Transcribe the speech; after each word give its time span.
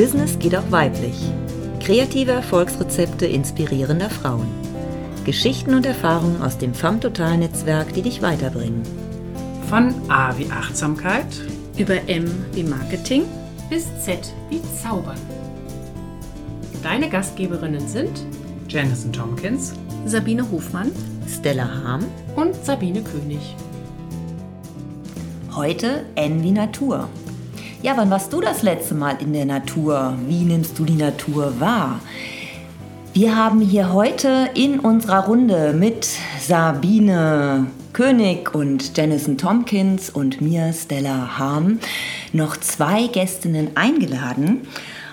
Business 0.00 0.38
geht 0.38 0.56
auch 0.56 0.70
weiblich. 0.70 1.14
Kreative 1.78 2.30
Erfolgsrezepte 2.32 3.26
inspirierender 3.26 4.08
Frauen. 4.08 4.46
Geschichten 5.26 5.74
und 5.74 5.84
Erfahrungen 5.84 6.40
aus 6.40 6.56
dem 6.56 6.72
FAM 6.72 7.02
Total 7.02 7.36
Netzwerk, 7.36 7.92
die 7.92 8.00
dich 8.00 8.22
weiterbringen. 8.22 8.80
Von 9.68 9.92
A 10.10 10.38
wie 10.38 10.50
Achtsamkeit 10.50 11.26
über 11.76 12.08
M 12.08 12.24
wie 12.54 12.62
Marketing 12.62 13.24
bis 13.68 13.88
Z 14.02 14.32
wie 14.48 14.62
Zaubern. 14.82 15.20
Deine 16.82 17.10
Gastgeberinnen 17.10 17.86
sind 17.86 18.24
Janison 18.70 19.12
Tompkins, 19.12 19.74
Sabine 20.06 20.50
Hofmann, 20.50 20.92
Stella 21.28 21.68
Harm 21.84 22.06
und 22.36 22.54
Sabine 22.64 23.02
König. 23.02 23.54
Heute 25.54 26.06
N 26.14 26.42
wie 26.42 26.52
Natur. 26.52 27.06
Ja, 27.82 27.96
wann 27.96 28.10
warst 28.10 28.30
du 28.30 28.42
das 28.42 28.62
letzte 28.62 28.94
Mal 28.94 29.16
in 29.22 29.32
der 29.32 29.46
Natur? 29.46 30.14
Wie 30.26 30.42
nimmst 30.44 30.78
du 30.78 30.84
die 30.84 30.96
Natur 30.96 31.58
wahr? 31.60 32.00
Wir 33.14 33.34
haben 33.34 33.62
hier 33.62 33.94
heute 33.94 34.50
in 34.52 34.80
unserer 34.80 35.24
Runde 35.24 35.72
mit 35.72 36.06
Sabine 36.38 37.68
König 37.94 38.54
und 38.54 38.94
Janison 38.94 39.38
Tompkins 39.38 40.10
und 40.10 40.42
mir, 40.42 40.74
Stella 40.74 41.38
Harm, 41.38 41.78
noch 42.34 42.58
zwei 42.58 43.06
Gästinnen 43.06 43.70
eingeladen. 43.76 44.60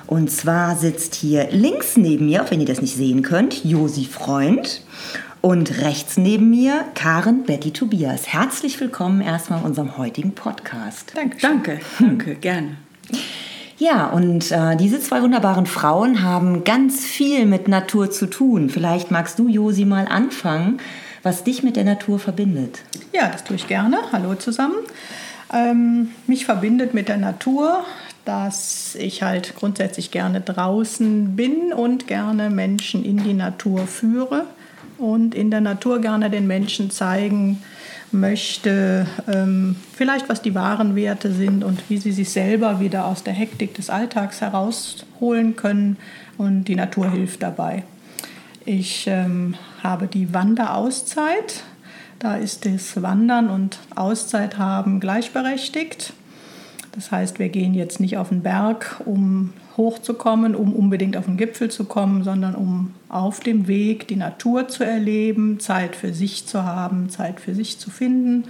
Und 0.05 0.29
zwar 0.29 0.75
sitzt 0.75 1.15
hier 1.15 1.47
links 1.51 1.95
neben 1.95 2.25
mir, 2.25 2.43
auch 2.43 2.51
wenn 2.51 2.59
ihr 2.59 2.67
das 2.67 2.81
nicht 2.81 2.97
sehen 2.97 3.21
könnt, 3.21 3.63
Josi 3.63 4.03
Freund. 4.03 4.81
Und 5.47 5.81
rechts 5.81 6.17
neben 6.17 6.49
mir 6.49 6.83
Karen 6.93 7.43
Betty 7.43 7.71
Tobias. 7.71 8.27
Herzlich 8.27 8.81
willkommen 8.81 9.21
erstmal 9.21 9.59
in 9.61 9.65
unserem 9.65 9.97
heutigen 9.97 10.35
Podcast. 10.35 11.13
Danke, 11.15 11.37
danke, 11.41 11.79
danke, 11.99 12.35
gerne. 12.35 12.75
Ja, 13.77 14.07
und 14.07 14.51
äh, 14.51 14.75
diese 14.75 14.99
zwei 14.99 15.21
wunderbaren 15.21 15.65
Frauen 15.65 16.21
haben 16.21 16.65
ganz 16.65 17.05
viel 17.05 17.45
mit 17.45 17.69
Natur 17.69 18.11
zu 18.11 18.25
tun. 18.25 18.69
Vielleicht 18.69 19.09
magst 19.09 19.39
du, 19.39 19.47
Josi, 19.47 19.85
mal 19.85 20.05
anfangen, 20.09 20.81
was 21.23 21.45
dich 21.45 21.63
mit 21.63 21.77
der 21.77 21.85
Natur 21.85 22.19
verbindet. 22.19 22.79
Ja, 23.13 23.29
das 23.29 23.45
tue 23.45 23.55
ich 23.55 23.69
gerne. 23.69 23.99
Hallo 24.11 24.35
zusammen. 24.35 24.75
Ähm, 25.53 26.09
mich 26.27 26.43
verbindet 26.43 26.93
mit 26.93 27.07
der 27.07 27.15
Natur, 27.15 27.85
dass 28.25 28.95
ich 28.95 29.23
halt 29.23 29.55
grundsätzlich 29.55 30.11
gerne 30.11 30.41
draußen 30.41 31.37
bin 31.37 31.71
und 31.71 32.05
gerne 32.05 32.49
Menschen 32.49 33.05
in 33.05 33.23
die 33.23 33.33
Natur 33.33 33.87
führe 33.87 34.45
und 34.97 35.35
in 35.35 35.51
der 35.51 35.61
Natur 35.61 35.99
gerne 35.99 36.29
den 36.29 36.47
Menschen 36.47 36.89
zeigen 36.89 37.61
möchte, 38.11 39.05
ähm, 39.31 39.75
vielleicht 39.93 40.29
was 40.29 40.41
die 40.41 40.55
wahren 40.55 40.95
Werte 40.95 41.31
sind 41.31 41.63
und 41.63 41.89
wie 41.89 41.97
sie 41.97 42.11
sich 42.11 42.29
selber 42.29 42.79
wieder 42.79 43.05
aus 43.05 43.23
der 43.23 43.33
Hektik 43.33 43.73
des 43.75 43.89
Alltags 43.89 44.41
herausholen 44.41 45.55
können. 45.55 45.97
Und 46.37 46.65
die 46.65 46.75
Natur 46.75 47.09
hilft 47.11 47.43
dabei. 47.43 47.83
Ich 48.65 49.07
ähm, 49.07 49.55
habe 49.83 50.07
die 50.07 50.33
Wanderauszeit. 50.33 51.63
Da 52.19 52.35
ist 52.35 52.65
das 52.65 53.01
Wandern 53.01 53.49
und 53.49 53.79
Auszeit 53.95 54.57
haben 54.57 54.99
gleichberechtigt. 54.99 56.13
Das 56.97 57.11
heißt, 57.11 57.37
wir 57.37 57.49
gehen 57.49 57.75
jetzt 57.75 57.99
nicht 57.99 58.17
auf 58.17 58.29
den 58.29 58.41
Berg, 58.41 59.03
um 59.05 59.53
hochzukommen, 59.77 60.55
um 60.55 60.73
unbedingt 60.73 61.15
auf 61.15 61.25
den 61.25 61.37
Gipfel 61.37 61.69
zu 61.69 61.85
kommen, 61.85 62.23
sondern 62.23 62.55
um 62.55 62.95
auf 63.07 63.39
dem 63.39 63.67
Weg 63.67 64.07
die 64.07 64.15
Natur 64.15 64.67
zu 64.67 64.83
erleben, 64.83 65.59
Zeit 65.59 65.95
für 65.95 66.11
sich 66.11 66.47
zu 66.47 66.63
haben, 66.63 67.11
Zeit 67.11 67.39
für 67.39 67.53
sich 67.53 67.77
zu 67.77 67.91
finden. 67.91 68.45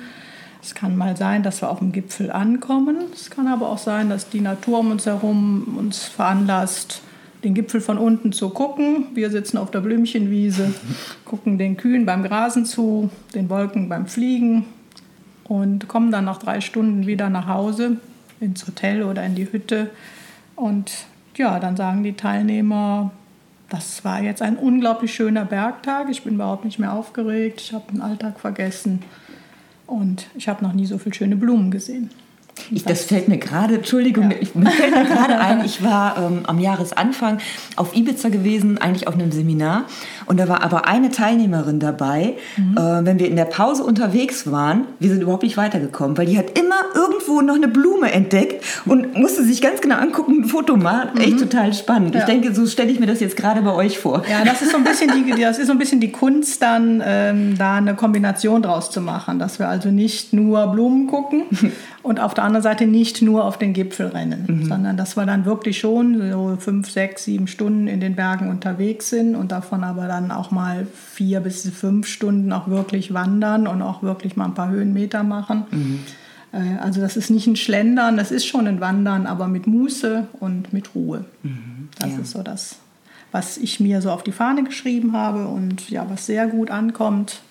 Es 0.63 0.75
kann 0.75 0.95
mal 0.95 1.17
sein, 1.17 1.43
dass 1.43 1.61
wir 1.61 1.69
auf 1.69 1.79
dem 1.79 1.91
Gipfel 1.91 2.31
ankommen. 2.31 2.95
Es 3.13 3.29
kann 3.29 3.47
aber 3.47 3.67
auch 3.67 3.77
sein, 3.77 4.09
dass 4.09 4.29
die 4.29 4.39
Natur 4.39 4.79
um 4.79 4.91
uns 4.91 5.05
herum 5.05 5.75
uns 5.77 6.05
veranlasst, 6.05 7.01
den 7.43 7.53
Gipfel 7.53 7.81
von 7.81 7.97
unten 7.97 8.31
zu 8.31 8.49
gucken. 8.51 9.07
Wir 9.13 9.29
sitzen 9.29 9.57
auf 9.57 9.71
der 9.71 9.81
Blümchenwiese, 9.81 10.73
gucken 11.25 11.57
den 11.57 11.75
Kühen 11.75 12.05
beim 12.05 12.23
Grasen 12.23 12.63
zu, 12.63 13.09
den 13.35 13.49
Wolken 13.49 13.89
beim 13.89 14.07
Fliegen 14.07 14.63
und 15.43 15.89
kommen 15.89 16.13
dann 16.13 16.23
nach 16.23 16.39
drei 16.39 16.61
Stunden 16.61 17.07
wieder 17.07 17.29
nach 17.29 17.47
Hause 17.47 17.97
ins 18.39 18.65
Hotel 18.67 19.03
oder 19.03 19.25
in 19.25 19.35
die 19.35 19.51
Hütte. 19.51 19.89
Und 20.55 20.91
ja, 21.35 21.59
dann 21.59 21.77
sagen 21.77 22.03
die 22.03 22.13
Teilnehmer, 22.13 23.11
das 23.69 24.03
war 24.05 24.21
jetzt 24.21 24.41
ein 24.41 24.57
unglaublich 24.57 25.13
schöner 25.13 25.45
Bergtag. 25.45 26.09
Ich 26.09 26.23
bin 26.23 26.35
überhaupt 26.35 26.65
nicht 26.65 26.79
mehr 26.79 26.93
aufgeregt. 26.93 27.61
Ich 27.61 27.73
habe 27.73 27.91
den 27.91 28.01
Alltag 28.01 28.39
vergessen. 28.39 29.03
Und 29.85 30.27
ich 30.35 30.47
habe 30.47 30.63
noch 30.63 30.73
nie 30.73 30.85
so 30.85 30.97
viele 30.97 31.15
schöne 31.15 31.35
Blumen 31.35 31.71
gesehen. 31.71 32.09
Ich, 32.71 32.83
das 32.83 33.05
fällt 33.05 33.27
mir 33.27 33.37
gerade, 33.37 33.75
Entschuldigung, 33.75 34.31
ja. 34.31 34.37
ich, 34.39 34.55
mir 34.55 34.69
fällt 34.69 34.95
mir 34.95 35.05
gerade 35.05 35.39
ein, 35.39 35.63
ich 35.65 35.83
war 35.83 36.17
ähm, 36.17 36.39
am 36.43 36.59
Jahresanfang 36.59 37.39
auf 37.75 37.95
Ibiza 37.95 38.29
gewesen, 38.29 38.77
eigentlich 38.77 39.07
auf 39.07 39.13
einem 39.13 39.31
Seminar. 39.31 39.85
Und 40.25 40.39
da 40.39 40.47
war 40.47 40.63
aber 40.63 40.87
eine 40.87 41.09
Teilnehmerin 41.09 41.79
dabei, 41.79 42.35
mhm. 42.57 42.77
äh, 42.77 43.05
wenn 43.05 43.19
wir 43.19 43.27
in 43.27 43.35
der 43.35 43.45
Pause 43.45 43.83
unterwegs 43.83 44.51
waren, 44.51 44.85
wir 44.99 45.09
sind 45.09 45.21
überhaupt 45.21 45.43
nicht 45.43 45.57
weitergekommen, 45.57 46.17
weil 46.17 46.25
die 46.25 46.37
hat 46.37 46.57
immer 46.57 46.75
irgendwo 46.95 47.41
noch 47.41 47.55
eine 47.55 47.67
Blume 47.67 48.11
entdeckt 48.11 48.63
und 48.85 49.15
musste 49.15 49.43
sich 49.43 49.61
ganz 49.61 49.81
genau 49.81 49.95
angucken, 49.95 50.41
ein 50.41 50.45
Foto 50.45 50.75
machen. 50.75 51.11
Mhm. 51.15 51.21
Echt 51.21 51.39
total 51.39 51.73
spannend. 51.73 52.15
Ja. 52.15 52.21
Ich 52.21 52.25
denke, 52.25 52.53
so 52.53 52.65
stelle 52.65 52.91
ich 52.91 52.99
mir 52.99 53.07
das 53.07 53.19
jetzt 53.19 53.37
gerade 53.37 53.61
bei 53.61 53.73
euch 53.73 53.99
vor. 53.99 54.23
Ja, 54.29 54.43
das 54.43 54.61
ist 54.61 54.71
so 54.71 54.77
ein 54.77 54.83
bisschen 54.83 55.11
die, 55.13 55.41
das 55.41 55.59
ist 55.59 55.67
so 55.67 55.71
ein 55.71 55.79
bisschen 55.79 55.99
die 55.99 56.11
Kunst, 56.11 56.61
dann 56.61 57.01
ähm, 57.05 57.57
da 57.57 57.75
eine 57.75 57.95
Kombination 57.95 58.61
draus 58.61 58.91
zu 58.91 59.01
machen, 59.01 59.39
dass 59.39 59.59
wir 59.59 59.69
also 59.69 59.89
nicht 59.89 60.33
nur 60.33 60.67
Blumen 60.67 61.07
gucken 61.07 61.43
und 62.03 62.19
auf 62.19 62.33
der 62.33 62.43
anderen 62.47 62.63
Seite 62.63 62.87
nicht 62.87 63.21
nur 63.21 63.45
auf 63.45 63.57
den 63.57 63.73
Gipfel 63.73 64.07
rennen, 64.07 64.45
mhm. 64.47 64.65
sondern 64.65 64.97
dass 64.97 65.15
wir 65.15 65.25
dann 65.25 65.45
wirklich 65.45 65.79
schon 65.79 66.31
so 66.31 66.57
fünf, 66.59 66.89
sechs, 66.89 67.25
sieben 67.25 67.47
Stunden 67.47 67.87
in 67.87 67.99
den 67.99 68.15
Bergen 68.15 68.49
unterwegs 68.49 69.09
sind 69.09 69.35
und 69.35 69.51
davon 69.51 69.83
aber 69.83 70.07
dann 70.07 70.31
auch 70.31 70.49
mal 70.49 70.87
vier 71.13 71.39
bis 71.39 71.69
fünf 71.69 72.07
Stunden 72.07 72.51
auch 72.51 72.67
wirklich 72.67 73.13
wandern 73.13 73.67
und 73.67 73.81
auch 73.81 74.01
wirklich 74.01 74.35
mal 74.35 74.45
ein 74.45 74.53
paar 74.53 74.69
Höhenmeter 74.69 75.23
machen. 75.23 75.65
Mhm. 75.71 75.99
Äh, 76.51 76.77
also 76.81 77.01
das 77.01 77.17
ist 77.17 77.29
nicht 77.29 77.47
ein 77.47 77.55
Schlendern, 77.55 78.17
das 78.17 78.31
ist 78.31 78.45
schon 78.45 78.67
ein 78.67 78.81
Wandern, 78.81 79.27
aber 79.27 79.47
mit 79.47 79.67
Muße 79.67 80.27
und 80.39 80.73
mit 80.73 80.95
Ruhe. 80.95 81.25
Mhm. 81.43 81.89
Das 81.99 82.11
ja. 82.11 82.19
ist 82.19 82.31
so 82.31 82.41
das, 82.41 82.77
was 83.31 83.57
ich 83.57 83.79
mir 83.79 84.01
so 84.01 84.11
auf 84.11 84.23
die 84.23 84.31
Fahne 84.31 84.63
geschrieben 84.63 85.13
habe 85.13 85.47
und 85.47 85.89
ja, 85.89 86.09
was 86.09 86.25
sehr 86.25 86.47
gut 86.47 86.71
ankommt. 86.71 87.41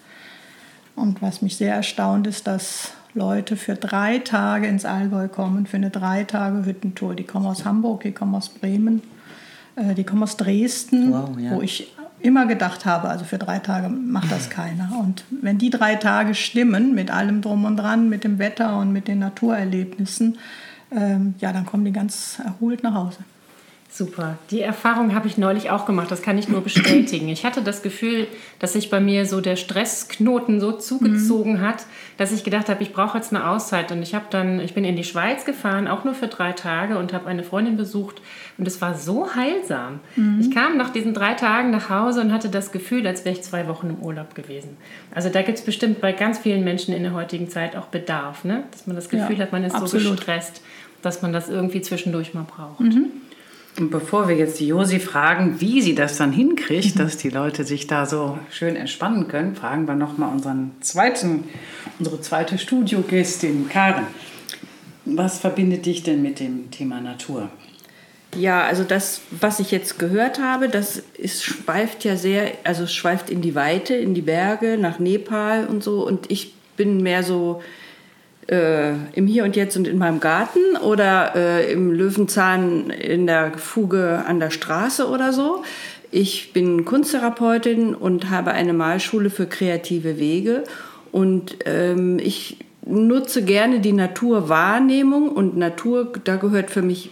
Und 0.97 1.21
was 1.21 1.43
mich 1.43 1.57
sehr 1.57 1.75
erstaunt 1.75 2.27
ist, 2.27 2.47
dass 2.47 2.95
Leute 3.17 3.57
für 3.57 3.75
drei 3.75 4.19
Tage 4.19 4.67
ins 4.69 4.85
Allgäu 4.85 5.27
kommen, 5.29 5.67
für 5.67 5.79
eine 5.79 5.91
drei 5.91 6.25
Tage 6.25 6.65
Hüttentour. 6.65 7.15
Die 7.15 7.25
kommen 7.25 7.47
aus 7.47 7.65
Hamburg, 7.65 8.03
die 8.03 8.13
kommen 8.13 8.35
aus 8.35 8.51
Bremen, 8.51 9.03
äh, 9.75 9.95
die 9.95 10.05
kommen 10.05 10.23
aus 10.23 10.37
Dresden, 10.37 11.13
wow, 11.13 11.31
ja. 11.39 11.51
wo 11.53 11.63
ich 11.63 11.93
immer 12.21 12.47
gedacht 12.47 12.87
habe, 12.87 13.09
also 13.09 13.25
für 13.25 13.39
drei 13.39 13.59
Tage 13.59 13.89
macht 13.89 14.31
das 14.31 14.51
keiner. 14.51 14.91
Und 15.01 15.25
wenn 15.31 15.59
die 15.59 15.71
drei 15.71 15.97
Tage 15.97 16.35
stimmen, 16.35 16.95
mit 16.95 17.11
allem 17.11 17.41
drum 17.41 17.65
und 17.65 17.77
dran, 17.77 18.09
mit 18.09 18.25
dem 18.25 18.39
Wetter 18.39 18.79
und 18.79 18.93
mit 18.93 19.09
den 19.09 19.19
Naturerlebnissen, 19.19 20.39
ähm, 20.91 21.35
ja, 21.39 21.53
dann 21.53 21.67
kommen 21.67 21.85
die 21.85 21.93
ganz 21.93 22.39
erholt 22.45 22.83
nach 22.83 22.95
Hause. 22.95 23.19
Super. 23.97 24.37
Die 24.51 24.61
Erfahrung 24.61 25.15
habe 25.15 25.27
ich 25.27 25.39
neulich 25.39 25.71
auch 25.71 25.87
gemacht. 25.87 26.11
Das 26.11 26.21
kann 26.21 26.37
ich 26.37 26.51
nur 26.51 26.61
bestätigen. 26.61 27.29
Ich 27.31 27.47
hatte 27.47 27.63
das 27.63 27.81
Gefühl, 27.81 28.27
dass 28.59 28.75
sich 28.75 28.91
bei 28.91 29.01
mir 29.01 29.25
so 29.25 29.41
der 29.41 29.57
Stressknoten 29.57 30.61
so 30.61 30.73
zugezogen 30.73 31.55
mhm. 31.55 31.61
hat, 31.63 31.87
dass 32.19 32.31
ich 32.31 32.45
gedacht 32.45 32.69
habe, 32.69 32.83
ich 32.83 32.93
brauche 32.93 33.17
jetzt 33.17 33.35
eine 33.35 33.49
Auszeit. 33.49 33.91
Und 33.93 34.03
ich 34.03 34.15
habe 34.15 34.27
dann, 34.29 34.61
ich 34.61 34.75
bin 34.75 34.85
in 34.85 34.97
die 34.97 35.05
Schweiz 35.05 35.47
gefahren, 35.47 35.89
auch 35.89 36.05
nur 36.05 36.13
für 36.13 36.27
drei 36.27 36.53
Tage 36.53 36.99
und 36.99 37.15
habe 37.15 37.27
eine 37.27 37.43
Freundin 37.43 37.79
besucht. 37.79 38.21
Und 38.59 38.69
es 38.69 38.83
war 38.83 38.95
so 38.95 39.35
heilsam. 39.35 40.01
Mhm. 40.15 40.41
Ich 40.41 40.51
kam 40.51 40.77
nach 40.77 40.91
diesen 40.91 41.15
drei 41.15 41.33
Tagen 41.33 41.71
nach 41.71 41.89
Hause 41.89 42.21
und 42.21 42.35
hatte 42.35 42.51
das 42.51 42.73
Gefühl, 42.73 43.07
als 43.07 43.25
wäre 43.25 43.35
ich 43.35 43.43
zwei 43.45 43.67
Wochen 43.67 43.89
im 43.89 44.03
Urlaub 44.05 44.35
gewesen. 44.35 44.77
Also 45.15 45.31
da 45.31 45.41
gibt 45.41 45.57
es 45.57 45.65
bestimmt 45.65 46.03
bei 46.03 46.13
ganz 46.13 46.41
vielen 46.41 46.65
Menschen 46.65 46.93
in 46.93 47.03
der 47.03 47.15
heutigen 47.15 47.49
Zeit 47.49 47.75
auch 47.75 47.87
Bedarf, 47.87 48.45
ne? 48.45 48.65
dass 48.73 48.87
man 48.87 48.95
das 48.95 49.09
Gefühl 49.09 49.39
ja, 49.39 49.45
hat, 49.45 49.53
man 49.53 49.65
ist 49.65 49.75
absolut. 49.75 50.05
so 50.05 50.11
gestresst, 50.13 50.61
dass 51.01 51.23
man 51.23 51.33
das 51.33 51.49
irgendwie 51.49 51.81
zwischendurch 51.81 52.35
mal 52.35 52.45
braucht. 52.45 52.81
Mhm. 52.81 53.07
Und 53.79 53.91
bevor 53.91 54.29
wir 54.29 54.37
jetzt 54.37 54.59
die 54.59 54.69
Josi 54.69 55.01
fragen, 55.01 55.61
wie 55.61 55.83
sie 55.83 55.95
das 55.95 56.17
dann 56.17 56.33
hinkriegt, 56.33 56.97
mhm. 56.97 57.01
dass 57.01 57.17
die 57.19 57.29
Leute 57.29 57.65
sich 57.65 57.87
da 57.87 58.07
so 58.07 58.39
schön 58.51 58.75
entspannen 58.75 59.29
können, 59.29 59.55
fragen 59.55 59.87
wir 59.87 59.95
nochmal 59.95 60.33
unseren 60.33 60.73
zweiten, 60.81 61.45
unsere 61.99 62.21
zweite 62.21 62.59
Studiogästin, 62.59 63.69
Karen. 63.69 64.07
Was 65.05 65.39
verbindet 65.39 65.87
dich 65.87 66.03
denn 66.03 66.23
mit 66.23 66.41
dem 66.41 66.71
Thema 66.71 67.01
Natur? 67.01 67.51
Ja, 68.35 68.65
also 68.65 68.83
das, 68.83 69.21
was 69.31 69.61
ich 69.61 69.71
jetzt 69.71 69.99
gehört 69.99 70.41
habe, 70.41 70.69
das 70.69 71.03
ist, 71.17 71.45
schweift 71.45 72.05
ja 72.05 72.17
sehr, 72.17 72.53
also 72.65 72.85
es 72.85 72.95
schweift 72.95 73.31
in 73.31 73.41
die 73.41 73.55
Weite, 73.55 73.95
in 73.95 74.15
die 74.15 74.23
Berge, 74.23 74.79
nach 74.79 74.99
Nepal 74.99 75.67
und 75.67 75.83
so. 75.83 76.07
Und 76.07 76.31
ich 76.31 76.55
bin 76.77 77.03
mehr 77.03 77.23
so 77.23 77.63
äh, 78.49 78.93
im 79.15 79.27
Hier 79.27 79.45
und 79.45 79.57
Jetzt 79.57 79.77
und 79.77 79.87
in 79.87 79.99
meinem 79.99 80.21
Garten 80.21 80.77
oder 80.83 81.35
äh, 81.35 81.73
im 81.73 81.93
Löwenzahn 81.93 82.91
in 82.91 83.27
der 83.27 83.59
Fuge 83.59 84.25
an 84.27 84.41
der 84.41 84.51
Straße 84.51 85.09
oder 85.09 85.33
so. 85.33 85.63
Ich 86.11 86.53
bin 86.53 86.85
Kunsttherapeutin 86.85 87.95
und 87.95 88.31
habe 88.31 88.53
eine 88.53 88.73
Malschule 88.73 89.31
für 89.31 89.47
kreative 89.47 90.19
Wege 90.19 90.65
und 91.13 91.57
ähm, 91.65 92.19
ich 92.19 92.59
nutze 92.87 93.43
gerne 93.43 93.81
die 93.81 93.93
Naturwahrnehmung 93.93 95.29
und 95.29 95.57
Natur, 95.57 96.13
da 96.25 96.37
gehört 96.37 96.71
für 96.71 96.83
mich 96.83 97.11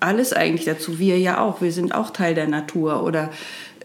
alles 0.00 0.32
eigentlich 0.32 0.64
dazu. 0.64 0.98
Wir 0.98 1.18
ja 1.18 1.40
auch. 1.40 1.60
Wir 1.60 1.72
sind 1.72 1.94
auch 1.94 2.10
Teil 2.10 2.34
der 2.34 2.48
Natur. 2.48 3.04
Oder 3.04 3.30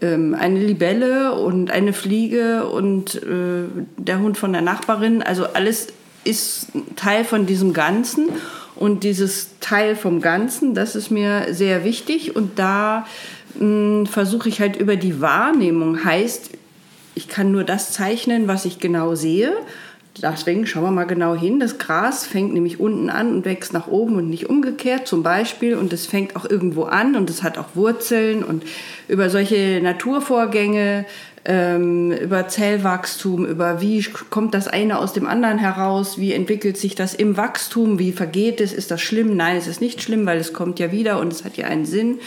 ähm, 0.00 0.34
eine 0.38 0.58
Libelle 0.58 1.34
und 1.34 1.70
eine 1.70 1.92
Fliege 1.92 2.66
und 2.66 3.22
äh, 3.22 3.64
der 3.96 4.18
Hund 4.20 4.36
von 4.36 4.52
der 4.52 4.62
Nachbarin. 4.62 5.22
Also 5.22 5.46
alles 5.46 5.88
ist 6.28 6.68
Teil 6.96 7.24
von 7.24 7.46
diesem 7.46 7.72
Ganzen. 7.72 8.28
Und 8.76 9.02
dieses 9.02 9.58
Teil 9.58 9.96
vom 9.96 10.20
Ganzen, 10.20 10.74
das 10.74 10.94
ist 10.94 11.10
mir 11.10 11.52
sehr 11.52 11.82
wichtig. 11.82 12.36
Und 12.36 12.58
da 12.58 13.06
hm, 13.58 14.06
versuche 14.06 14.48
ich 14.48 14.60
halt 14.60 14.76
über 14.76 14.94
die 14.94 15.20
Wahrnehmung, 15.20 16.04
heißt, 16.04 16.50
ich 17.14 17.26
kann 17.26 17.50
nur 17.50 17.64
das 17.64 17.92
zeichnen, 17.92 18.46
was 18.46 18.64
ich 18.64 18.78
genau 18.78 19.16
sehe. 19.16 19.52
Deswegen 20.22 20.66
schauen 20.66 20.84
wir 20.84 20.90
mal 20.90 21.04
genau 21.04 21.34
hin. 21.34 21.60
Das 21.60 21.78
Gras 21.78 22.26
fängt 22.26 22.52
nämlich 22.52 22.80
unten 22.80 23.10
an 23.10 23.32
und 23.32 23.44
wächst 23.44 23.72
nach 23.72 23.88
oben 23.88 24.16
und 24.16 24.30
nicht 24.30 24.48
umgekehrt 24.48 25.06
zum 25.06 25.22
Beispiel. 25.22 25.76
Und 25.76 25.92
es 25.92 26.06
fängt 26.06 26.36
auch 26.36 26.44
irgendwo 26.44 26.84
an 26.84 27.16
und 27.16 27.30
es 27.30 27.42
hat 27.42 27.58
auch 27.58 27.74
Wurzeln. 27.74 28.44
Und 28.44 28.64
über 29.06 29.30
solche 29.30 29.80
Naturvorgänge, 29.82 31.06
ähm, 31.44 32.12
über 32.12 32.48
Zellwachstum, 32.48 33.46
über 33.46 33.80
wie 33.80 34.02
kommt 34.30 34.54
das 34.54 34.68
eine 34.68 34.98
aus 34.98 35.12
dem 35.12 35.26
anderen 35.26 35.58
heraus, 35.58 36.18
wie 36.18 36.32
entwickelt 36.32 36.76
sich 36.76 36.94
das 36.94 37.14
im 37.14 37.36
Wachstum, 37.36 37.98
wie 37.98 38.12
vergeht 38.12 38.60
es, 38.60 38.72
ist 38.72 38.90
das 38.90 39.00
schlimm? 39.00 39.36
Nein, 39.36 39.56
es 39.56 39.66
ist 39.66 39.80
nicht 39.80 40.02
schlimm, 40.02 40.26
weil 40.26 40.38
es 40.38 40.52
kommt 40.52 40.78
ja 40.78 40.92
wieder 40.92 41.20
und 41.20 41.32
es 41.32 41.44
hat 41.44 41.56
ja 41.56 41.66
einen 41.66 41.86
Sinn, 41.86 42.18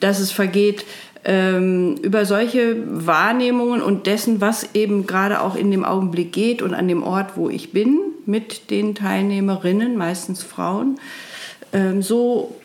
dass 0.00 0.18
es 0.18 0.30
vergeht 0.32 0.84
ähm, 1.24 1.96
über 2.02 2.24
solche 2.24 2.76
Wahrnehmungen 2.86 3.82
und 3.82 4.06
dessen, 4.06 4.40
was 4.40 4.74
eben 4.74 5.06
gerade 5.06 5.42
auch 5.42 5.54
in 5.54 5.70
dem 5.70 5.84
Augenblick 5.84 6.32
geht 6.32 6.62
und 6.62 6.74
an 6.74 6.88
dem 6.88 7.02
Ort, 7.02 7.36
wo 7.36 7.50
ich 7.50 7.72
bin, 7.72 8.00
mit 8.26 8.70
den 8.70 8.94
Teilnehmerinnen, 8.94 9.96
meistens 9.96 10.42
Frauen, 10.42 10.98
ähm, 11.72 12.02
so 12.02 12.56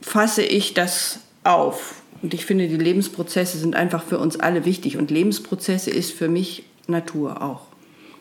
fasse 0.00 0.42
ich 0.42 0.74
das 0.74 1.20
auf. 1.42 2.02
Und 2.22 2.34
ich 2.34 2.46
finde, 2.46 2.68
die 2.68 2.76
Lebensprozesse 2.76 3.58
sind 3.58 3.76
einfach 3.76 4.02
für 4.02 4.18
uns 4.18 4.38
alle 4.38 4.64
wichtig. 4.64 4.96
Und 4.96 5.10
Lebensprozesse 5.10 5.90
ist 5.90 6.12
für 6.12 6.28
mich 6.28 6.64
Natur 6.86 7.42
auch. 7.42 7.62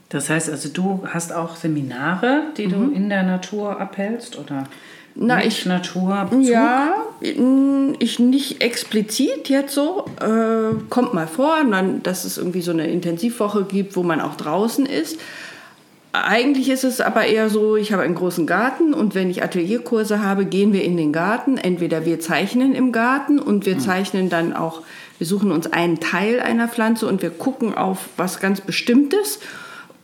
Das 0.10 0.30
heißt 0.30 0.50
also, 0.50 0.70
du 0.70 1.04
hast 1.08 1.34
auch 1.34 1.56
Seminare, 1.56 2.44
die 2.58 2.68
mhm. 2.68 2.72
du 2.72 2.96
in 2.96 3.10
der 3.10 3.24
Natur 3.24 3.80
abhältst, 3.80 4.38
oder? 4.38 4.66
Na, 5.18 5.44
ich 5.44 5.66
Natur. 5.66 6.30
Ja, 6.42 6.96
ich 7.22 8.20
nicht 8.20 8.62
explizit 8.62 9.48
jetzt 9.48 9.74
so. 9.74 10.06
Äh, 10.20 10.76
kommt 10.90 11.14
mal 11.14 11.28
vor, 11.28 11.56
dann, 11.72 12.04
dass 12.04 12.26
es 12.26 12.38
irgendwie 12.38 12.62
so 12.62 12.72
eine 12.72 12.88
Intensivwoche 12.92 13.64
gibt, 13.64 13.96
wo 13.96 14.04
man 14.04 14.20
auch 14.20 14.36
draußen 14.36 14.86
ist. 14.86 15.18
Eigentlich 16.24 16.70
ist 16.70 16.86
es 16.86 17.02
aber 17.02 17.26
eher 17.26 17.50
so, 17.50 17.76
ich 17.76 17.92
habe 17.92 18.04
einen 18.04 18.16
großen 18.16 18.48
Garten 18.48 18.94
und 18.94 19.16
wenn 19.16 19.30
ich 19.30 19.44
Atelierkurse 19.44 20.24
habe, 20.24 20.46
gehen 20.46 20.72
wir 20.72 20.84
in 20.84 20.96
den 20.96 21.12
Garten. 21.12 21.58
Entweder 21.58 22.06
wir 22.06 22.22
zeichnen 22.22 22.74
im 22.74 22.94
Garten 22.94 23.38
und 23.38 23.66
wir 23.66 23.74
hm. 23.74 23.80
zeichnen 23.82 24.30
dann 24.30 24.54
auch, 24.54 24.82
wir 25.18 25.28
suchen 25.28 25.52
uns 25.52 25.68
einen 25.72 26.00
Teil 26.00 26.40
einer 26.40 26.70
Pflanze 26.70 27.08
und 27.08 27.22
wir 27.22 27.32
gucken 27.32 27.76
auf 27.76 28.10
was 28.16 28.40
ganz 28.40 28.62
Bestimmtes 28.62 29.40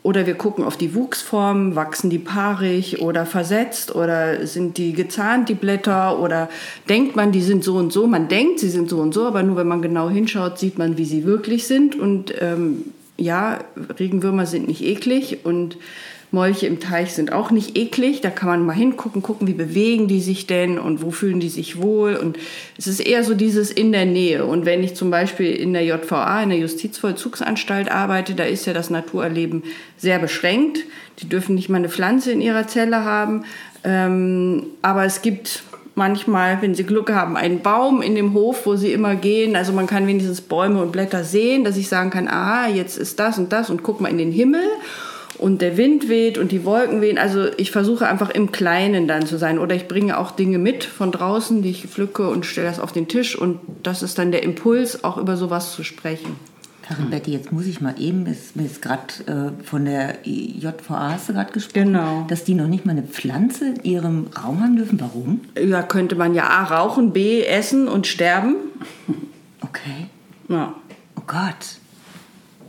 oder 0.04 0.26
wir 0.26 0.34
gucken 0.34 0.66
auf 0.66 0.76
die 0.76 0.96
Wuchsformen, 0.96 1.76
wachsen 1.76 2.10
die 2.10 2.20
paarig 2.20 3.02
oder 3.02 3.26
versetzt 3.26 3.96
oder 3.96 4.46
sind 4.48 4.78
die 4.78 4.94
gezahnt, 4.94 5.48
die 5.48 5.54
Blätter 5.54 6.20
oder 6.20 6.50
denkt 6.90 7.16
man, 7.16 7.32
die 7.32 7.42
sind 7.42 7.64
so 7.64 7.76
und 7.76 7.94
so. 7.94 8.08
Man 8.08 8.28
denkt, 8.28 8.60
sie 8.60 8.70
sind 8.70 8.90
so 8.90 8.98
und 8.98 9.14
so, 9.14 9.28
aber 9.28 9.44
nur 9.44 9.58
wenn 9.58 9.68
man 9.68 9.82
genau 9.82 10.10
hinschaut, 10.10 10.58
sieht 10.58 10.78
man, 10.78 10.98
wie 10.98 11.06
sie 11.06 11.24
wirklich 11.24 11.68
sind. 11.68 11.98
Und 11.98 12.34
ähm, 12.42 12.86
ja, 13.22 13.60
Regenwürmer 14.00 14.46
sind 14.46 14.68
nicht 14.68 14.84
eklig 14.84 15.40
und 15.44 15.78
Molche 16.34 16.66
im 16.66 16.80
Teich 16.80 17.14
sind 17.14 17.34
auch 17.34 17.52
nicht 17.52 17.78
eklig. 17.78 18.22
Da 18.22 18.30
kann 18.30 18.48
man 18.48 18.66
mal 18.66 18.74
hingucken, 18.74 19.22
gucken, 19.22 19.48
wie 19.48 19.54
bewegen 19.54 20.08
die 20.08 20.22
sich 20.22 20.48
denn 20.48 20.80
und 20.80 21.02
wo 21.02 21.12
fühlen 21.12 21.42
die 21.42 21.50
sich 21.50 21.82
wohl. 21.82 22.16
Und 22.16 22.38
es 22.78 22.88
ist 22.88 23.02
eher 23.02 23.26
so 23.26 23.34
dieses 23.34 23.70
in 23.70 23.92
der 23.92 24.06
Nähe. 24.06 24.46
Und 24.46 24.66
wenn 24.66 24.82
ich 24.82 24.96
zum 24.96 25.12
Beispiel 25.12 25.52
in 25.52 25.74
der 25.74 25.84
JVA, 25.84 26.42
in 26.42 26.50
der 26.50 26.60
Justizvollzugsanstalt 26.60 27.92
arbeite, 27.92 28.34
da 28.34 28.46
ist 28.46 28.66
ja 28.66 28.72
das 28.72 28.90
Naturerleben 28.90 29.64
sehr 29.98 30.20
beschränkt. 30.20 30.80
Die 31.20 31.28
dürfen 31.28 31.54
nicht 31.54 31.68
mal 31.68 31.78
eine 31.78 31.90
Pflanze 31.90 32.32
in 32.32 32.40
ihrer 32.40 32.66
Zelle 32.66 33.04
haben. 33.04 33.44
Ähm, 33.84 34.68
aber 34.82 35.04
es 35.04 35.22
gibt 35.22 35.64
manchmal, 35.96 36.62
wenn 36.62 36.76
sie 36.76 36.84
Glück 36.84 37.12
haben, 37.12 37.38
einen 37.38 37.62
Baum 37.62 38.02
in 38.02 38.16
dem 38.16 38.34
Hof, 38.34 38.66
wo 38.66 38.76
sie 38.76 38.94
immer 38.94 39.16
gehen. 39.16 39.56
Also 39.56 39.74
man 39.74 39.88
kann 39.88 40.08
wenigstens 40.08 40.42
Bäume 40.42 40.82
und 40.82 40.92
Blätter 40.92 41.24
sehen, 41.24 41.64
dass 41.64 41.78
ich 41.78 41.90
sagen 41.90 42.10
kann, 42.10 42.28
ah, 42.28 42.68
jetzt 42.68 42.98
ist 42.98 43.20
das 43.20 43.38
und 43.38 43.52
das 43.52 43.70
und 43.70 43.84
guck 43.84 44.02
mal 44.02 44.10
in 44.10 44.18
den 44.18 44.32
Himmel 44.32 44.64
und 45.42 45.62
der 45.62 45.76
Wind 45.76 46.08
weht 46.08 46.38
und 46.38 46.52
die 46.52 46.66
Wolken 46.66 47.02
wehen. 47.02 47.18
Also 47.18 47.48
ich 47.58 47.72
versuche 47.72 48.08
einfach 48.08 48.30
im 48.30 48.52
Kleinen 48.52 49.08
dann 49.08 49.26
zu 49.26 49.38
sein. 49.38 49.58
Oder 49.58 49.76
ich 49.76 49.88
bringe 49.88 50.20
auch 50.20 50.32
Dinge 50.32 50.60
mit 50.60 50.84
von 50.84 51.12
draußen, 51.12 51.64
die 51.64 51.72
ich 51.72 51.88
pflücke 51.88 52.30
und 52.30 52.46
stelle 52.46 52.68
das 52.68 52.80
auf 52.80 52.92
den 52.92 53.08
Tisch. 53.08 53.36
Und 53.36 53.60
das 53.82 54.04
ist 54.04 54.20
dann 54.20 54.32
der 54.32 54.44
Impuls, 54.44 55.04
auch 55.04 55.18
über 55.18 55.38
sowas 55.38 55.74
zu 55.74 55.84
sprechen. 55.84 56.36
Karin 56.82 57.10
Betty, 57.10 57.32
jetzt 57.32 57.52
muss 57.52 57.68
ich 57.68 57.80
mal 57.80 57.96
eben, 58.00 58.26
ist, 58.26 58.56
mir 58.56 58.66
ist 58.66 58.82
gerade 58.82 59.54
äh, 59.60 59.64
von 59.64 59.86
der 59.86 60.18
JVA 60.24 61.12
hast 61.12 61.30
du 61.30 61.34
gerade 61.34 61.52
gesprochen, 61.52 61.94
genau. 61.94 62.26
dass 62.28 62.44
die 62.44 62.56
noch 62.56 62.68
nicht 62.68 62.86
mal 62.86 62.94
eine 62.94 63.04
Pflanze 63.04 63.70
in 63.70 63.84
ihrem 63.84 64.28
Raum 64.44 64.62
haben 64.62 64.76
dürfen. 64.76 65.00
Warum? 65.00 65.42
Ja, 65.58 65.84
könnte 65.84 66.16
man 66.16 66.34
ja 66.34 66.48
A, 66.48 66.64
rauchen, 66.64 67.14
B, 67.14 67.44
essen 67.44 67.88
und 67.88 68.08
sterben. 68.08 68.56
Okay. 69.62 70.08
Ja. 70.50 70.74
Oh 71.16 71.24
Gott. 71.28 71.78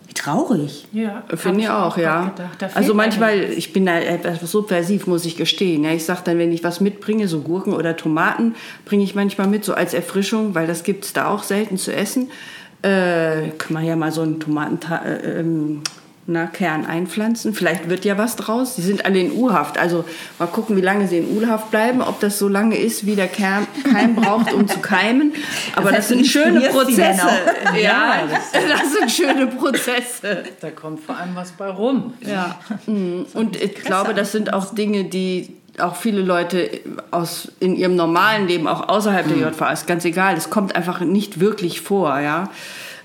Wie 0.07 0.15
traurig. 0.15 0.87
Ja, 0.93 1.23
finde 1.35 1.61
ich 1.61 1.69
auch, 1.71 1.97
ja. 1.97 2.35
Also 2.75 2.93
manchmal, 2.93 3.41
ich 3.41 3.73
bin 3.73 3.87
da 3.87 3.99
etwas 3.99 4.51
subversiv, 4.51 5.07
muss 5.07 5.25
ich 5.25 5.37
gestehen. 5.37 5.85
Ja, 5.85 5.93
ich 5.93 6.05
sage 6.05 6.21
dann, 6.25 6.39
wenn 6.39 6.53
ich 6.53 6.63
was 6.63 6.81
mitbringe, 6.81 7.29
so 7.29 7.41
Gurken 7.41 7.73
oder 7.73 7.97
Tomaten, 7.97 8.55
bringe 8.85 9.05
ich 9.05 9.15
manchmal 9.15 9.47
mit, 9.47 9.65
so 9.65 9.73
als 9.73 9.95
Erfrischung, 9.95 10.55
weil 10.55 10.67
das 10.67 10.85
gibt 10.85 11.07
es 11.07 11.13
da 11.15 11.29
auch 11.29 11.43
selten 11.43 11.79
zu 11.79 11.95
essen. 11.95 12.31
Äh, 12.83 13.51
kann 13.59 13.73
man 13.73 13.85
ja 13.85 13.97
mal 13.97 14.13
so 14.13 14.23
einen 14.23 14.41
Tomaten... 14.41 14.79
Äh, 14.93 15.41
ähm, 15.41 15.83
na, 16.27 16.47
Kern 16.47 16.87
einpflanzen. 16.87 17.53
Vielleicht 17.53 17.89
wird 17.89 18.05
ja 18.05 18.17
was 18.17 18.37
draus. 18.37 18.77
Die 18.77 18.83
sind 18.83 19.05
alle 19.05 19.19
in 19.19 19.33
U-Haft. 19.33 19.77
Also 19.77 20.05
mal 20.39 20.47
gucken, 20.47 20.77
wie 20.77 20.81
lange 20.81 21.09
sie 21.09 21.19
in 21.19 21.37
U-Haft 21.37 21.71
bleiben, 21.71 22.01
ob 22.01 22.21
das 22.21 22.39
so 22.39 22.47
lange 22.49 22.77
ist, 22.77 23.07
wie 23.07 23.17
der 23.17 23.27
Kern 23.27 23.67
Keim 23.91 24.15
braucht, 24.15 24.53
um 24.53 24.69
zu 24.69 24.79
keimen. 24.79 25.33
Aber 25.75 25.91
das, 25.91 25.99
das 25.99 26.09
sind 26.09 26.27
schöne 26.27 26.61
Prozesse. 26.61 27.29
Ja, 27.81 28.29
das, 28.29 28.53
das, 28.53 28.93
sind 28.93 29.11
schöne 29.11 29.47
Prozesse. 29.47 30.45
Da 30.61 30.71
kommt 30.71 31.01
vor 31.01 31.17
allem 31.17 31.35
was 31.35 31.53
bei 31.53 31.69
rum. 31.69 32.15
Ja. 32.21 32.57
Mhm. 32.87 33.27
Und 33.35 33.61
ich 33.61 33.75
glaube, 33.77 34.15
das 34.15 34.33
sind 34.33 34.53
auch 34.53 34.75
Dinge, 34.75 35.05
die 35.05 35.57
auch 35.79 35.97
viele 35.97 36.23
Leute 36.23 36.71
aus, 37.11 37.51
in 37.61 37.77
ihrem 37.77 37.97
normalen 37.97 38.47
Leben, 38.47 38.67
auch 38.67 38.89
außerhalb 38.89 39.27
der 39.29 39.39
JVA, 39.39 39.73
ist 39.73 39.87
ganz 39.87 40.05
egal, 40.05 40.37
es 40.37 40.51
kommt 40.51 40.77
einfach 40.77 41.01
nicht 41.01 41.41
wirklich 41.41 41.81
vor. 41.81 42.19
Ja. 42.21 42.51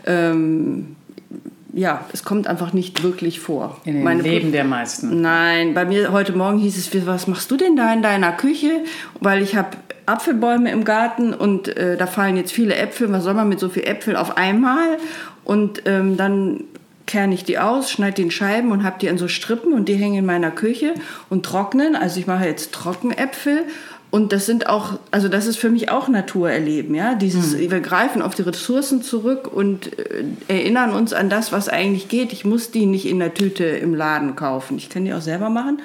Ähm, 0.06 0.96
ja, 1.74 2.06
es 2.12 2.24
kommt 2.24 2.48
einfach 2.48 2.74
nicht 2.74 3.04
wirklich 3.04 3.40
vor. 3.40 3.78
In 3.86 4.04
dem 4.04 4.20
Leben 4.20 4.52
der 4.52 4.64
meisten. 4.64 5.22
Nein, 5.22 5.76
bei 5.76 5.86
mir 5.86 6.12
heute 6.12 6.34
Morgen 6.34 6.58
hieß 6.58 6.76
es, 6.76 7.06
was 7.06 7.28
machst 7.28 7.52
du 7.52 7.58
denn 7.58 7.76
da 7.76 7.94
in 7.94 8.02
deiner 8.02 8.32
Küche? 8.32 8.84
Weil 9.20 9.44
ich 9.44 9.56
habe 9.56 9.78
Apfelbäume 10.08 10.72
im 10.72 10.86
Garten 10.86 11.34
und 11.34 11.68
äh, 11.78 11.96
da 11.96 12.08
fallen 12.08 12.36
jetzt 12.36 12.52
viele 12.52 12.76
Äpfel. 12.76 13.12
Was 13.12 13.26
soll 13.26 13.36
man 13.36 13.48
mit 13.48 13.60
so 13.60 13.70
viel 13.70 13.84
Äpfel 13.84 14.16
auf 14.16 14.38
einmal? 14.38 14.98
Und 15.44 15.84
ähm, 15.86 16.18
dann 16.18 16.64
kerne 17.08 17.34
ich 17.34 17.44
die 17.44 17.58
aus, 17.58 17.90
schneide 17.90 18.16
die 18.16 18.22
in 18.24 18.32
Scheiben 18.32 18.72
und 18.72 18.84
habe 18.84 19.00
die 19.00 19.10
an 19.10 19.18
so 19.18 19.28
Strippen 19.28 19.74
und 19.74 19.90
die 19.90 19.96
hängen 19.96 20.20
in 20.20 20.26
meiner 20.26 20.52
Küche 20.52 20.94
und 21.30 21.44
trocknen. 21.44 21.96
Also 21.96 22.20
ich 22.20 22.28
mache 22.28 22.46
jetzt 22.46 22.74
Trockenäpfel 22.74 23.64
und 24.10 24.32
das 24.32 24.46
sind 24.46 24.68
auch, 24.68 25.00
also 25.12 25.28
das 25.28 25.48
ist 25.48 25.58
für 25.58 25.70
mich 25.70 25.90
auch 25.90 26.08
Naturerleben, 26.08 26.96
ja. 26.96 27.16
Dieses, 27.16 27.54
mhm. 27.54 27.72
wir 27.72 27.80
greifen 27.82 28.22
auf 28.22 28.36
die 28.36 28.44
Ressourcen 28.44 29.02
zurück 29.02 29.52
und 29.52 30.00
äh, 30.00 30.24
erinnern 30.48 30.94
uns 30.94 31.12
an 31.12 31.30
das, 31.30 31.52
was 31.52 31.68
eigentlich 31.68 32.08
geht. 32.08 32.32
Ich 32.32 32.46
muss 32.46 32.72
die 32.72 32.86
nicht 32.86 33.06
in 33.06 33.20
der 33.20 33.34
Tüte 33.34 33.66
im 33.66 33.94
Laden 33.94 34.36
kaufen. 34.36 34.78
Ich 34.78 34.90
kann 34.90 35.04
die 35.04 35.14
auch 35.14 35.22
selber 35.22 35.50
machen. 35.50 35.82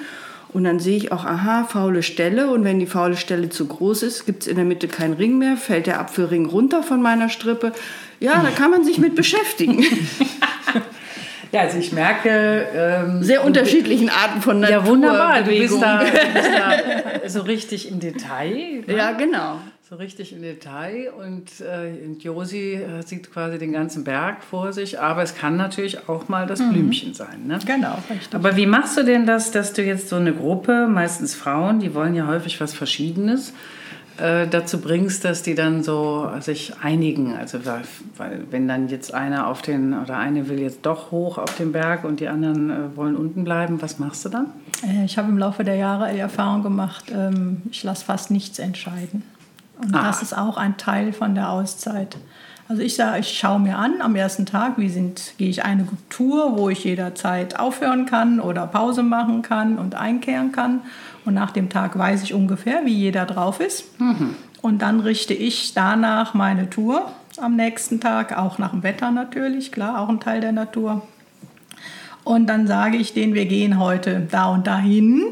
Und 0.52 0.64
dann 0.64 0.79
sehe 0.79 0.99
ich 0.99 1.12
auch, 1.12 1.25
aha, 1.25 1.64
faule 1.64 2.02
Stelle. 2.02 2.50
Und 2.50 2.62
wenn 2.62 2.79
die 2.79 2.87
faule 2.87 3.17
Stelle 3.17 3.49
zu 3.49 3.67
groß 3.67 4.02
ist, 4.02 4.26
gibt 4.26 4.43
es 4.43 4.49
in 4.49 4.57
der 4.57 4.67
Mitte 4.67 4.87
keinen 4.87 5.14
Ring 5.14 5.38
mehr, 5.38 5.57
fällt 5.57 5.87
der 5.87 5.99
Apfelring 5.99 6.47
runter 6.47 6.83
von 6.83 7.00
meiner 7.00 7.29
Strippe. 7.29 7.73
Ja, 8.21 8.41
da 8.43 8.50
kann 8.50 8.71
man 8.71 8.85
sich 8.85 8.99
mit 8.99 9.14
beschäftigen. 9.14 9.85
Ja, 11.52 11.61
also 11.61 11.78
ich 11.78 11.92
merke... 11.92 12.66
Ähm, 12.75 13.23
Sehr 13.23 13.44
unterschiedlichen 13.44 14.09
Arten 14.09 14.40
von 14.40 14.61
Natur. 14.61 14.76
Ja, 14.76 14.87
wunderbar. 14.87 15.42
Du 15.42 15.50
bist, 15.50 15.80
da, 15.80 16.02
du 16.02 16.11
bist 16.11 16.50
da 16.50 17.28
so 17.28 17.42
richtig 17.42 17.90
im 17.90 18.00
Detail. 18.00 18.82
Ne? 18.87 18.97
Ja, 18.97 19.12
genau. 19.12 19.59
So 19.88 19.97
richtig 19.97 20.32
im 20.32 20.40
Detail. 20.40 21.11
Und, 21.11 21.61
äh, 21.61 21.92
Josi 22.18 22.76
äh, 22.76 23.02
sieht 23.04 23.30
quasi 23.30 23.59
den 23.59 23.73
ganzen 23.73 24.02
Berg 24.02 24.42
vor 24.42 24.73
sich. 24.73 24.99
Aber 24.99 25.23
es 25.23 25.37
kann 25.37 25.59
natürlich 25.59 26.09
auch 26.09 26.28
mal 26.28 26.47
das 26.47 26.61
mhm. 26.61 26.73
Blümchen 26.73 27.12
sein. 27.12 27.47
Ne? 27.47 27.59
Genau, 27.66 27.99
richtig. 28.09 28.35
Aber 28.35 28.56
wie 28.56 28.64
machst 28.64 28.97
du 28.97 29.04
denn 29.04 29.26
das, 29.26 29.50
dass 29.50 29.75
du 29.75 29.82
jetzt 29.82 30.09
so 30.09 30.16
eine 30.16 30.32
Gruppe, 30.32 30.88
meistens 30.88 31.35
Frauen, 31.35 31.80
die 31.80 31.94
wollen 31.94 32.14
ja 32.14 32.26
häufig 32.26 32.62
was 32.62 32.73
Verschiedenes, 32.73 33.52
äh, 34.23 34.47
dazu 34.47 34.81
bringst, 34.81 35.25
dass 35.25 35.43
die 35.43 35.55
dann 35.55 35.83
so 35.83 36.31
sich 36.41 36.75
einigen. 36.81 37.35
Also 37.37 37.59
weil 38.17 38.45
wenn 38.50 38.69
dann 38.69 38.88
jetzt 38.88 39.12
einer 39.12 39.49
auf 39.49 39.62
den 39.62 39.95
oder 39.99 40.17
eine 40.17 40.49
will 40.49 40.61
jetzt 40.61 40.87
doch 40.87 41.11
hoch 41.11 41.38
auf 41.38 41.57
den 41.57 41.73
Berg 41.73 42.05
und 42.05 42.21
die 42.21 42.29
anderen 42.29 42.71
äh, 42.71 42.97
wollen 42.97 43.17
unten 43.17 43.43
bleiben, 43.45 43.83
was 43.83 43.99
machst 43.99 44.25
du 44.25 44.29
dann? 44.29 44.47
Äh, 44.87 45.05
ich 45.05 45.19
habe 45.19 45.29
im 45.29 45.38
Laufe 45.38 45.64
der 45.64 45.75
Jahre 45.76 46.12
die 46.12 46.21
Erfahrung 46.21 46.62
gemacht, 46.62 47.07
ähm, 47.12 47.62
ich 47.71 47.83
lasse 47.83 48.05
fast 48.05 48.31
nichts 48.31 48.59
entscheiden. 48.59 49.25
Und 49.83 49.95
Ah. 49.95 50.07
das 50.07 50.23
ist 50.23 50.37
auch 50.38 50.57
ein 50.57 50.76
Teil 50.76 51.12
von 51.12 51.35
der 51.35 51.50
Auszeit. 51.50 52.17
Also 52.73 52.85
ich 52.85 52.95
sage, 52.95 53.19
ich 53.19 53.38
schaue 53.38 53.61
mir 53.61 53.76
an 53.76 54.00
am 54.00 54.17
ersten 54.17 54.47
Tag, 54.47 54.79
wie 54.79 54.88
sind, 54.88 55.35
gehe 55.37 55.50
ich 55.50 55.62
eine 55.62 55.87
Tour, 56.09 56.57
wo 56.57 56.71
ich 56.71 56.85
jederzeit 56.85 57.61
aufhören 57.61 58.07
kann 58.07 58.41
oder 58.41 58.67
Pause 58.67 59.02
machen 59.02 59.43
kann 59.43 59.76
und 59.76 59.95
einkehren 59.95 60.52
kann. 60.52 60.81
Und 61.26 61.35
nach 61.35 61.50
dem 61.50 61.69
Tag 61.69 61.99
weiß 61.99 62.23
ich 62.23 62.33
ungefähr, 62.33 62.87
wie 62.87 62.95
jeder 62.95 63.26
drauf 63.26 63.61
ist. 63.61 63.85
Und 64.62 64.81
dann 64.81 65.00
richte 65.00 65.35
ich 65.35 65.75
danach 65.75 66.33
meine 66.33 66.71
Tour 66.71 67.12
am 67.37 67.57
nächsten 67.57 68.00
Tag, 68.00 68.38
auch 68.38 68.57
nach 68.57 68.71
dem 68.71 68.83
Wetter 68.83 69.11
natürlich, 69.11 69.71
klar, 69.71 70.00
auch 70.00 70.09
ein 70.09 70.21
Teil 70.21 70.41
der 70.41 70.52
Natur. 70.52 71.02
Und 72.25 72.47
dann 72.47 72.67
sage 72.67 72.97
ich 72.97 73.12
denen, 73.12 73.35
wir 73.35 73.45
gehen 73.45 73.79
heute 73.79 74.26
da 74.31 74.47
und 74.47 74.67
dahin. 74.67 75.25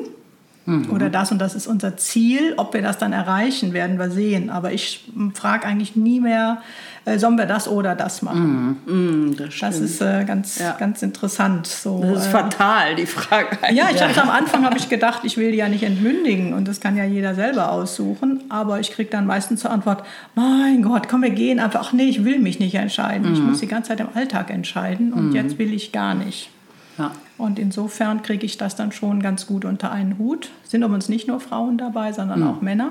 Oder 0.90 1.10
das 1.10 1.32
und 1.32 1.38
das 1.38 1.54
ist 1.54 1.66
unser 1.66 1.96
Ziel. 1.96 2.54
Ob 2.56 2.74
wir 2.74 2.82
das 2.82 2.98
dann 2.98 3.12
erreichen, 3.12 3.72
werden 3.72 3.98
wir 3.98 4.10
sehen. 4.10 4.50
Aber 4.50 4.72
ich 4.72 5.04
frage 5.34 5.66
eigentlich 5.66 5.96
nie 5.96 6.20
mehr, 6.20 6.58
äh, 7.06 7.18
sollen 7.18 7.36
wir 7.38 7.46
das 7.46 7.66
oder 7.66 7.94
das 7.94 8.20
machen. 8.22 8.76
Mm, 8.84 9.36
das, 9.36 9.46
Das 9.46 9.54
stimmt. 9.54 9.74
ist 9.76 10.00
äh, 10.02 10.24
ganz, 10.26 10.58
Ja. 10.58 10.76
ganz 10.78 11.02
interessant. 11.02 11.66
So, 11.66 12.00
das 12.02 12.22
ist 12.22 12.26
äh, 12.28 12.30
fatal, 12.30 12.94
die 12.94 13.06
Frage. 13.06 13.56
ja, 13.72 13.86
ich 13.94 14.02
habe 14.02 14.20
am 14.20 14.28
Anfang 14.30 14.64
habe 14.64 14.76
ich 14.76 14.88
gedacht, 14.88 15.20
ich 15.24 15.36
will 15.38 15.50
die 15.52 15.58
ja 15.58 15.68
nicht 15.68 15.82
entmündigen 15.82 16.52
und 16.52 16.68
das 16.68 16.80
kann 16.80 16.96
ja 16.96 17.04
jeder 17.04 17.34
selber 17.34 17.72
aussuchen. 17.72 18.42
Aber 18.50 18.80
ich 18.80 18.92
kriege 18.92 19.10
dann 19.10 19.26
meistens 19.26 19.60
zur 19.60 19.70
Antwort: 19.70 20.04
Mein 20.34 20.82
Gott, 20.82 21.08
komm, 21.08 21.22
wir 21.22 21.30
gehen 21.30 21.58
einfach. 21.58 21.80
Ach 21.88 21.92
nee, 21.92 22.04
ich 22.04 22.24
will 22.24 22.38
mich 22.38 22.58
nicht 22.60 22.74
entscheiden. 22.74 23.32
Ich 23.32 23.40
muss 23.40 23.60
die 23.60 23.66
ganze 23.66 23.88
Zeit 23.88 24.00
im 24.00 24.08
Alltag 24.14 24.50
entscheiden 24.50 25.12
und 25.14 25.32
jetzt 25.32 25.58
will 25.58 25.72
ich 25.72 25.92
gar 25.92 26.14
nicht. 26.14 26.50
Ja. 26.98 27.12
Und 27.40 27.58
insofern 27.58 28.22
kriege 28.22 28.44
ich 28.44 28.58
das 28.58 28.76
dann 28.76 28.92
schon 28.92 29.22
ganz 29.22 29.46
gut 29.46 29.64
unter 29.64 29.90
einen 29.90 30.18
Hut. 30.18 30.50
Sind 30.64 30.82
übrigens 30.82 31.08
nicht 31.08 31.26
nur 31.26 31.40
Frauen 31.40 31.78
dabei, 31.78 32.12
sondern 32.12 32.42
auch 32.42 32.60
Männer. 32.60 32.90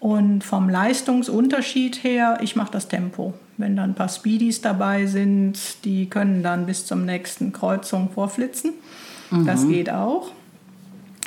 Und 0.00 0.44
vom 0.44 0.68
Leistungsunterschied 0.68 2.04
her, 2.04 2.38
ich 2.40 2.54
mache 2.54 2.70
das 2.70 2.86
Tempo. 2.86 3.34
Wenn 3.56 3.74
dann 3.74 3.90
ein 3.90 3.94
paar 3.94 4.08
Speedies 4.08 4.60
dabei 4.60 5.06
sind, 5.06 5.84
die 5.84 6.08
können 6.08 6.44
dann 6.44 6.66
bis 6.66 6.86
zum 6.86 7.04
nächsten 7.04 7.52
Kreuzung 7.52 8.10
vorflitzen. 8.10 8.74
Das 9.44 9.66
geht 9.66 9.90
auch. 9.90 10.30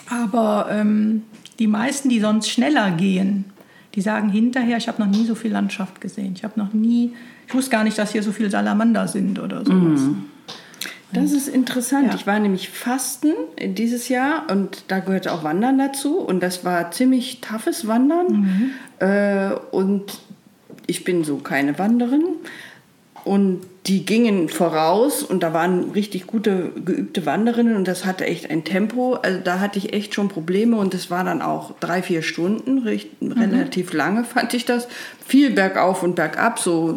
Aber 0.10 0.68
ähm, 0.72 1.24
die 1.60 1.68
meisten, 1.68 2.08
die 2.08 2.22
sonst 2.22 2.50
schneller 2.50 2.92
gehen, 2.92 3.46
die 3.94 4.02
sagen 4.02 4.30
hinterher, 4.30 4.78
ich 4.78 4.88
habe 4.88 5.02
noch 5.02 5.10
nie 5.10 5.26
so 5.26 5.36
viel 5.36 5.52
Landschaft 5.52 6.00
gesehen. 6.00 6.34
Ich 6.36 6.46
habe 6.46 6.58
noch 6.58 6.72
nie, 6.72 7.14
ich 7.48 7.54
wusste 7.54 7.72
gar 7.72 7.84
nicht, 7.84 7.98
dass 7.98 8.14
hier 8.14 8.24
so 8.24 8.32
viele 8.32 8.50
Salamander 8.50 9.08
sind 9.10 9.38
oder 9.38 9.66
sowas. 9.66 10.02
Das 11.14 11.32
ist 11.32 11.48
interessant. 11.48 12.08
Ja. 12.10 12.16
Ich 12.16 12.28
war 12.28 12.40
nämlich 12.40 12.70
Fasten 12.70 13.34
dieses 13.60 14.10
Jahr 14.10 14.48
und 14.50 14.86
da 14.88 15.00
gehört 15.00 15.28
auch 15.28 15.44
Wandern 15.44 15.78
dazu. 15.78 16.20
Und 16.20 16.42
das 16.42 16.64
war 16.64 16.92
ziemlich 16.92 17.42
toughes 17.42 17.88
Wandern. 17.88 18.74
Äh, 19.00 19.56
und 19.72 20.20
ich 20.88 21.04
bin 21.04 21.24
so 21.24 21.38
keine 21.38 21.78
Wanderin. 21.80 22.24
Und 23.24 23.62
die 23.88 24.06
gingen 24.06 24.50
voraus 24.50 25.24
und 25.24 25.42
da 25.42 25.54
waren 25.54 25.92
richtig 25.92 26.28
gute, 26.28 26.72
geübte 26.86 27.26
Wanderinnen 27.26 27.76
und 27.76 27.88
das 27.88 28.06
hatte 28.06 28.26
echt 28.26 28.50
ein 28.52 28.64
Tempo. 28.64 29.16
Also 29.16 29.40
da 29.44 29.60
hatte 29.60 29.80
ich 29.80 29.94
echt 29.94 30.14
schon 30.14 30.28
Probleme 30.28 30.78
und 30.78 30.94
es 30.94 31.10
war 31.10 31.24
dann 31.24 31.42
auch 31.42 31.74
drei, 31.80 32.04
vier 32.04 32.22
Stunden, 32.22 32.80
recht, 32.80 33.10
relativ 33.22 33.94
lange 33.94 34.24
fand 34.24 34.54
ich 34.54 34.66
das. 34.66 34.88
Viel 35.26 35.52
bergauf 35.52 36.04
und 36.04 36.16
bergab, 36.16 36.60
so 36.60 36.90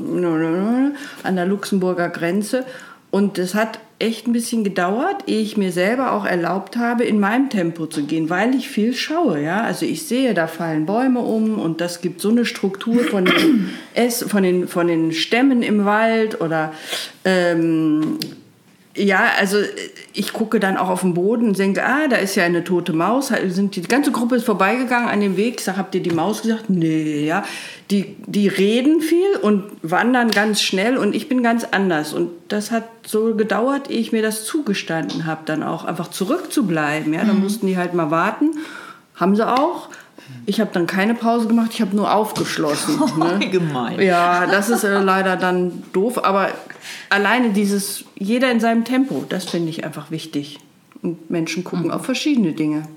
an 1.23 1.37
der 1.37 1.47
Luxemburger 1.47 2.11
Grenze. 2.11 2.65
Und 3.15 3.39
es 3.39 3.55
hat 3.55 3.79
echt 4.01 4.27
ein 4.27 4.33
bisschen 4.33 4.65
gedauert, 4.65 5.23
ehe 5.29 5.41
ich 5.41 5.57
mir 5.57 5.71
selber 5.71 6.15
auch 6.15 6.25
erlaubt 6.25 6.77
habe, 6.77 7.05
in 7.05 7.21
meinem 7.21 7.49
Tempo 7.49 7.87
zu 7.87 8.03
gehen, 8.03 8.29
weil 8.29 8.57
ich 8.57 8.69
viel 8.69 8.93
schaue. 8.93 9.41
Ja? 9.41 9.63
Also 9.63 9.87
ich 9.87 10.09
sehe, 10.09 10.35
da 10.35 10.49
fallen 10.49 10.85
Bäume 10.85 11.21
um 11.21 11.61
und 11.61 11.81
das 11.81 12.01
gibt 12.01 12.21
so 12.21 12.31
eine 12.31 12.45
Struktur 12.45 13.05
von 13.05 13.27
den, 13.27 13.71
von 14.27 14.43
den, 14.43 14.67
von 14.67 14.89
den 14.89 15.13
Stämmen 15.13 15.63
im 15.63 15.85
Wald 15.85 16.41
oder 16.41 16.73
ähm, 17.25 18.19
ja, 18.97 19.33
also 19.39 19.59
ich 20.13 20.33
gucke 20.33 20.61
dann 20.61 20.77
auch 20.77 20.89
auf 20.89 21.01
den 21.01 21.15
Boden 21.15 21.49
und 21.49 21.59
denke, 21.59 21.85
ah, 21.85 22.07
da 22.09 22.17
ist 22.17 22.37
ja 22.37 22.45
eine 22.45 22.63
tote 22.63 22.93
Maus. 22.93 23.33
Sind 23.49 23.75
die, 23.75 23.83
ganze 23.83 24.13
Gruppe 24.13 24.37
ist 24.37 24.45
vorbeigegangen 24.45 25.09
an 25.09 25.21
dem 25.21 25.37
Weg. 25.37 25.57
Ich 25.59 25.65
sage, 25.65 25.79
habt 25.79 25.95
ihr 25.97 26.03
die 26.03 26.11
Maus 26.11 26.43
gesagt? 26.43 26.71
Nee, 26.71 27.27
ja. 27.27 27.45
Die, 27.91 28.17
die 28.27 28.47
reden 28.47 29.01
viel 29.01 29.37
und 29.43 29.65
wandern 29.83 30.31
ganz 30.31 30.63
schnell 30.63 30.97
und 30.97 31.15
ich 31.15 31.29
bin 31.29 31.43
ganz 31.43 31.65
anders. 31.65 32.13
Und 32.13 32.31
das 32.49 32.71
hat 32.71 32.85
so 33.05 33.35
gedauert, 33.35 33.91
ehe 33.91 33.99
ich 33.99 34.13
mir 34.13 34.23
das 34.23 34.45
zugestanden 34.45 35.27
habe, 35.27 35.43
dann 35.45 35.65
auch 35.65 35.85
einfach 35.85 36.09
zurückzubleiben. 36.09 37.13
Ja, 37.13 37.25
dann 37.25 37.41
mussten 37.41 37.67
die 37.67 37.77
halt 37.77 37.95
mal 37.95 38.13
warten. 38.13 38.53
Haben 39.17 39.35
sie 39.35 39.47
auch. 39.47 39.89
Ich 40.47 40.61
habe 40.61 40.71
dann 40.73 40.87
keine 40.87 41.15
Pause 41.15 41.49
gemacht, 41.49 41.71
ich 41.73 41.81
habe 41.81 41.95
nur 41.97 42.13
aufgeschlossen. 42.13 43.01
ne? 43.19 43.49
Gemein. 43.51 44.01
Ja, 44.01 44.47
das 44.47 44.69
ist 44.69 44.85
äh, 44.85 44.99
leider 44.99 45.37
dann 45.37 45.83
doof, 45.93 46.25
aber 46.25 46.51
alleine 47.11 47.51
dieses, 47.51 48.05
jeder 48.17 48.51
in 48.51 48.61
seinem 48.61 48.85
Tempo, 48.85 49.25
das 49.29 49.47
finde 49.47 49.71
ich 49.71 49.85
einfach 49.85 50.11
wichtig. 50.11 50.59
Und 51.03 51.31
Menschen 51.31 51.65
gucken 51.65 51.91
auf 51.91 52.05
verschiedene 52.05 52.53
Dinge. 52.53 52.89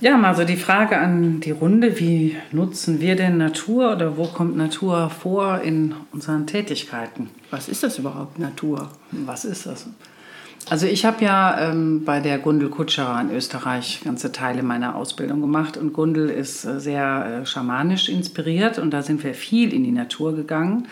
Ja, 0.00 0.16
mal 0.16 0.34
so 0.34 0.44
die 0.44 0.56
Frage 0.56 0.96
an 0.96 1.40
die 1.40 1.50
Runde, 1.50 2.00
wie 2.00 2.36
nutzen 2.52 3.00
wir 3.00 3.16
denn 3.16 3.36
Natur 3.36 3.92
oder 3.92 4.16
wo 4.16 4.24
kommt 4.24 4.56
Natur 4.56 5.10
vor 5.10 5.60
in 5.60 5.94
unseren 6.12 6.46
Tätigkeiten? 6.46 7.28
Was 7.50 7.68
ist 7.68 7.82
das 7.82 7.98
überhaupt, 7.98 8.38
Natur? 8.38 8.88
Was 9.10 9.44
ist 9.44 9.66
das? 9.66 9.86
Also 10.68 10.86
ich 10.86 11.04
habe 11.04 11.24
ja 11.24 11.70
ähm, 11.70 12.04
bei 12.04 12.20
der 12.20 12.38
Gundel 12.38 12.68
Kutscherer 12.68 13.20
in 13.20 13.30
Österreich 13.30 14.02
ganze 14.04 14.30
Teile 14.30 14.62
meiner 14.62 14.94
Ausbildung 14.94 15.40
gemacht 15.40 15.76
und 15.76 15.92
Gundel 15.92 16.28
ist 16.28 16.64
äh, 16.64 16.78
sehr 16.78 17.42
äh, 17.42 17.46
schamanisch 17.46 18.08
inspiriert 18.08 18.78
und 18.78 18.90
da 18.90 19.02
sind 19.02 19.24
wir 19.24 19.34
viel 19.34 19.72
in 19.72 19.84
die 19.84 19.90
Natur 19.90 20.36
gegangen 20.36 20.86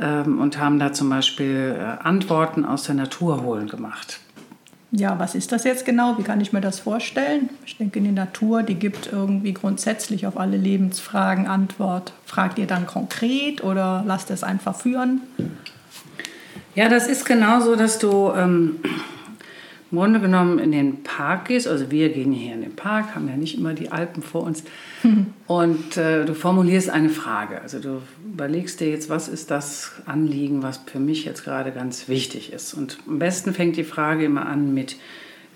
ähm, 0.00 0.40
und 0.40 0.58
haben 0.58 0.78
da 0.78 0.92
zum 0.92 1.10
Beispiel 1.10 1.76
äh, 1.78 2.02
Antworten 2.02 2.64
aus 2.64 2.84
der 2.84 2.94
Natur 2.94 3.42
holen 3.42 3.68
gemacht. 3.68 4.18
Ja, 4.92 5.20
was 5.20 5.36
ist 5.36 5.52
das 5.52 5.62
jetzt 5.62 5.84
genau? 5.84 6.18
Wie 6.18 6.24
kann 6.24 6.40
ich 6.40 6.52
mir 6.52 6.60
das 6.60 6.80
vorstellen? 6.80 7.48
Ich 7.64 7.76
denke, 7.76 8.00
die 8.00 8.10
Natur, 8.10 8.64
die 8.64 8.74
gibt 8.74 9.12
irgendwie 9.12 9.54
grundsätzlich 9.54 10.26
auf 10.26 10.36
alle 10.36 10.56
Lebensfragen 10.56 11.46
Antwort. 11.46 12.12
Fragt 12.24 12.58
ihr 12.58 12.66
dann 12.66 12.88
konkret 12.88 13.62
oder 13.62 14.02
lasst 14.04 14.32
es 14.32 14.42
einfach 14.42 14.74
führen? 14.74 15.20
Ja, 16.74 16.88
das 16.88 17.06
ist 17.06 17.24
genauso, 17.24 17.74
dass 17.74 17.98
du 17.98 18.30
ähm, 18.34 18.76
im 19.90 19.98
Grunde 19.98 20.20
genommen 20.20 20.58
in 20.60 20.70
den 20.70 21.02
Park 21.02 21.46
gehst. 21.48 21.66
Also 21.66 21.90
wir 21.90 22.10
gehen 22.10 22.32
hier 22.32 22.54
in 22.54 22.62
den 22.62 22.76
Park, 22.76 23.14
haben 23.14 23.28
ja 23.28 23.36
nicht 23.36 23.58
immer 23.58 23.74
die 23.74 23.90
Alpen 23.90 24.22
vor 24.22 24.42
uns. 24.42 24.62
Und 25.46 25.96
äh, 25.96 26.24
du 26.24 26.34
formulierst 26.34 26.90
eine 26.90 27.08
Frage. 27.08 27.60
Also 27.60 27.80
du 27.80 28.02
überlegst 28.24 28.80
dir 28.80 28.90
jetzt, 28.90 29.08
was 29.08 29.26
ist 29.26 29.50
das 29.50 29.92
Anliegen, 30.06 30.62
was 30.62 30.80
für 30.86 31.00
mich 31.00 31.24
jetzt 31.24 31.44
gerade 31.44 31.72
ganz 31.72 32.08
wichtig 32.08 32.52
ist. 32.52 32.74
Und 32.74 32.98
am 33.08 33.18
besten 33.18 33.52
fängt 33.52 33.76
die 33.76 33.84
Frage 33.84 34.24
immer 34.24 34.46
an 34.46 34.72
mit 34.72 34.96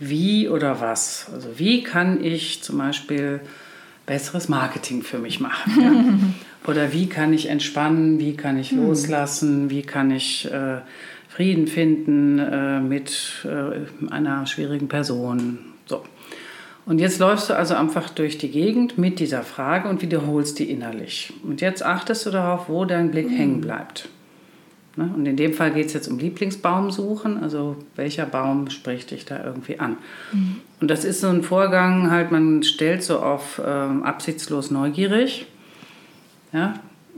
wie 0.01 0.49
oder 0.49 0.81
was. 0.81 1.29
Also 1.33 1.51
wie 1.57 1.85
kann 1.85 2.23
ich 2.23 2.63
zum 2.63 2.79
Beispiel 2.79 3.41
besseres 4.07 4.49
Marketing 4.49 5.03
für 5.03 5.19
mich 5.19 5.41
machen? 5.41 5.73
Ja? 5.81 6.45
Oder 6.67 6.93
wie 6.93 7.09
kann 7.09 7.33
ich 7.33 7.49
entspannen, 7.49 8.19
wie 8.19 8.35
kann 8.37 8.59
ich 8.59 8.73
loslassen, 8.73 9.69
wie 9.71 9.83
kann 9.83 10.11
ich 10.11 10.51
äh, 10.51 10.79
Frieden 11.29 11.67
finden 11.67 12.39
äh, 12.39 12.81
mit 12.81 13.45
äh, 13.45 14.11
einer 14.11 14.47
schwierigen 14.47 14.89
Person. 14.89 15.59
So. 15.87 16.03
Und 16.87 17.01
jetzt 17.01 17.19
läufst 17.19 17.51
du 17.51 17.57
also 17.57 17.75
einfach 17.75 18.11
durch 18.11 18.39
die 18.39 18.51
Gegend 18.51 18.99
mit 18.99 19.19
dieser 19.19 19.43
Frage 19.43 19.89
und 19.89 20.01
wiederholst 20.01 20.59
die 20.59 20.71
innerlich. 20.71 21.33
Und 21.43 21.61
jetzt 21.61 21.85
achtest 21.85 22.27
du 22.27 22.31
darauf, 22.31 22.69
wo 22.69 22.85
dein 22.85 23.11
Blick 23.11 23.31
hängen 23.31 23.61
bleibt. 23.61 24.09
Ne? 24.97 25.11
Und 25.15 25.27
in 25.27 25.37
dem 25.37 25.55
Fall 25.55 25.73
geht 25.73 25.87
es 25.87 25.93
jetzt 25.93 26.09
um 26.09 26.19
Lieblingsbaum 26.19 26.91
suchen, 26.91 27.43
also 27.43 27.77
welcher 27.97 28.27
Baum 28.27 28.71
spricht 28.71 29.11
dich 29.11 29.25
da 29.25 29.45
irgendwie 29.45 29.81
an. 29.81 29.97
Und 30.81 30.91
das 30.91 31.05
ist 31.05 31.21
so 31.21 31.29
ein 31.29 31.43
Vorgang, 31.43 32.11
halt, 32.11 32.31
man 32.31 32.63
stellt 32.63 33.03
so 33.03 33.19
auf 33.19 33.61
ähm, 33.65 34.03
absichtslos 34.03 34.71
neugierig. 34.71 35.47
Ja? 36.55 36.75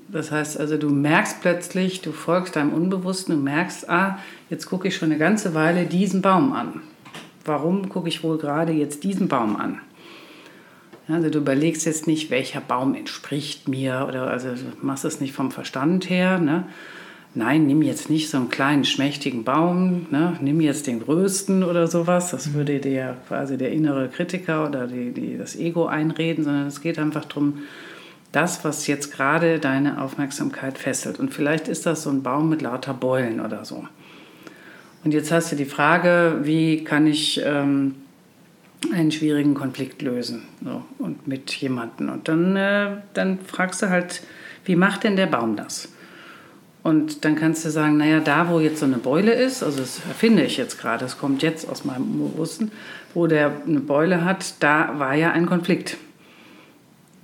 Das 0.08 0.32
heißt 0.32 0.58
also, 0.58 0.76
du 0.76 0.88
merkst 0.88 1.40
plötzlich, 1.40 2.00
du 2.00 2.12
folgst 2.12 2.56
deinem 2.56 2.72
Unbewussten, 2.72 3.36
du 3.36 3.40
merkst, 3.42 3.88
ah, 3.90 4.18
jetzt 4.50 4.66
gucke 4.66 4.88
ich 4.88 4.96
schon 4.96 5.10
eine 5.10 5.18
ganze 5.18 5.54
Weile 5.54 5.84
diesen 5.84 6.22
Baum 6.22 6.52
an. 6.52 6.80
Warum 7.44 7.88
gucke 7.88 8.08
ich 8.08 8.24
wohl 8.24 8.38
gerade 8.38 8.72
jetzt 8.72 9.04
diesen 9.04 9.28
Baum 9.28 9.56
an? 9.56 9.80
Also 11.08 11.30
du 11.30 11.38
überlegst 11.38 11.86
jetzt 11.86 12.06
nicht, 12.06 12.30
welcher 12.30 12.60
Baum 12.60 12.94
entspricht 12.94 13.68
mir 13.68 14.06
oder 14.08 14.28
also 14.28 14.48
du 14.48 14.84
machst 14.84 15.04
es 15.04 15.20
nicht 15.20 15.32
vom 15.32 15.52
Verstand 15.52 16.10
her. 16.10 16.38
Ne? 16.38 16.64
Nein, 17.34 17.66
nimm 17.66 17.82
jetzt 17.82 18.10
nicht 18.10 18.28
so 18.28 18.38
einen 18.38 18.48
kleinen 18.48 18.84
schmächtigen 18.84 19.44
Baum, 19.44 20.06
ne? 20.10 20.36
nimm 20.40 20.60
jetzt 20.60 20.86
den 20.88 21.00
größten 21.00 21.62
oder 21.62 21.86
sowas. 21.86 22.30
Das 22.30 22.54
würde 22.54 22.80
dir 22.80 23.16
quasi 23.28 23.56
der 23.56 23.70
innere 23.70 24.08
Kritiker 24.08 24.66
oder 24.66 24.86
die, 24.88 25.12
die, 25.12 25.36
das 25.36 25.54
Ego 25.54 25.86
einreden, 25.86 26.42
sondern 26.42 26.66
es 26.66 26.80
geht 26.80 26.98
einfach 26.98 27.24
darum, 27.24 27.58
das, 28.36 28.64
was 28.64 28.86
jetzt 28.86 29.12
gerade 29.12 29.58
deine 29.58 30.02
Aufmerksamkeit 30.02 30.76
fesselt. 30.76 31.18
Und 31.18 31.32
vielleicht 31.32 31.68
ist 31.68 31.86
das 31.86 32.02
so 32.02 32.10
ein 32.10 32.22
Baum 32.22 32.50
mit 32.50 32.60
lauter 32.60 32.92
Beulen 32.92 33.40
oder 33.40 33.64
so. 33.64 33.88
Und 35.04 35.12
jetzt 35.14 35.32
hast 35.32 35.52
du 35.52 35.56
die 35.56 35.64
Frage, 35.64 36.40
wie 36.42 36.84
kann 36.84 37.06
ich 37.06 37.40
ähm, 37.42 37.94
einen 38.92 39.10
schwierigen 39.10 39.54
Konflikt 39.54 40.02
lösen 40.02 40.42
so, 40.62 40.82
und 40.98 41.26
mit 41.26 41.50
jemandem. 41.54 42.10
Und 42.10 42.28
dann, 42.28 42.56
äh, 42.56 42.90
dann 43.14 43.38
fragst 43.40 43.80
du 43.80 43.88
halt, 43.88 44.22
wie 44.66 44.76
macht 44.76 45.04
denn 45.04 45.16
der 45.16 45.26
Baum 45.26 45.56
das? 45.56 45.88
Und 46.82 47.24
dann 47.24 47.36
kannst 47.36 47.64
du 47.64 47.70
sagen, 47.70 47.96
naja, 47.96 48.20
da 48.20 48.50
wo 48.50 48.60
jetzt 48.60 48.80
so 48.80 48.86
eine 48.86 48.98
Beule 48.98 49.32
ist, 49.32 49.62
also 49.62 49.80
das 49.80 50.00
erfinde 50.06 50.44
ich 50.44 50.56
jetzt 50.58 50.78
gerade, 50.78 51.02
das 51.02 51.18
kommt 51.18 51.42
jetzt 51.42 51.68
aus 51.68 51.84
meinem 51.84 52.30
Bewussten, 52.32 52.70
wo 53.14 53.26
der 53.26 53.50
eine 53.66 53.80
Beule 53.80 54.24
hat, 54.24 54.54
da 54.60 54.98
war 54.98 55.14
ja 55.14 55.32
ein 55.32 55.46
Konflikt. 55.46 55.96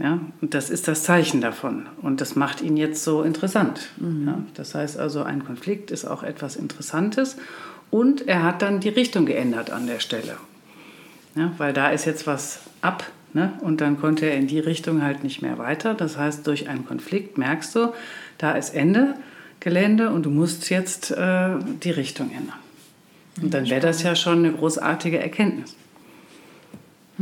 Ja, 0.03 0.19
und 0.41 0.55
das 0.55 0.69
ist 0.69 0.89
das 0.89 1.05
Zeichen 1.05 1.41
davon. 1.41 1.87
Und 2.03 2.21
das 2.21 2.35
macht 2.35 2.61
ihn 2.61 2.77
jetzt 2.77 3.05
so 3.05 3.23
interessant. 3.23 3.89
Mhm. 3.99 4.27
Ja, 4.27 4.39
das 4.55 4.75
heißt 4.75 4.99
also, 4.99 5.23
ein 5.23 5.45
Konflikt 5.45 5.93
ist 5.93 6.05
auch 6.05 6.25
etwas 6.25 6.57
Interessantes. 6.57 7.37
Und 7.91 8.27
er 8.27 8.43
hat 8.43 8.63
dann 8.63 8.81
die 8.81 8.89
Richtung 8.89 9.27
geändert 9.27 9.71
an 9.71 9.87
der 9.87 10.01
Stelle. 10.01 10.37
Ja, 11.37 11.53
weil 11.57 11.73
da 11.73 11.91
ist 11.91 12.05
jetzt 12.05 12.27
was 12.27 12.61
ab. 12.81 13.05
Ne? 13.33 13.53
Und 13.61 13.81
dann 13.81 14.01
konnte 14.01 14.27
er 14.27 14.35
in 14.35 14.49
die 14.49 14.59
Richtung 14.59 15.03
halt 15.03 15.23
nicht 15.23 15.41
mehr 15.41 15.57
weiter. 15.59 15.95
Das 15.95 16.19
heißt, 16.19 16.45
durch 16.49 16.69
einen 16.69 16.85
Konflikt 16.85 17.39
merkst 17.39 17.75
du, 17.77 17.93
da 18.39 18.53
ist 18.53 18.75
Ende 18.75 19.15
Gelände 19.61 20.11
und 20.11 20.27
du 20.27 20.31
musst 20.31 20.69
jetzt 20.71 21.13
äh, 21.13 21.51
die 21.83 21.93
Richtung 21.93 22.33
ändern. 22.33 22.59
Und 23.41 23.55
dann 23.55 23.71
wäre 23.71 23.81
das 23.81 24.03
ja 24.03 24.17
schon 24.17 24.39
eine 24.39 24.53
großartige 24.53 25.21
Erkenntnis. 25.21 25.77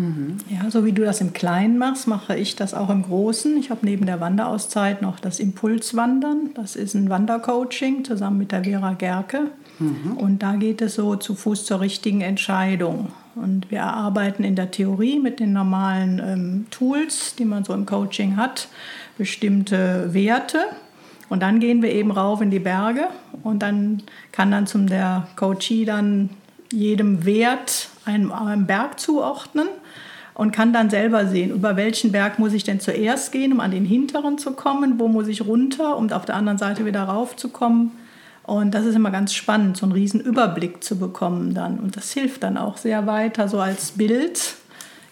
Mhm. 0.00 0.38
Ja, 0.49 0.71
so 0.71 0.85
wie 0.85 0.92
du 0.92 1.04
das 1.04 1.21
im 1.21 1.33
Kleinen 1.33 1.76
machst, 1.76 2.07
mache 2.07 2.37
ich 2.37 2.57
das 2.57 2.73
auch 2.75 2.90
im 2.90 3.02
Großen. 3.02 3.57
Ich 3.59 3.71
habe 3.71 3.85
neben 3.85 4.07
der 4.07 4.21
Wanderauszeit 4.21 5.02
noch 5.02 5.21
das 5.21 5.38
Impulswandern. 5.40 6.50
Das 6.54 6.76
ist 6.76 6.95
ein 6.95 7.11
Wandercoaching 7.11 8.04
zusammen 8.04 8.38
mit 8.38 8.52
der 8.52 8.64
Vera 8.64 8.95
Gerke. 8.95 9.50
Mhm. 9.78 10.16
Und 10.16 10.42
da 10.42 10.57
geht 10.57 10.80
es 10.80 10.95
so 10.95 11.16
zu 11.16 11.35
Fuß 11.35 11.64
zur 11.66 11.80
richtigen 11.80 12.23
Entscheidung. 12.23 13.12
Und 13.35 13.71
wir 13.71 13.78
erarbeiten 13.78 14.42
in 14.42 14.57
der 14.57 14.71
Theorie 14.71 15.19
mit 15.19 15.38
den 15.38 15.52
normalen 15.52 16.21
ähm, 16.25 16.66
Tools, 16.71 17.35
die 17.37 17.45
man 17.45 17.64
so 17.64 17.75
im 17.75 17.87
Coaching 17.87 18.37
hat, 18.37 18.69
bestimmte 19.19 20.12
Werte. 20.14 20.59
Und 21.28 21.42
dann 21.42 21.61
gehen 21.61 21.83
wir 21.83 21.92
eben 21.92 22.11
rauf 22.11 22.40
in 22.40 22.50
die 22.50 22.59
Berge 22.59 23.07
und 23.45 23.61
dann 23.62 24.02
kann 24.33 24.50
dann 24.50 24.66
zum 24.66 24.88
der 24.88 25.28
Coachie 25.37 25.85
dann 25.85 26.30
jedem 26.73 27.25
Wert 27.25 27.88
einen, 28.04 28.33
einen 28.33 28.66
Berg 28.66 28.99
zuordnen 28.99 29.69
und 30.40 30.52
kann 30.52 30.73
dann 30.73 30.88
selber 30.88 31.26
sehen, 31.26 31.50
über 31.50 31.76
welchen 31.76 32.12
Berg 32.12 32.38
muss 32.38 32.54
ich 32.54 32.64
denn 32.64 32.80
zuerst 32.80 33.30
gehen, 33.30 33.52
um 33.52 33.61
an 33.61 33.73
den 33.73 33.85
hinteren 33.85 34.38
zu 34.38 34.52
kommen, 34.52 34.99
wo 34.99 35.06
muss 35.06 35.28
ich 35.28 35.44
runter, 35.44 35.99
um 35.99 36.11
auf 36.12 36.25
der 36.25 36.35
anderen 36.35 36.56
Seite 36.56 36.87
wieder 36.87 37.02
raufzukommen. 37.02 37.90
Und 38.44 38.73
das 38.73 38.87
ist 38.87 38.94
immer 38.94 39.11
ganz 39.11 39.35
spannend, 39.35 39.76
so 39.76 39.85
einen 39.85 39.92
riesen 39.92 40.18
Überblick 40.18 40.82
zu 40.82 40.99
bekommen 40.99 41.52
dann. 41.52 41.78
Und 41.78 41.94
das 41.94 42.12
hilft 42.12 42.42
dann 42.42 42.56
auch 42.56 42.78
sehr 42.78 43.06
weiter, 43.06 43.49
so 43.49 43.61
als 43.61 43.90
Bild. 43.90 44.54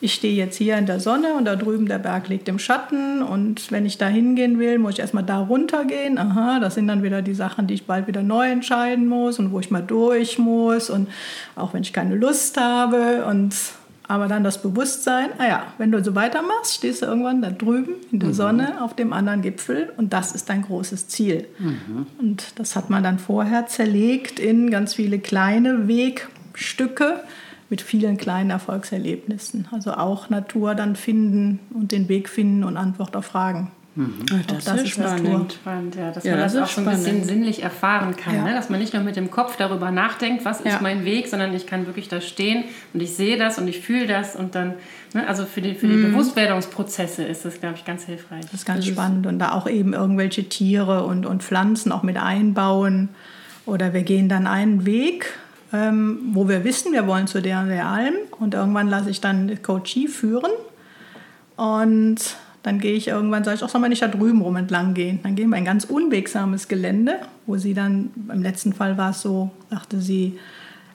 Ich 0.00 0.14
stehe 0.14 0.34
jetzt 0.34 0.56
hier 0.56 0.78
in 0.78 0.86
der 0.86 0.98
Sonne 0.98 1.34
und 1.34 1.44
da 1.44 1.56
drüben 1.56 1.88
der 1.88 1.98
Berg 1.98 2.30
liegt 2.30 2.48
im 2.48 2.58
Schatten. 2.58 3.22
Und 3.22 3.70
wenn 3.70 3.84
ich 3.84 3.98
da 3.98 4.06
hingehen 4.06 4.58
will, 4.58 4.78
muss 4.78 4.94
ich 4.94 5.00
erstmal 5.00 5.24
da 5.24 5.40
runtergehen. 5.40 6.16
Aha, 6.16 6.58
das 6.58 6.74
sind 6.74 6.88
dann 6.88 7.02
wieder 7.02 7.20
die 7.20 7.34
Sachen, 7.34 7.66
die 7.66 7.74
ich 7.74 7.84
bald 7.84 8.06
wieder 8.06 8.22
neu 8.22 8.48
entscheiden 8.48 9.06
muss 9.06 9.38
und 9.38 9.52
wo 9.52 9.60
ich 9.60 9.70
mal 9.70 9.82
durch 9.82 10.38
muss. 10.38 10.88
Und 10.88 11.06
auch 11.54 11.74
wenn 11.74 11.82
ich 11.82 11.92
keine 11.92 12.16
Lust 12.16 12.58
habe. 12.58 13.26
Und 13.26 13.54
aber 14.08 14.26
dann 14.26 14.42
das 14.42 14.62
Bewusstsein, 14.62 15.28
ah 15.36 15.46
ja, 15.46 15.62
wenn 15.76 15.92
du 15.92 16.02
so 16.02 16.14
weitermachst, 16.14 16.74
stehst 16.74 17.02
du 17.02 17.06
irgendwann 17.06 17.42
da 17.42 17.50
drüben 17.50 17.92
in 18.10 18.20
der 18.20 18.30
mhm. 18.30 18.34
Sonne 18.34 18.82
auf 18.82 18.96
dem 18.96 19.12
anderen 19.12 19.42
Gipfel 19.42 19.92
und 19.98 20.14
das 20.14 20.32
ist 20.32 20.48
dein 20.48 20.62
großes 20.62 21.08
Ziel. 21.08 21.46
Mhm. 21.58 22.06
Und 22.18 22.58
das 22.58 22.74
hat 22.74 22.88
man 22.88 23.02
dann 23.02 23.18
vorher 23.18 23.66
zerlegt 23.66 24.40
in 24.40 24.70
ganz 24.70 24.94
viele 24.94 25.18
kleine 25.18 25.88
Wegstücke 25.88 27.20
mit 27.68 27.82
vielen 27.82 28.16
kleinen 28.16 28.48
Erfolgserlebnissen. 28.48 29.68
Also 29.72 29.92
auch 29.92 30.30
Natur 30.30 30.74
dann 30.74 30.96
finden 30.96 31.60
und 31.74 31.92
den 31.92 32.08
Weg 32.08 32.30
finden 32.30 32.64
und 32.64 32.78
Antwort 32.78 33.14
auf 33.14 33.26
Fragen. 33.26 33.70
Mhm. 33.98 34.26
das, 34.46 34.64
das, 34.64 34.82
ist 34.82 34.90
spannend. 34.90 35.54
spannend 35.54 35.96
ja, 35.96 36.12
dass 36.12 36.22
ja, 36.22 36.30
man 36.30 36.40
das, 36.42 36.52
das 36.52 36.62
auch 36.62 36.72
so 36.72 36.88
ein 36.88 36.96
bisschen 36.96 37.24
sinnlich 37.24 37.64
erfahren 37.64 38.14
kann. 38.14 38.36
Ja. 38.36 38.44
Ne? 38.44 38.52
Dass 38.52 38.70
man 38.70 38.78
nicht 38.78 38.94
nur 38.94 39.02
mit 39.02 39.16
dem 39.16 39.28
Kopf 39.28 39.56
darüber 39.56 39.90
nachdenkt, 39.90 40.44
was 40.44 40.60
ist 40.60 40.80
mein 40.80 41.04
Weg, 41.04 41.26
sondern 41.26 41.52
ich 41.52 41.66
kann 41.66 41.86
wirklich 41.86 42.06
da 42.06 42.20
stehen 42.20 42.62
und 42.94 43.02
ich 43.02 43.16
sehe 43.16 43.36
das 43.36 43.58
und 43.58 43.66
ich 43.66 43.80
fühle 43.80 44.06
das 44.06 44.36
und 44.36 44.54
dann, 44.54 44.74
ne? 45.14 45.26
also 45.26 45.44
für 45.44 45.60
die, 45.60 45.74
für 45.74 45.88
die 45.88 45.94
mhm. 45.94 46.12
Bewusstwerdungsprozesse 46.12 47.24
ist 47.24 47.44
das, 47.44 47.58
glaube 47.58 47.74
ich, 47.74 47.84
ganz 47.84 48.04
hilfreich. 48.04 48.42
Das 48.42 48.54
ist 48.54 48.66
ganz 48.66 48.84
das 48.84 48.94
spannend 48.94 49.26
ist 49.26 49.32
und 49.32 49.40
da 49.40 49.50
auch 49.50 49.68
eben 49.68 49.94
irgendwelche 49.94 50.48
Tiere 50.48 51.04
und, 51.04 51.26
und 51.26 51.42
Pflanzen 51.42 51.90
auch 51.90 52.04
mit 52.04 52.18
einbauen. 52.18 53.08
Oder 53.66 53.94
wir 53.94 54.02
gehen 54.02 54.28
dann 54.28 54.46
einen 54.46 54.86
Weg, 54.86 55.34
ähm, 55.72 56.20
wo 56.34 56.48
wir 56.48 56.62
wissen, 56.62 56.92
wir 56.92 57.08
wollen 57.08 57.26
zu 57.26 57.42
der, 57.42 57.64
der 57.64 57.86
Alm 57.86 58.14
und 58.38 58.54
irgendwann 58.54 58.86
lasse 58.86 59.10
ich 59.10 59.20
dann 59.20 59.60
Coachie 59.60 60.06
führen 60.06 60.52
und 61.56 62.36
dann 62.62 62.80
gehe 62.80 62.94
ich 62.94 63.08
irgendwann, 63.08 63.44
sage 63.44 63.56
ich, 63.56 63.64
ach, 63.64 63.68
soll 63.68 63.80
man 63.80 63.90
nicht 63.90 64.02
da 64.02 64.08
drüben 64.08 64.42
rum 64.42 64.56
entlang 64.56 64.94
gehen? 64.94 65.20
Dann 65.22 65.36
gehen 65.36 65.50
wir 65.50 65.56
ein 65.56 65.64
ganz 65.64 65.84
unwegsames 65.84 66.68
Gelände, 66.68 67.20
wo 67.46 67.56
sie 67.56 67.74
dann, 67.74 68.10
im 68.32 68.42
letzten 68.42 68.72
Fall 68.72 68.98
war 68.98 69.10
es 69.10 69.22
so, 69.22 69.50
sagte 69.70 70.00
sie, 70.00 70.38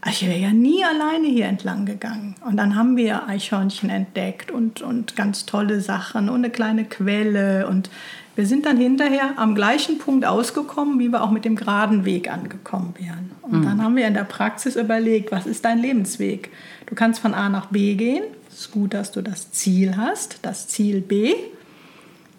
ich 0.10 0.28
wäre 0.28 0.38
ja 0.38 0.52
nie 0.52 0.84
alleine 0.84 1.28
hier 1.28 1.46
entlang 1.46 1.86
gegangen. 1.86 2.36
Und 2.46 2.58
dann 2.58 2.76
haben 2.76 2.98
wir 2.98 3.28
Eichhörnchen 3.28 3.90
entdeckt 3.90 4.52
und, 4.52 4.82
und 4.82 5.16
ganz 5.16 5.46
tolle 5.46 5.80
Sachen 5.80 6.28
und 6.28 6.36
eine 6.36 6.50
kleine 6.50 6.84
Quelle. 6.84 7.68
Und 7.68 7.90
wir 8.36 8.46
sind 8.46 8.66
dann 8.66 8.78
hinterher 8.78 9.38
am 9.38 9.56
gleichen 9.56 10.00
Punkt 10.00 10.26
ausgekommen, 10.26 11.00
wie 11.00 11.08
wir 11.08 11.24
auch 11.24 11.32
mit 11.32 11.46
dem 11.46 11.56
geraden 11.56 12.04
Weg 12.04 12.30
angekommen 12.30 12.94
wären. 13.00 13.32
Und 13.44 13.62
mhm. 13.62 13.66
dann 13.66 13.84
haben 13.84 13.96
wir 13.96 14.06
in 14.06 14.14
der 14.14 14.26
Praxis 14.26 14.76
überlegt, 14.76 15.32
was 15.32 15.46
ist 15.46 15.64
dein 15.64 15.80
Lebensweg? 15.80 16.50
Du 16.88 16.96
kannst 16.96 17.22
von 17.22 17.34
A 17.34 17.48
nach 17.48 17.68
B 17.68 17.96
gehen. 17.96 18.24
Es 18.54 18.62
ist 18.62 18.72
gut, 18.72 18.94
dass 18.94 19.12
du 19.12 19.22
das 19.22 19.52
Ziel 19.52 19.98
hast, 19.98 20.38
das 20.44 20.68
Ziel 20.68 21.02
B. 21.02 21.34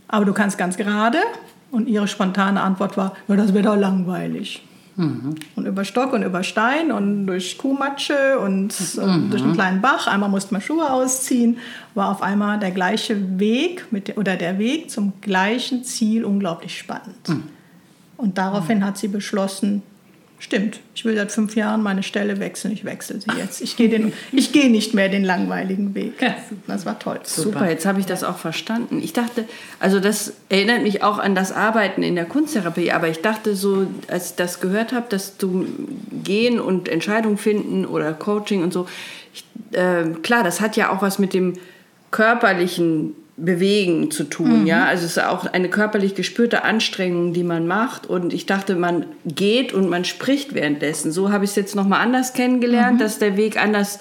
Aber 0.06 0.24
du 0.24 0.32
kannst 0.32 0.56
ganz 0.56 0.76
gerade. 0.76 1.18
Und 1.72 1.88
ihre 1.88 2.06
spontane 2.06 2.60
Antwort 2.60 2.96
war, 2.96 3.16
ja, 3.26 3.34
das 3.34 3.52
wird 3.52 3.66
doch 3.66 3.76
langweilig. 3.76 4.62
Mhm. 4.94 5.34
Und 5.56 5.66
über 5.66 5.84
Stock 5.84 6.12
und 6.12 6.22
über 6.22 6.44
Stein 6.44 6.92
und 6.92 7.26
durch 7.26 7.58
Kuhmatsche 7.58 8.38
und 8.38 8.72
mhm. 8.96 9.30
durch 9.30 9.42
einen 9.42 9.54
kleinen 9.54 9.80
Bach, 9.80 10.06
einmal 10.06 10.28
musste 10.28 10.54
man 10.54 10.62
Schuhe 10.62 10.88
ausziehen, 10.88 11.58
war 11.96 12.10
auf 12.10 12.22
einmal 12.22 12.60
der 12.60 12.70
gleiche 12.70 13.40
Weg 13.40 13.86
mit, 13.90 14.16
oder 14.16 14.36
der 14.36 14.60
Weg 14.60 14.92
zum 14.92 15.14
gleichen 15.20 15.82
Ziel 15.82 16.24
unglaublich 16.24 16.78
spannend. 16.78 17.28
Mhm. 17.28 17.42
Und 18.18 18.38
daraufhin 18.38 18.84
hat 18.84 18.98
sie 18.98 19.08
beschlossen, 19.08 19.82
Stimmt. 20.38 20.80
Ich 20.94 21.04
will 21.04 21.16
seit 21.16 21.32
fünf 21.32 21.56
Jahren 21.56 21.82
meine 21.82 22.02
Stelle 22.02 22.38
wechseln. 22.38 22.74
Ich 22.74 22.84
wechsle 22.84 23.18
sie 23.18 23.30
jetzt. 23.38 23.62
Ich 23.62 23.76
gehe, 23.76 23.88
den, 23.88 24.12
ich 24.30 24.52
gehe 24.52 24.70
nicht 24.70 24.92
mehr 24.92 25.08
den 25.08 25.24
langweiligen 25.24 25.94
Weg. 25.94 26.12
Das 26.66 26.84
war 26.84 26.98
toll. 26.98 27.20
Super, 27.22 27.60
Super. 27.60 27.70
jetzt 27.70 27.86
habe 27.86 28.00
ich 28.00 28.06
das 28.06 28.24
auch 28.24 28.36
verstanden. 28.36 29.00
Ich 29.02 29.12
dachte, 29.12 29.46
also 29.80 30.00
das 30.00 30.34
erinnert 30.50 30.82
mich 30.82 31.02
auch 31.02 31.18
an 31.18 31.34
das 31.34 31.50
Arbeiten 31.50 32.02
in 32.02 32.14
der 32.14 32.26
Kunsttherapie. 32.26 32.92
Aber 32.92 33.08
ich 33.08 33.22
dachte 33.22 33.54
so, 33.54 33.86
als 34.08 34.30
ich 34.30 34.36
das 34.36 34.60
gehört 34.60 34.92
habe, 34.92 35.06
dass 35.08 35.38
du 35.38 35.66
Gehen 36.22 36.60
und 36.60 36.88
Entscheidungen 36.88 37.38
finden 37.38 37.86
oder 37.86 38.12
Coaching 38.12 38.62
und 38.62 38.72
so, 38.72 38.86
ich, 39.32 39.44
äh, 39.72 40.04
klar, 40.22 40.44
das 40.44 40.60
hat 40.60 40.76
ja 40.76 40.90
auch 40.90 41.00
was 41.00 41.18
mit 41.18 41.32
dem 41.32 41.54
körperlichen 42.10 43.14
Bewegen 43.36 44.12
zu 44.12 44.24
tun, 44.24 44.60
mhm. 44.60 44.66
ja. 44.66 44.84
Also 44.84 45.06
es 45.06 45.16
ist 45.16 45.24
auch 45.24 45.46
eine 45.46 45.68
körperlich 45.68 46.14
gespürte 46.14 46.62
Anstrengung, 46.62 47.32
die 47.32 47.42
man 47.42 47.66
macht. 47.66 48.06
Und 48.06 48.32
ich 48.32 48.46
dachte, 48.46 48.76
man 48.76 49.06
geht 49.24 49.72
und 49.72 49.90
man 49.90 50.04
spricht 50.04 50.54
währenddessen. 50.54 51.10
So 51.10 51.32
habe 51.32 51.44
ich 51.44 51.50
es 51.50 51.56
jetzt 51.56 51.74
nochmal 51.74 52.00
anders 52.00 52.32
kennengelernt, 52.32 52.94
mhm. 52.94 53.02
dass 53.02 53.18
der 53.18 53.36
Weg 53.36 53.60
anders 53.60 53.98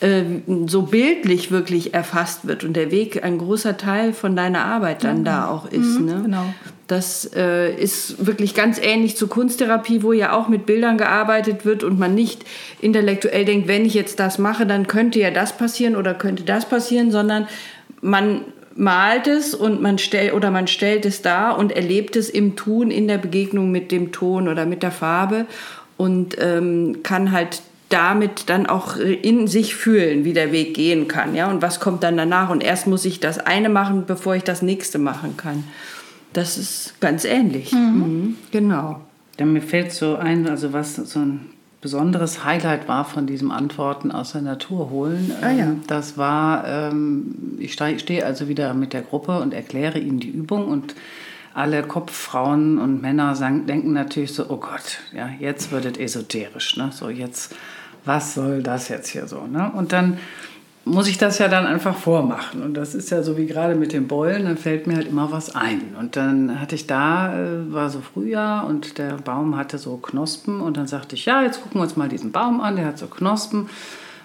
äh, 0.00 0.24
so 0.66 0.82
bildlich 0.82 1.52
wirklich 1.52 1.94
erfasst 1.94 2.48
wird 2.48 2.64
und 2.64 2.72
der 2.72 2.90
Weg 2.90 3.22
ein 3.22 3.38
großer 3.38 3.76
Teil 3.76 4.12
von 4.12 4.34
deiner 4.34 4.64
Arbeit 4.64 5.04
dann 5.04 5.20
mhm. 5.20 5.24
da 5.26 5.46
auch 5.46 5.66
ist. 5.66 6.00
Mhm, 6.00 6.06
ne? 6.06 6.20
Genau. 6.24 6.44
Das 6.88 7.30
äh, 7.36 7.72
ist 7.72 8.26
wirklich 8.26 8.52
ganz 8.54 8.80
ähnlich 8.82 9.16
zur 9.16 9.28
Kunsttherapie, 9.28 10.02
wo 10.02 10.12
ja 10.12 10.32
auch 10.32 10.48
mit 10.48 10.66
Bildern 10.66 10.98
gearbeitet 10.98 11.64
wird 11.64 11.84
und 11.84 12.00
man 12.00 12.16
nicht 12.16 12.44
intellektuell 12.80 13.44
denkt, 13.44 13.68
wenn 13.68 13.84
ich 13.84 13.94
jetzt 13.94 14.18
das 14.18 14.38
mache, 14.38 14.66
dann 14.66 14.88
könnte 14.88 15.20
ja 15.20 15.30
das 15.30 15.56
passieren 15.56 15.94
oder 15.94 16.14
könnte 16.14 16.42
das 16.42 16.68
passieren, 16.68 17.12
sondern 17.12 17.46
man 18.00 18.40
malt 18.76 19.26
es 19.26 19.54
und 19.54 19.82
man 19.82 19.98
stellt 19.98 20.32
oder 20.34 20.50
man 20.50 20.66
stellt 20.66 21.06
es 21.06 21.22
dar 21.22 21.58
und 21.58 21.72
erlebt 21.72 22.16
es 22.16 22.30
im 22.30 22.56
Tun 22.56 22.90
in 22.90 23.08
der 23.08 23.18
Begegnung 23.18 23.70
mit 23.70 23.92
dem 23.92 24.12
Ton 24.12 24.48
oder 24.48 24.66
mit 24.66 24.82
der 24.82 24.90
Farbe 24.90 25.46
und 25.96 26.36
ähm, 26.40 26.98
kann 27.02 27.32
halt 27.32 27.62
damit 27.88 28.48
dann 28.48 28.66
auch 28.66 28.96
in 28.96 29.46
sich 29.46 29.74
fühlen, 29.74 30.24
wie 30.24 30.32
der 30.32 30.50
Weg 30.50 30.74
gehen 30.74 31.08
kann, 31.08 31.34
ja, 31.34 31.50
und 31.50 31.60
was 31.60 31.78
kommt 31.78 32.02
dann 32.02 32.16
danach 32.16 32.48
und 32.48 32.62
erst 32.62 32.86
muss 32.86 33.04
ich 33.04 33.20
das 33.20 33.38
eine 33.38 33.68
machen, 33.68 34.04
bevor 34.06 34.34
ich 34.34 34.44
das 34.44 34.62
nächste 34.62 34.98
machen 34.98 35.36
kann. 35.36 35.64
Das 36.32 36.56
ist 36.56 36.94
ganz 37.00 37.24
ähnlich. 37.26 37.72
Mhm. 37.72 37.78
Mhm, 37.78 38.36
genau. 38.50 39.00
Ja, 39.38 39.44
mir 39.44 39.60
fällt 39.60 39.92
so 39.92 40.16
ein, 40.16 40.48
also 40.48 40.72
was 40.72 40.96
so 40.96 41.18
ein 41.18 41.50
besonderes 41.82 42.44
Highlight 42.44 42.88
war 42.88 43.04
von 43.04 43.26
diesem 43.26 43.50
Antworten 43.50 44.12
aus 44.12 44.32
der 44.32 44.40
Natur 44.40 44.88
holen. 44.88 45.32
Ah, 45.42 45.50
ja. 45.50 45.64
Ähm, 45.64 45.82
das 45.88 46.16
war, 46.16 46.66
ähm, 46.66 47.58
ich 47.58 47.74
stehe 47.74 48.24
also 48.24 48.48
wieder 48.48 48.72
mit 48.72 48.94
der 48.94 49.02
Gruppe 49.02 49.40
und 49.40 49.52
erkläre 49.52 49.98
ihnen 49.98 50.20
die 50.20 50.30
Übung 50.30 50.68
und 50.68 50.94
alle 51.54 51.82
Kopffrauen 51.82 52.78
und 52.78 53.02
Männer 53.02 53.34
denken 53.66 53.92
natürlich 53.92 54.32
so, 54.32 54.46
oh 54.48 54.56
Gott, 54.56 55.00
ja, 55.14 55.28
jetzt 55.38 55.70
wird 55.70 55.84
es 55.84 55.98
esoterisch, 55.98 56.78
ne? 56.78 56.90
So 56.92 57.10
jetzt, 57.10 57.54
was 58.06 58.32
soll 58.32 58.62
das 58.62 58.88
jetzt 58.88 59.08
hier 59.08 59.26
so, 59.26 59.46
ne? 59.46 59.70
Und 59.74 59.92
dann 59.92 60.18
muss 60.84 61.08
ich 61.08 61.18
das 61.18 61.38
ja 61.38 61.48
dann 61.48 61.66
einfach 61.66 61.96
vormachen. 61.96 62.62
Und 62.62 62.74
das 62.74 62.94
ist 62.94 63.10
ja 63.10 63.22
so 63.22 63.36
wie 63.36 63.46
gerade 63.46 63.74
mit 63.74 63.92
den 63.92 64.08
Beulen, 64.08 64.44
dann 64.44 64.56
fällt 64.56 64.86
mir 64.86 64.96
halt 64.96 65.08
immer 65.08 65.30
was 65.30 65.54
ein. 65.54 65.94
Und 65.98 66.16
dann 66.16 66.60
hatte 66.60 66.74
ich 66.74 66.86
da, 66.86 67.34
äh, 67.34 67.72
war 67.72 67.88
so 67.90 68.00
Frühjahr 68.00 68.66
und 68.66 68.98
der 68.98 69.14
Baum 69.14 69.56
hatte 69.56 69.78
so 69.78 69.96
Knospen 69.96 70.60
und 70.60 70.76
dann 70.76 70.86
sagte 70.86 71.14
ich, 71.14 71.26
ja, 71.26 71.42
jetzt 71.42 71.62
gucken 71.62 71.80
wir 71.80 71.84
uns 71.84 71.96
mal 71.96 72.08
diesen 72.08 72.32
Baum 72.32 72.60
an, 72.60 72.76
der 72.76 72.86
hat 72.86 72.98
so 72.98 73.06
Knospen. 73.06 73.68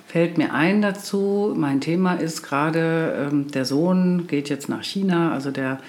Fällt 0.08 0.38
mir 0.38 0.54
ein 0.54 0.82
dazu, 0.82 1.54
mein 1.56 1.82
Thema 1.82 2.14
ist 2.14 2.42
gerade, 2.42 3.30
ähm, 3.30 3.52
der 3.52 3.66
Sohn 3.66 4.26
geht 4.28 4.50
jetzt 4.50 4.70
nach 4.70 4.84
China, 4.84 5.34
also 5.34 5.52
der 5.52 5.80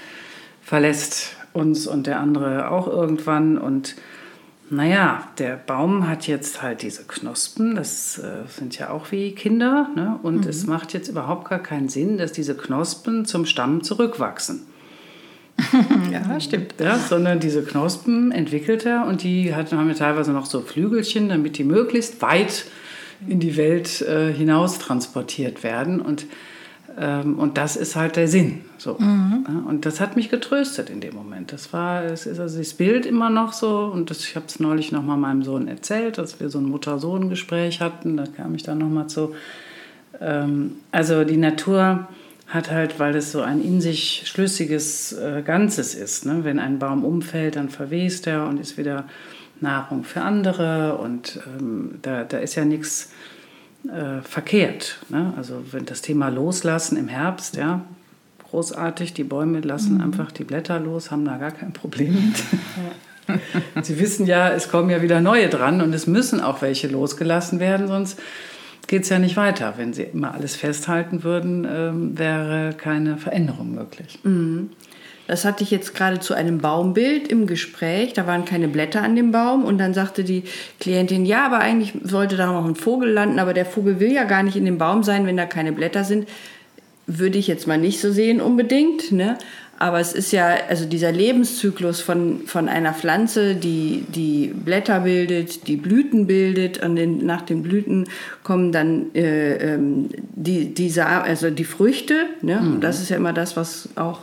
verlässt 0.60 1.36
uns 1.52 1.86
und 1.86 2.06
der 2.06 2.20
andere 2.20 2.70
auch 2.70 2.88
irgendwann 2.88 3.56
und 3.56 3.94
naja, 4.70 5.28
der 5.38 5.56
Baum 5.56 6.08
hat 6.08 6.26
jetzt 6.26 6.62
halt 6.62 6.82
diese 6.82 7.04
Knospen, 7.04 7.74
das 7.74 8.18
äh, 8.18 8.46
sind 8.48 8.78
ja 8.78 8.90
auch 8.90 9.10
wie 9.12 9.32
Kinder, 9.32 9.88
ne? 9.94 10.18
und 10.22 10.44
mhm. 10.44 10.50
es 10.50 10.66
macht 10.66 10.92
jetzt 10.92 11.08
überhaupt 11.08 11.48
gar 11.48 11.58
keinen 11.58 11.88
Sinn, 11.88 12.18
dass 12.18 12.32
diese 12.32 12.56
Knospen 12.56 13.24
zum 13.24 13.46
Stamm 13.46 13.82
zurückwachsen. 13.82 14.66
ja, 16.12 16.38
stimmt. 16.40 16.74
Ja, 16.78 16.98
sondern 16.98 17.40
diese 17.40 17.62
Knospen 17.62 18.30
entwickelt 18.30 18.86
er 18.86 19.06
und 19.06 19.22
die 19.22 19.54
hat, 19.54 19.72
haben 19.72 19.88
ja 19.88 19.94
teilweise 19.94 20.32
noch 20.32 20.46
so 20.46 20.60
Flügelchen, 20.60 21.28
damit 21.28 21.58
die 21.58 21.64
möglichst 21.64 22.22
weit 22.22 22.66
in 23.26 23.40
die 23.40 23.56
Welt 23.56 24.00
äh, 24.02 24.32
hinaus 24.32 24.78
transportiert 24.78 25.64
werden. 25.64 26.00
Und 26.00 26.26
und 27.06 27.56
das 27.56 27.76
ist 27.76 27.96
halt 27.96 28.16
der 28.16 28.26
Sinn. 28.26 28.62
So. 28.76 28.96
Mhm. 28.98 29.66
Und 29.66 29.86
das 29.86 30.00
hat 30.00 30.16
mich 30.16 30.30
getröstet 30.30 30.90
in 30.90 31.00
dem 31.00 31.14
Moment. 31.14 31.52
Das 31.52 31.72
war, 31.72 32.04
es 32.04 32.26
ist 32.26 32.40
also 32.40 32.58
das 32.58 32.74
Bild 32.74 33.06
immer 33.06 33.30
noch 33.30 33.52
so. 33.52 33.90
Und 33.92 34.10
das, 34.10 34.20
ich 34.20 34.34
habe 34.34 34.46
es 34.48 34.58
neulich 34.58 34.90
noch 34.90 35.02
mal 35.02 35.16
meinem 35.16 35.42
Sohn 35.42 35.68
erzählt, 35.68 36.18
dass 36.18 36.40
wir 36.40 36.48
so 36.50 36.58
ein 36.58 36.64
Mutter-Sohn-Gespräch 36.64 37.80
hatten. 37.80 38.16
Da 38.16 38.24
kam 38.26 38.54
ich 38.54 38.64
dann 38.64 38.78
noch 38.78 38.88
mal 38.88 39.06
zu. 39.06 39.34
Ähm, 40.20 40.76
also 40.90 41.24
die 41.24 41.36
Natur 41.36 42.08
hat 42.48 42.70
halt, 42.70 42.98
weil 42.98 43.14
es 43.14 43.30
so 43.30 43.42
ein 43.42 43.62
in 43.62 43.80
sich 43.80 44.22
schlüssiges 44.26 45.12
äh, 45.12 45.42
Ganzes 45.44 45.94
ist. 45.94 46.26
Ne? 46.26 46.40
Wenn 46.42 46.58
ein 46.58 46.78
Baum 46.78 47.04
umfällt, 47.04 47.56
dann 47.56 47.68
verwest 47.68 48.26
er 48.26 48.46
und 48.46 48.58
ist 48.58 48.78
wieder 48.78 49.04
Nahrung 49.60 50.04
für 50.04 50.22
andere. 50.22 50.96
Und 50.96 51.40
ähm, 51.46 51.98
da, 52.02 52.24
da 52.24 52.38
ist 52.38 52.54
ja 52.54 52.64
nichts 52.64 53.12
äh, 53.86 54.22
verkehrt. 54.22 54.98
Ne? 55.08 55.32
Also 55.36 55.62
wenn 55.70 55.86
das 55.86 56.02
Thema 56.02 56.28
Loslassen 56.28 56.96
im 56.96 57.08
Herbst, 57.08 57.56
ja, 57.56 57.84
großartig, 58.50 59.14
die 59.14 59.24
Bäume 59.24 59.60
lassen 59.60 59.94
mhm. 59.94 60.00
einfach 60.00 60.32
die 60.32 60.44
Blätter 60.44 60.80
los, 60.80 61.10
haben 61.10 61.24
da 61.24 61.36
gar 61.36 61.50
kein 61.50 61.72
Problem 61.72 62.14
mit. 62.14 63.84
Sie 63.84 63.98
wissen 64.00 64.26
ja, 64.26 64.48
es 64.50 64.70
kommen 64.70 64.90
ja 64.90 65.02
wieder 65.02 65.20
neue 65.20 65.48
dran 65.48 65.82
und 65.82 65.92
es 65.92 66.06
müssen 66.06 66.40
auch 66.40 66.62
welche 66.62 66.88
losgelassen 66.88 67.60
werden, 67.60 67.86
sonst 67.88 68.18
geht 68.86 69.02
es 69.02 69.10
ja 69.10 69.18
nicht 69.18 69.36
weiter. 69.36 69.74
Wenn 69.76 69.92
Sie 69.92 70.02
immer 70.02 70.32
alles 70.32 70.56
festhalten 70.56 71.22
würden, 71.22 71.66
ähm, 71.70 72.18
wäre 72.18 72.72
keine 72.72 73.18
Veränderung 73.18 73.74
möglich. 73.74 74.18
Mhm. 74.22 74.70
Das 75.28 75.44
hatte 75.44 75.62
ich 75.62 75.70
jetzt 75.70 75.94
gerade 75.94 76.20
zu 76.20 76.32
einem 76.32 76.58
Baumbild 76.58 77.28
im 77.28 77.46
Gespräch. 77.46 78.14
Da 78.14 78.26
waren 78.26 78.46
keine 78.46 78.66
Blätter 78.66 79.02
an 79.02 79.14
dem 79.14 79.30
Baum. 79.30 79.62
Und 79.62 79.76
dann 79.76 79.92
sagte 79.92 80.24
die 80.24 80.42
Klientin, 80.80 81.26
ja, 81.26 81.44
aber 81.44 81.58
eigentlich 81.58 81.92
sollte 82.02 82.36
da 82.36 82.46
noch 82.46 82.64
ein 82.64 82.74
Vogel 82.74 83.10
landen. 83.10 83.38
Aber 83.38 83.52
der 83.52 83.66
Vogel 83.66 84.00
will 84.00 84.10
ja 84.10 84.24
gar 84.24 84.42
nicht 84.42 84.56
in 84.56 84.64
dem 84.64 84.78
Baum 84.78 85.02
sein, 85.02 85.26
wenn 85.26 85.36
da 85.36 85.44
keine 85.44 85.72
Blätter 85.72 86.02
sind. 86.02 86.26
Würde 87.06 87.36
ich 87.36 87.46
jetzt 87.46 87.66
mal 87.66 87.76
nicht 87.76 88.00
so 88.00 88.10
sehen 88.10 88.40
unbedingt. 88.40 89.12
Ne? 89.12 89.36
Aber 89.78 90.00
es 90.00 90.14
ist 90.14 90.32
ja, 90.32 90.56
also 90.68 90.86
dieser 90.86 91.12
Lebenszyklus 91.12 92.00
von, 92.00 92.46
von 92.46 92.70
einer 92.70 92.94
Pflanze, 92.94 93.54
die 93.54 94.06
die 94.08 94.48
Blätter 94.54 95.00
bildet, 95.00 95.68
die 95.68 95.76
Blüten 95.76 96.26
bildet, 96.26 96.82
und 96.82 96.96
den, 96.96 97.26
nach 97.26 97.42
den 97.42 97.62
Blüten 97.62 98.06
kommen 98.42 98.72
dann 98.72 99.14
äh, 99.14 99.74
ähm, 99.74 100.08
die, 100.34 100.72
die, 100.72 100.98
also 101.00 101.50
die 101.50 101.64
Früchte. 101.64 102.14
Ne? 102.40 102.60
Mhm. 102.60 102.80
Das 102.80 103.02
ist 103.02 103.10
ja 103.10 103.18
immer 103.18 103.34
das, 103.34 103.58
was 103.58 103.90
auch 103.94 104.20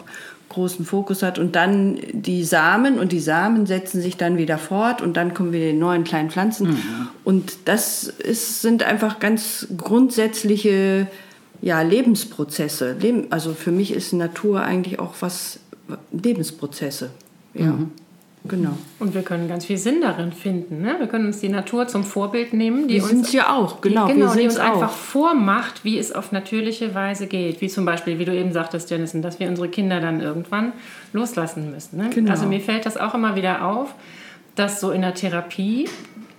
großen 0.56 0.86
Fokus 0.86 1.22
hat 1.22 1.38
und 1.38 1.56
dann 1.56 2.00
die 2.12 2.44
Samen 2.44 2.98
und 2.98 3.12
die 3.12 3.20
Samen 3.20 3.66
setzen 3.66 4.02
sich 4.02 4.18
dann 4.18 4.38
wieder 4.38 4.58
fort 4.58 5.02
und 5.02 5.16
dann 5.16 5.34
kommen 5.34 5.54
wieder 5.54 5.68
die 5.68 5.74
neuen 5.74 6.04
kleinen 6.04 6.32
Pflanzen 6.32 6.70
mhm. 6.70 7.08
und 7.24 7.58
das 7.66 8.04
ist, 8.06 8.62
sind 8.62 8.84
einfach 8.84 9.20
ganz 9.20 9.68
grundsätzliche 9.78 11.08
ja, 11.62 11.82
Lebensprozesse. 11.82 12.96
also 13.30 13.54
für 13.54 13.72
mich 13.72 13.92
ist 13.92 14.14
Natur 14.14 14.62
eigentlich 14.62 15.00
auch 15.00 15.16
was 15.20 15.60
Lebensprozesse. 16.12 17.12
Ja. 17.54 17.68
Mhm. 17.68 17.92
Genau. 18.48 18.78
Und 19.00 19.14
wir 19.14 19.24
können 19.24 19.48
ganz 19.48 19.66
viel 19.66 19.78
Sinn 19.78 20.02
darin 20.02 20.32
finden. 20.32 20.82
Ne? 20.82 20.96
Wir 21.00 21.08
können 21.08 21.26
uns 21.26 21.40
die 21.40 21.50
Natur 21.50 21.88
zum 21.88 22.04
Vorbild 22.04 22.54
nehmen, 22.54 22.88
die 22.88 22.96
wir 22.96 23.04
uns 23.04 23.32
ja 23.34 23.54
auch, 23.54 23.82
genau, 23.82 24.08
die, 24.08 24.14
genau, 24.14 24.34
die 24.34 24.44
uns 24.44 24.60
auch. 24.60 24.74
einfach 24.74 24.92
vormacht, 24.92 25.84
wie 25.84 25.98
es 25.98 26.12
auf 26.12 26.32
natürliche 26.32 26.94
Weise 26.94 27.28
geht. 27.28 27.62
Wie 27.62 27.70
zum 27.70 27.86
Beispiel, 27.86 28.20
wie 28.20 28.26
du 28.26 28.36
eben 28.36 28.52
sagtest, 28.52 28.90
Jennison, 28.92 29.22
dass 29.22 29.40
wir 29.40 29.48
unsere 29.48 29.70
Kinder 29.70 30.00
dann 30.00 30.22
irgendwann 30.22 30.74
loslassen 31.14 31.72
müssen. 31.72 31.98
Ne? 31.98 32.10
Genau. 32.14 32.32
Also 32.32 32.46
mir 32.46 32.60
fällt 32.60 32.86
das 32.86 32.98
auch 32.98 33.16
immer 33.16 33.36
wieder 33.36 33.66
auf, 33.66 33.96
dass 34.56 34.80
so 34.80 34.92
in 34.92 35.02
der 35.02 35.14
Therapie, 35.14 35.90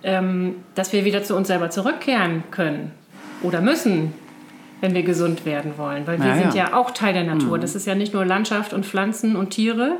ähm, 0.02 0.56
dass 0.74 0.92
wir 0.92 1.04
wieder 1.04 1.24
zu 1.24 1.34
uns 1.34 1.48
selber 1.48 1.70
zurückkehren 1.70 2.44
können 2.50 2.92
oder 3.42 3.60
müssen, 3.60 4.12
wenn 4.80 4.94
wir 4.94 5.02
gesund 5.02 5.44
werden 5.44 5.72
wollen. 5.76 6.06
Weil 6.06 6.18
wir 6.20 6.28
ja, 6.28 6.36
sind 6.36 6.54
ja. 6.54 6.68
ja 6.68 6.76
auch 6.76 6.90
Teil 6.92 7.14
der 7.14 7.24
Natur. 7.24 7.56
Mhm. 7.56 7.60
Das 7.62 7.74
ist 7.74 7.86
ja 7.86 7.94
nicht 7.94 8.14
nur 8.14 8.24
Landschaft 8.24 8.72
und 8.72 8.86
Pflanzen 8.86 9.36
und 9.36 9.50
Tiere, 9.50 9.96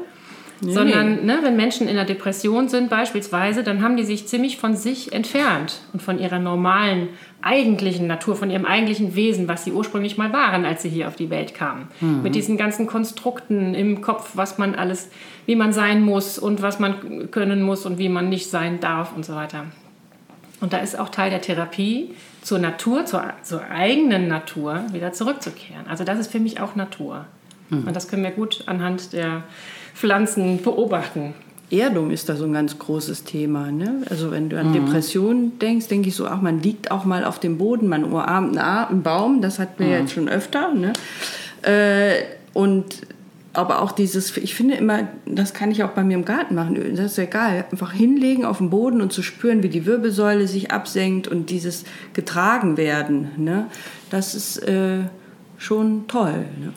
Nee. 0.61 0.73
Sondern 0.73 1.27
ne, 1.27 1.41
wenn 1.43 1.55
Menschen 1.57 1.87
in 1.87 1.97
einer 1.97 2.07
Depression 2.07 2.69
sind 2.69 2.89
beispielsweise, 2.89 3.63
dann 3.63 3.83
haben 3.83 3.97
die 3.97 4.05
sich 4.05 4.27
ziemlich 4.27 4.57
von 4.57 4.75
sich 4.75 5.13
entfernt 5.13 5.81
und 5.93 6.01
von 6.01 6.19
ihrer 6.19 6.39
normalen, 6.39 7.09
eigentlichen 7.43 8.07
Natur, 8.07 8.35
von 8.37 8.51
ihrem 8.51 8.65
eigentlichen 8.65 9.15
Wesen, 9.15 9.49
was 9.49 9.65
sie 9.65 9.73
ursprünglich 9.73 10.17
mal 10.17 10.33
waren, 10.33 10.65
als 10.65 10.83
sie 10.83 10.89
hier 10.89 11.09
auf 11.09 11.15
die 11.15 11.31
Welt 11.31 11.55
kamen. 11.55 11.89
Mhm. 12.01 12.23
Mit 12.23 12.35
diesen 12.35 12.57
ganzen 12.57 12.87
Konstrukten 12.87 13.75
im 13.75 14.01
Kopf, 14.01 14.31
was 14.35 14.59
man 14.59 14.75
alles, 14.75 15.11
wie 15.45 15.57
man 15.57 15.73
sein 15.73 16.03
muss 16.03 16.39
und 16.39 16.63
was 16.63 16.79
man 16.79 17.31
können 17.31 17.63
muss 17.63 17.85
und 17.87 17.99
wie 17.99 18.09
man 18.09 18.29
nicht 18.31 18.51
sein 18.51 18.81
darf 18.81 19.15
und 19.15 19.25
so 19.25 19.35
weiter. 19.35 19.65
Und 20.61 20.73
da 20.73 20.79
ist 20.79 20.99
auch 20.99 21.11
Teil 21.11 21.31
der 21.31 21.43
Therapie, 21.43 22.11
zur 22.43 22.59
Natur, 22.59 23.05
zur, 23.05 23.25
zur 23.43 23.63
eigenen 23.71 24.29
Natur 24.29 24.85
wieder 24.93 25.13
zurückzukehren. 25.13 25.87
Also 25.89 26.05
das 26.05 26.19
ist 26.19 26.33
für 26.33 26.41
mich 26.41 26.61
auch 26.61 26.77
Natur. 26.77 27.27
Mhm. 27.71 27.89
Und 27.89 27.95
das 27.95 28.09
können 28.09 28.23
wir 28.23 28.31
gut 28.31 28.65
anhand 28.67 29.13
der 29.13 29.43
Pflanzen 29.97 30.63
beobachten. 30.63 31.35
Erdung 31.71 32.11
ist 32.11 32.29
da 32.29 32.37
so 32.37 32.45
ein 32.45 32.53
ganz 32.53 32.79
großes 32.79 33.25
Thema. 33.25 33.73
Ne? 33.73 34.03
Also 34.09 34.31
wenn 34.31 34.49
du 34.49 34.59
an 34.59 34.69
mhm. 34.69 34.75
Depressionen 34.75 35.59
denkst, 35.59 35.89
denke 35.89 36.09
ich 36.09 36.15
so, 36.15 36.27
ach, 36.27 36.41
man 36.41 36.63
liegt 36.63 36.91
auch 36.91 37.05
mal 37.05 37.25
auf 37.25 37.41
dem 37.41 37.59
Boden, 37.59 37.89
man 37.89 38.05
umarmt 38.05 38.57
einen 38.57 39.03
Baum, 39.03 39.41
das 39.41 39.59
hatten 39.59 39.79
wir 39.79 39.87
mhm. 39.87 39.93
jetzt 39.93 40.13
schon 40.13 40.29
öfter. 40.29 40.73
Ne? 40.75 40.93
Äh, 41.63 42.25
und 42.53 43.03
aber 43.53 43.81
auch 43.81 43.91
dieses, 43.91 44.37
ich 44.37 44.55
finde 44.55 44.75
immer, 44.75 45.09
das 45.25 45.55
kann 45.55 45.71
ich 45.71 45.83
auch 45.83 45.91
bei 45.91 46.05
mir 46.05 46.15
im 46.15 46.27
Garten 46.27 46.55
machen, 46.55 46.79
das 46.95 47.13
ist 47.13 47.19
egal, 47.19 47.65
einfach 47.71 47.91
hinlegen 47.91 48.45
auf 48.45 48.59
den 48.59 48.69
Boden 48.69 49.01
und 49.01 49.15
zu 49.15 49.23
spüren, 49.23 49.63
wie 49.63 49.71
die 49.71 49.87
Wirbelsäule 49.87 50.47
sich 50.47 50.73
absenkt 50.73 51.27
und 51.27 51.49
dieses 51.49 51.85
getragen 52.13 52.77
werden, 52.77 53.31
ne? 53.39 53.67
das 54.11 54.35
ist 54.35 54.59
äh, 54.59 54.99
schon 55.57 56.07
toll. 56.07 56.45
Ne? 56.61 56.75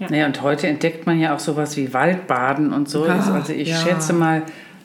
Ja. 0.00 0.06
Naja, 0.10 0.26
und 0.26 0.42
heute 0.42 0.66
entdeckt 0.66 1.06
man 1.06 1.20
ja 1.20 1.34
auch 1.34 1.38
sowas 1.38 1.76
wie 1.76 1.92
Waldbaden 1.92 2.72
und 2.72 2.88
so. 2.88 3.06
Ja, 3.06 3.20
also 3.20 3.52
ich 3.52 3.68
ja. 3.68 3.76
schätze 3.76 4.12
mal, 4.14 4.42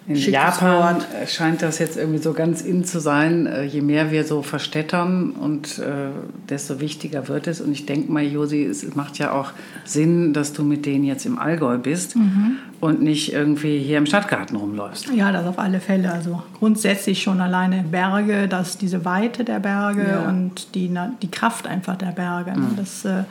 in 0.07 0.17
Schickes 0.17 0.33
Japan 0.33 0.97
Wort. 0.97 1.29
scheint 1.29 1.63
das 1.63 1.79
jetzt 1.79 1.97
irgendwie 1.97 2.19
so 2.19 2.33
ganz 2.33 2.61
in 2.61 2.85
zu 2.85 2.99
sein. 2.99 3.47
Äh, 3.47 3.63
je 3.63 3.81
mehr 3.81 4.11
wir 4.11 4.23
so 4.23 4.43
verstädtern 4.43 5.31
und 5.31 5.79
äh, 5.79 6.09
desto 6.47 6.79
wichtiger 6.79 7.27
wird 7.27 7.47
es. 7.47 7.59
Und 7.59 7.71
ich 7.71 7.87
denke 7.87 8.11
mal, 8.11 8.23
Josi, 8.23 8.63
es 8.63 8.95
macht 8.95 9.17
ja 9.17 9.31
auch 9.31 9.51
Sinn, 9.83 10.31
dass 10.33 10.53
du 10.53 10.63
mit 10.63 10.85
denen 10.85 11.05
jetzt 11.05 11.25
im 11.25 11.39
Allgäu 11.39 11.79
bist 11.79 12.15
mhm. 12.15 12.57
und 12.81 13.01
nicht 13.01 13.33
irgendwie 13.33 13.79
hier 13.79 13.97
im 13.97 14.05
Stadtgarten 14.05 14.57
rumläufst. 14.57 15.09
Ja, 15.11 15.31
das 15.31 15.47
auf 15.47 15.57
alle 15.57 15.79
Fälle. 15.79 16.11
Also 16.11 16.43
grundsätzlich 16.59 17.23
schon 17.23 17.41
alleine 17.41 17.83
Berge, 17.83 18.47
dass 18.47 18.77
diese 18.77 19.05
Weite 19.05 19.43
der 19.43 19.59
Berge 19.59 20.05
ja. 20.07 20.29
und 20.29 20.75
die, 20.75 20.95
die 21.23 21.31
Kraft 21.31 21.65
einfach 21.65 21.95
der 21.95 22.11
Berge. 22.11 22.51
Mhm. 22.51 22.75
Das 22.77 23.05
äh, 23.05 23.23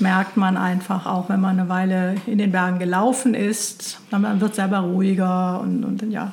merkt 0.00 0.36
man 0.36 0.56
einfach 0.56 1.06
auch, 1.06 1.28
wenn 1.28 1.40
man 1.40 1.58
eine 1.58 1.68
Weile 1.68 2.16
in 2.26 2.38
den 2.38 2.52
Bergen 2.52 2.78
gelaufen 2.78 3.34
ist. 3.34 4.00
Man 4.10 4.40
wird 4.40 4.54
selber 4.54 4.78
ruhiger 4.80 5.60
und, 5.60 5.84
und 5.84 6.02
ja, 6.10 6.32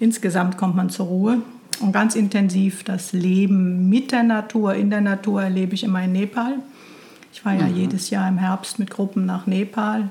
insgesamt 0.00 0.56
kommt 0.56 0.76
man 0.76 0.90
zur 0.90 1.06
Ruhe. 1.06 1.38
Und 1.80 1.92
ganz 1.92 2.14
intensiv 2.14 2.84
das 2.84 3.12
Leben 3.12 3.88
mit 3.88 4.12
der 4.12 4.22
Natur, 4.22 4.74
in 4.74 4.90
der 4.90 5.00
Natur 5.00 5.42
erlebe 5.42 5.74
ich 5.74 5.84
immer 5.84 6.02
in 6.04 6.12
Nepal. 6.12 6.54
Ich 7.32 7.44
war 7.44 7.54
ja 7.54 7.66
mhm. 7.66 7.76
jedes 7.76 8.10
Jahr 8.10 8.28
im 8.28 8.38
Herbst 8.38 8.78
mit 8.78 8.90
Gruppen 8.90 9.26
nach 9.26 9.46
Nepal. 9.46 10.08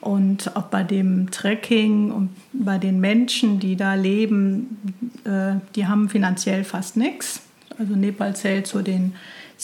Und 0.00 0.54
auch 0.54 0.64
bei 0.64 0.82
dem 0.82 1.30
Trekking 1.30 2.10
und 2.10 2.28
bei 2.52 2.76
den 2.76 3.00
Menschen, 3.00 3.58
die 3.58 3.74
da 3.74 3.94
leben, 3.94 4.76
äh, 5.24 5.54
die 5.74 5.86
haben 5.86 6.10
finanziell 6.10 6.62
fast 6.64 6.98
nichts. 6.98 7.40
Also 7.78 7.96
Nepal 7.96 8.36
zählt 8.36 8.66
zu 8.66 8.82
den 8.82 9.14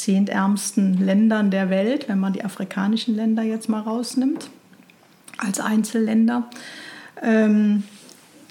zehntärmsten 0.03 1.05
Ländern 1.05 1.51
der 1.51 1.71
Welt, 1.71 2.09
wenn 2.09 2.19
man 2.19 2.33
die 2.33 2.45
afrikanischen 2.45 3.17
Länder 3.17 3.43
jetzt 3.43 3.69
mal 3.69 3.81
rausnimmt, 3.81 4.51
als 5.39 5.61
Einzelländer. 5.61 6.49
Ähm, 7.23 7.85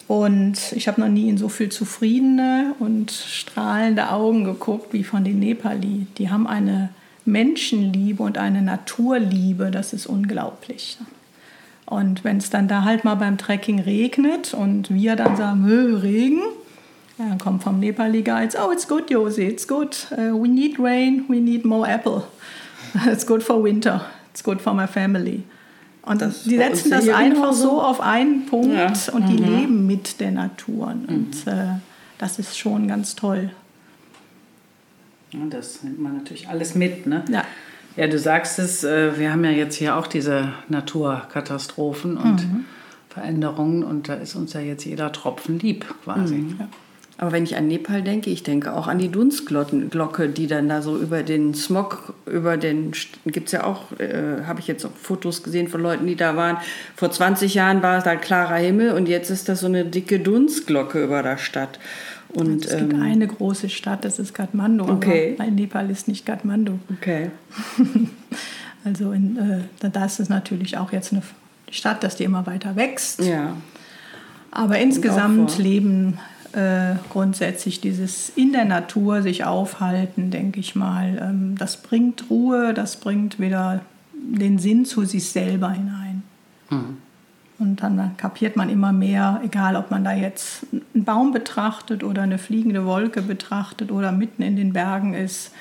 und 0.07 0.71
ich 0.71 0.87
habe 0.87 1.01
noch 1.01 1.07
nie 1.07 1.29
in 1.29 1.37
so 1.37 1.49
viel 1.49 1.69
zufriedene 1.69 2.73
und 2.79 3.11
strahlende 3.11 4.09
Augen 4.09 4.43
geguckt 4.43 4.93
wie 4.93 5.03
von 5.03 5.23
den 5.23 5.39
Nepali. 5.39 6.07
Die 6.17 6.31
haben 6.31 6.47
eine 6.47 6.89
Menschenliebe 7.25 8.23
und 8.23 8.37
eine 8.37 8.61
Naturliebe, 8.61 9.69
das 9.69 9.93
ist 9.93 10.07
unglaublich. 10.07 10.97
Und 11.85 12.23
wenn 12.23 12.37
es 12.37 12.49
dann 12.49 12.67
da 12.67 12.83
halt 12.83 13.03
mal 13.03 13.15
beim 13.15 13.37
Trekking 13.37 13.79
regnet 13.79 14.53
und 14.53 14.93
wir 14.93 15.15
dann 15.15 15.35
sagen, 15.35 15.65
Regen, 15.65 16.41
ja, 17.19 17.35
kommt 17.35 17.63
vom 17.63 17.79
Nepali 17.79 18.21
Guides, 18.21 18.55
oh, 18.55 18.71
it's 18.71 18.87
good, 18.87 19.09
Josi, 19.09 19.41
it's 19.41 19.67
good. 19.67 19.95
Uh, 20.11 20.33
we 20.33 20.47
need 20.47 20.79
rain, 20.79 21.25
we 21.27 21.39
need 21.39 21.65
more 21.65 21.87
apple. 21.87 22.23
It's 23.05 23.23
good 23.23 23.43
for 23.43 23.61
winter, 23.61 24.01
it's 24.31 24.41
good 24.41 24.59
for 24.59 24.73
my 24.73 24.87
family. 24.87 25.43
Und 26.01 26.21
das 26.21 26.43
die 26.43 26.57
setzen 26.57 26.89
das 26.89 27.07
einfach 27.09 27.53
so 27.53 27.81
auf 27.81 28.01
einen 28.01 28.47
Punkt 28.47 28.73
ja. 28.73 28.91
und 29.13 29.27
die 29.27 29.37
mhm. 29.37 29.57
leben 29.57 29.85
mit 29.85 30.19
der 30.19 30.31
Natur. 30.31 30.87
Und 30.87 31.45
mhm. 31.45 31.51
äh, 31.51 31.75
das 32.17 32.39
ist 32.39 32.57
schon 32.57 32.87
ganz 32.87 33.15
toll. 33.15 33.51
Ja, 35.31 35.39
das 35.49 35.83
nimmt 35.83 35.99
man 35.99 36.17
natürlich 36.17 36.47
alles 36.47 36.73
mit. 36.73 37.05
Ne? 37.05 37.23
Ja. 37.29 37.43
Ja, 37.95 38.07
du 38.07 38.17
sagst 38.17 38.59
es, 38.59 38.83
äh, 38.83 39.19
wir 39.19 39.31
haben 39.31 39.43
ja 39.43 39.51
jetzt 39.51 39.75
hier 39.75 39.97
auch 39.97 40.07
diese 40.07 40.53
Naturkatastrophen 40.69 42.17
und 42.17 42.47
mhm. 42.47 42.65
Veränderungen 43.09 43.83
und 43.83 44.07
da 44.07 44.13
ist 44.13 44.35
uns 44.35 44.53
ja 44.53 44.61
jetzt 44.61 44.85
jeder 44.85 45.11
Tropfen 45.11 45.59
lieb 45.59 45.85
quasi. 46.03 46.35
Mhm. 46.35 46.55
Ja. 46.59 46.69
Aber 47.21 47.33
wenn 47.33 47.43
ich 47.43 47.57
an 47.57 47.67
Nepal 47.67 48.01
denke, 48.01 48.29
ich 48.29 48.43
denke 48.43 48.73
auch 48.73 48.87
an 48.87 48.97
die 48.97 49.09
Dunstglocke, 49.09 50.29
die 50.29 50.47
dann 50.47 50.69
da 50.69 50.81
so 50.81 50.97
über 50.97 51.21
den 51.21 51.53
Smog, 51.53 52.13
über 52.25 52.55
den, 52.55 52.93
gibt 53.25 53.47
es 53.47 53.51
ja 53.51 53.65
auch, 53.65 53.91
äh, 53.99 54.45
habe 54.47 54.61
ich 54.61 54.67
jetzt 54.67 54.85
auch 54.85 54.95
Fotos 54.95 55.43
gesehen 55.43 55.67
von 55.67 55.81
Leuten, 55.81 56.07
die 56.07 56.15
da 56.15 56.37
waren. 56.37 56.55
Vor 56.95 57.11
20 57.11 57.53
Jahren 57.55 57.83
war 57.83 57.97
es 57.97 58.05
da 58.05 58.15
klarer 58.15 58.55
Himmel 58.55 58.91
und 58.91 59.09
jetzt 59.09 59.31
ist 59.31 59.49
das 59.49 59.59
so 59.59 59.67
eine 59.67 59.83
dicke 59.83 60.21
Dunstglocke 60.21 61.03
über 61.03 61.21
der 61.21 61.37
Stadt. 61.37 61.77
Und, 62.29 62.65
es 62.65 62.77
gibt 62.77 62.93
ähm, 62.93 63.01
eine 63.01 63.27
große 63.27 63.67
Stadt, 63.67 64.05
das 64.05 64.17
ist 64.17 64.33
Kathmandu, 64.33 64.85
okay. 64.85 65.35
aber 65.37 65.51
Nepal 65.51 65.89
ist 65.89 66.07
nicht 66.07 66.25
Kathmandu. 66.25 66.79
Okay. 66.99 67.31
also 68.85 69.11
in, 69.11 69.65
äh, 69.81 69.89
da 69.89 70.05
ist 70.05 70.21
es 70.21 70.29
natürlich 70.29 70.77
auch 70.77 70.93
jetzt 70.93 71.11
eine 71.11 71.21
Stadt, 71.69 72.01
dass 72.01 72.15
die 72.15 72.23
immer 72.23 72.47
weiter 72.47 72.77
wächst. 72.77 73.21
Ja. 73.25 73.57
Aber 74.51 74.79
insgesamt 74.79 75.57
leben 75.57 76.17
äh, 76.53 76.95
grundsätzlich 77.09 77.81
dieses 77.81 78.29
in 78.29 78.51
der 78.51 78.65
Natur 78.65 79.21
sich 79.21 79.45
aufhalten, 79.45 80.31
denke 80.31 80.59
ich 80.59 80.75
mal, 80.75 81.19
ähm, 81.21 81.55
das 81.57 81.77
bringt 81.77 82.29
Ruhe, 82.29 82.73
das 82.73 82.97
bringt 82.97 83.39
wieder 83.39 83.81
den 84.13 84.59
Sinn 84.59 84.85
zu 84.85 85.05
sich 85.05 85.29
selber 85.29 85.71
hinein. 85.71 86.23
Mhm. 86.69 86.97
Und 87.59 87.83
dann 87.83 88.15
kapiert 88.15 88.55
man 88.55 88.69
immer 88.69 88.93
mehr, 88.93 89.41
egal 89.43 89.75
ob 89.75 89.91
man 89.91 90.05
da 90.05 90.13
jetzt 90.13 90.65
einen 90.71 91.03
Baum 91.03 91.33
betrachtet 91.33 92.03
oder 92.05 92.21
eine 92.21 92.37
fliegende 92.37 92.85
Wolke 92.85 93.21
betrachtet 93.21 93.91
oder 93.91 94.13
mitten 94.13 94.41
in 94.41 94.55
den 94.55 94.71
Bergen 94.71 95.13
ist, 95.13 95.51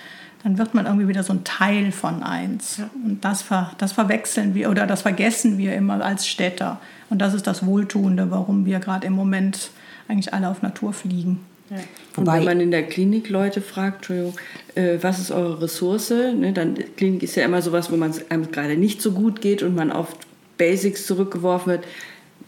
dann 0.44 0.58
wird 0.58 0.74
man 0.74 0.86
irgendwie 0.86 1.08
wieder 1.08 1.24
so 1.24 1.32
ein 1.32 1.42
Teil 1.42 1.90
von 1.90 2.22
eins. 2.22 2.76
Ja. 2.76 2.88
Und 3.04 3.24
das, 3.24 3.42
ver, 3.42 3.72
das 3.78 3.92
verwechseln 3.92 4.54
wir 4.54 4.70
oder 4.70 4.86
das 4.86 5.02
vergessen 5.02 5.58
wir 5.58 5.74
immer 5.74 6.02
als 6.04 6.28
Städter. 6.28 6.80
Und 7.10 7.18
das 7.18 7.34
ist 7.34 7.48
das 7.48 7.66
Wohltuende, 7.66 8.30
warum 8.30 8.64
wir 8.64 8.78
gerade 8.78 9.06
im 9.06 9.14
Moment 9.14 9.70
eigentlich 10.08 10.32
alle 10.32 10.48
auf 10.48 10.62
Natur 10.62 10.92
fliegen. 10.92 11.40
Ja. 11.70 11.76
Und 12.16 12.26
wenn 12.26 12.44
man 12.44 12.60
in 12.60 12.70
der 12.70 12.84
Klinik 12.84 13.28
Leute 13.28 13.60
fragt, 13.60 13.96
Entschuldigung, 13.96 14.34
äh, 14.74 14.98
was 15.02 15.18
ist 15.18 15.30
eure 15.30 15.62
Ressource? 15.62 16.10
Ne, 16.10 16.52
dann 16.52 16.76
Klinik 16.96 17.22
ist 17.22 17.36
ja 17.36 17.44
immer 17.44 17.60
sowas, 17.60 17.92
wo 17.92 17.96
man 17.96 18.10
es 18.10 18.30
einem 18.30 18.50
gerade 18.50 18.76
nicht 18.76 19.02
so 19.02 19.12
gut 19.12 19.40
geht 19.40 19.62
und 19.62 19.74
man 19.74 19.92
auf 19.92 20.16
Basics 20.56 21.06
zurückgeworfen 21.06 21.72
wird. 21.72 21.84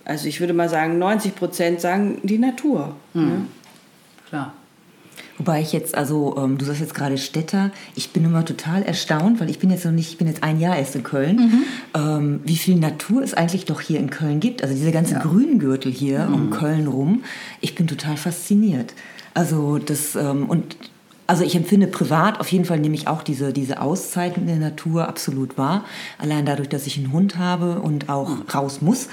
Also 0.04 0.26
ich 0.26 0.40
würde 0.40 0.54
mal 0.54 0.68
sagen, 0.68 0.98
90 0.98 1.36
Prozent 1.36 1.80
sagen 1.80 2.18
die 2.22 2.38
Natur. 2.38 2.96
Mhm. 3.12 3.24
Ne? 3.24 3.46
Klar. 4.28 4.54
Wobei 5.40 5.62
ich 5.62 5.72
jetzt, 5.72 5.94
also 5.94 6.36
ähm, 6.36 6.58
du 6.58 6.66
sagst 6.66 6.82
jetzt 6.82 6.94
gerade 6.94 7.16
Städter, 7.16 7.70
ich 7.94 8.10
bin 8.10 8.26
immer 8.26 8.44
total 8.44 8.82
erstaunt, 8.82 9.40
weil 9.40 9.48
ich 9.48 9.58
bin 9.58 9.70
jetzt 9.70 9.86
noch 9.86 9.90
nicht, 9.90 10.10
ich 10.10 10.18
bin 10.18 10.26
jetzt 10.26 10.42
ein 10.42 10.60
Jahr 10.60 10.76
erst 10.76 10.94
in 10.96 11.02
Köln, 11.02 11.36
mhm. 11.36 11.62
ähm, 11.94 12.40
wie 12.44 12.56
viel 12.56 12.76
Natur 12.76 13.22
es 13.22 13.32
eigentlich 13.32 13.64
doch 13.64 13.80
hier 13.80 14.00
in 14.00 14.10
Köln 14.10 14.40
gibt. 14.40 14.62
Also 14.62 14.74
diese 14.74 14.92
ganze 14.92 15.14
ja. 15.14 15.20
Grüngürtel 15.20 15.90
hier 15.90 16.26
mhm. 16.26 16.34
um 16.34 16.50
Köln 16.50 16.86
rum, 16.86 17.24
ich 17.62 17.74
bin 17.74 17.86
total 17.86 18.18
fasziniert. 18.18 18.92
Also 19.32 19.78
das, 19.78 20.14
ähm, 20.14 20.44
und 20.46 20.76
also 21.26 21.42
ich 21.42 21.56
empfinde 21.56 21.86
privat, 21.86 22.38
auf 22.38 22.52
jeden 22.52 22.66
Fall 22.66 22.78
nehme 22.78 22.94
ich 22.94 23.08
auch 23.08 23.22
diese, 23.22 23.54
diese 23.54 23.80
Auszeiten 23.80 24.42
in 24.42 24.46
der 24.46 24.70
Natur 24.70 25.08
absolut 25.08 25.56
wahr. 25.56 25.86
Allein 26.18 26.44
dadurch, 26.44 26.68
dass 26.68 26.86
ich 26.86 26.98
einen 26.98 27.12
Hund 27.12 27.38
habe 27.38 27.80
und 27.80 28.10
auch 28.10 28.28
mhm. 28.28 28.42
raus 28.52 28.82
muss. 28.82 29.08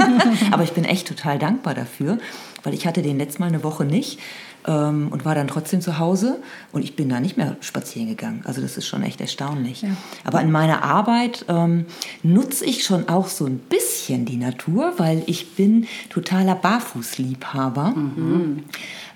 Aber 0.52 0.62
ich 0.62 0.74
bin 0.74 0.84
echt 0.84 1.08
total 1.08 1.40
dankbar 1.40 1.74
dafür, 1.74 2.18
weil 2.62 2.72
ich 2.72 2.86
hatte 2.86 3.02
den 3.02 3.18
letztes 3.18 3.40
Mal 3.40 3.46
eine 3.46 3.64
Woche 3.64 3.84
nicht 3.84 4.20
ähm, 4.66 5.08
und 5.10 5.24
war 5.24 5.34
dann 5.34 5.48
trotzdem 5.48 5.80
zu 5.80 5.98
Hause 5.98 6.40
und 6.72 6.82
ich 6.82 6.96
bin 6.96 7.08
da 7.08 7.20
nicht 7.20 7.36
mehr 7.36 7.56
spazieren 7.60 8.08
gegangen. 8.08 8.42
Also 8.44 8.60
das 8.60 8.76
ist 8.76 8.86
schon 8.86 9.02
echt 9.02 9.20
erstaunlich. 9.20 9.82
Ja. 9.82 9.90
Aber 10.24 10.40
in 10.40 10.50
meiner 10.50 10.82
Arbeit 10.82 11.44
ähm, 11.48 11.86
nutze 12.22 12.64
ich 12.64 12.84
schon 12.84 13.08
auch 13.08 13.26
so 13.26 13.46
ein 13.46 13.58
bisschen 13.58 14.24
die 14.24 14.36
Natur, 14.36 14.94
weil 14.98 15.22
ich 15.26 15.54
bin 15.54 15.86
totaler 16.10 16.54
Barfußliebhaber. 16.54 17.90
Mhm. 17.90 18.64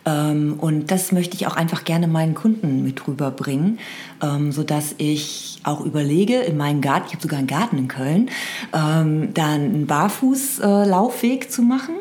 Ähm, 0.07 0.55
und 0.59 0.91
das 0.91 1.13
möchte 1.13 1.37
ich 1.37 1.47
auch 1.47 1.57
einfach 1.57 1.85
gerne 1.85 2.07
meinen 2.07 2.35
Kunden 2.35 2.83
mit 2.85 3.07
rüberbringen, 3.07 3.79
ähm, 4.23 4.53
sodass 4.53 4.95
ich 4.99 5.59
auch 5.65 5.85
überlege, 5.85 6.39
in 6.39 6.57
meinem 6.57 6.81
Garten, 6.81 7.07
ich 7.09 7.13
habe 7.13 7.23
sogar 7.23 7.39
einen 7.41 7.49
Garten 7.49 7.77
in 7.77 7.89
Köln, 7.89 8.31
ähm, 8.73 9.35
da 9.35 9.49
einen 9.49 9.87
Barfußlaufweg 9.87 11.45
äh, 11.45 11.49
zu 11.49 11.63
machen 11.63 11.95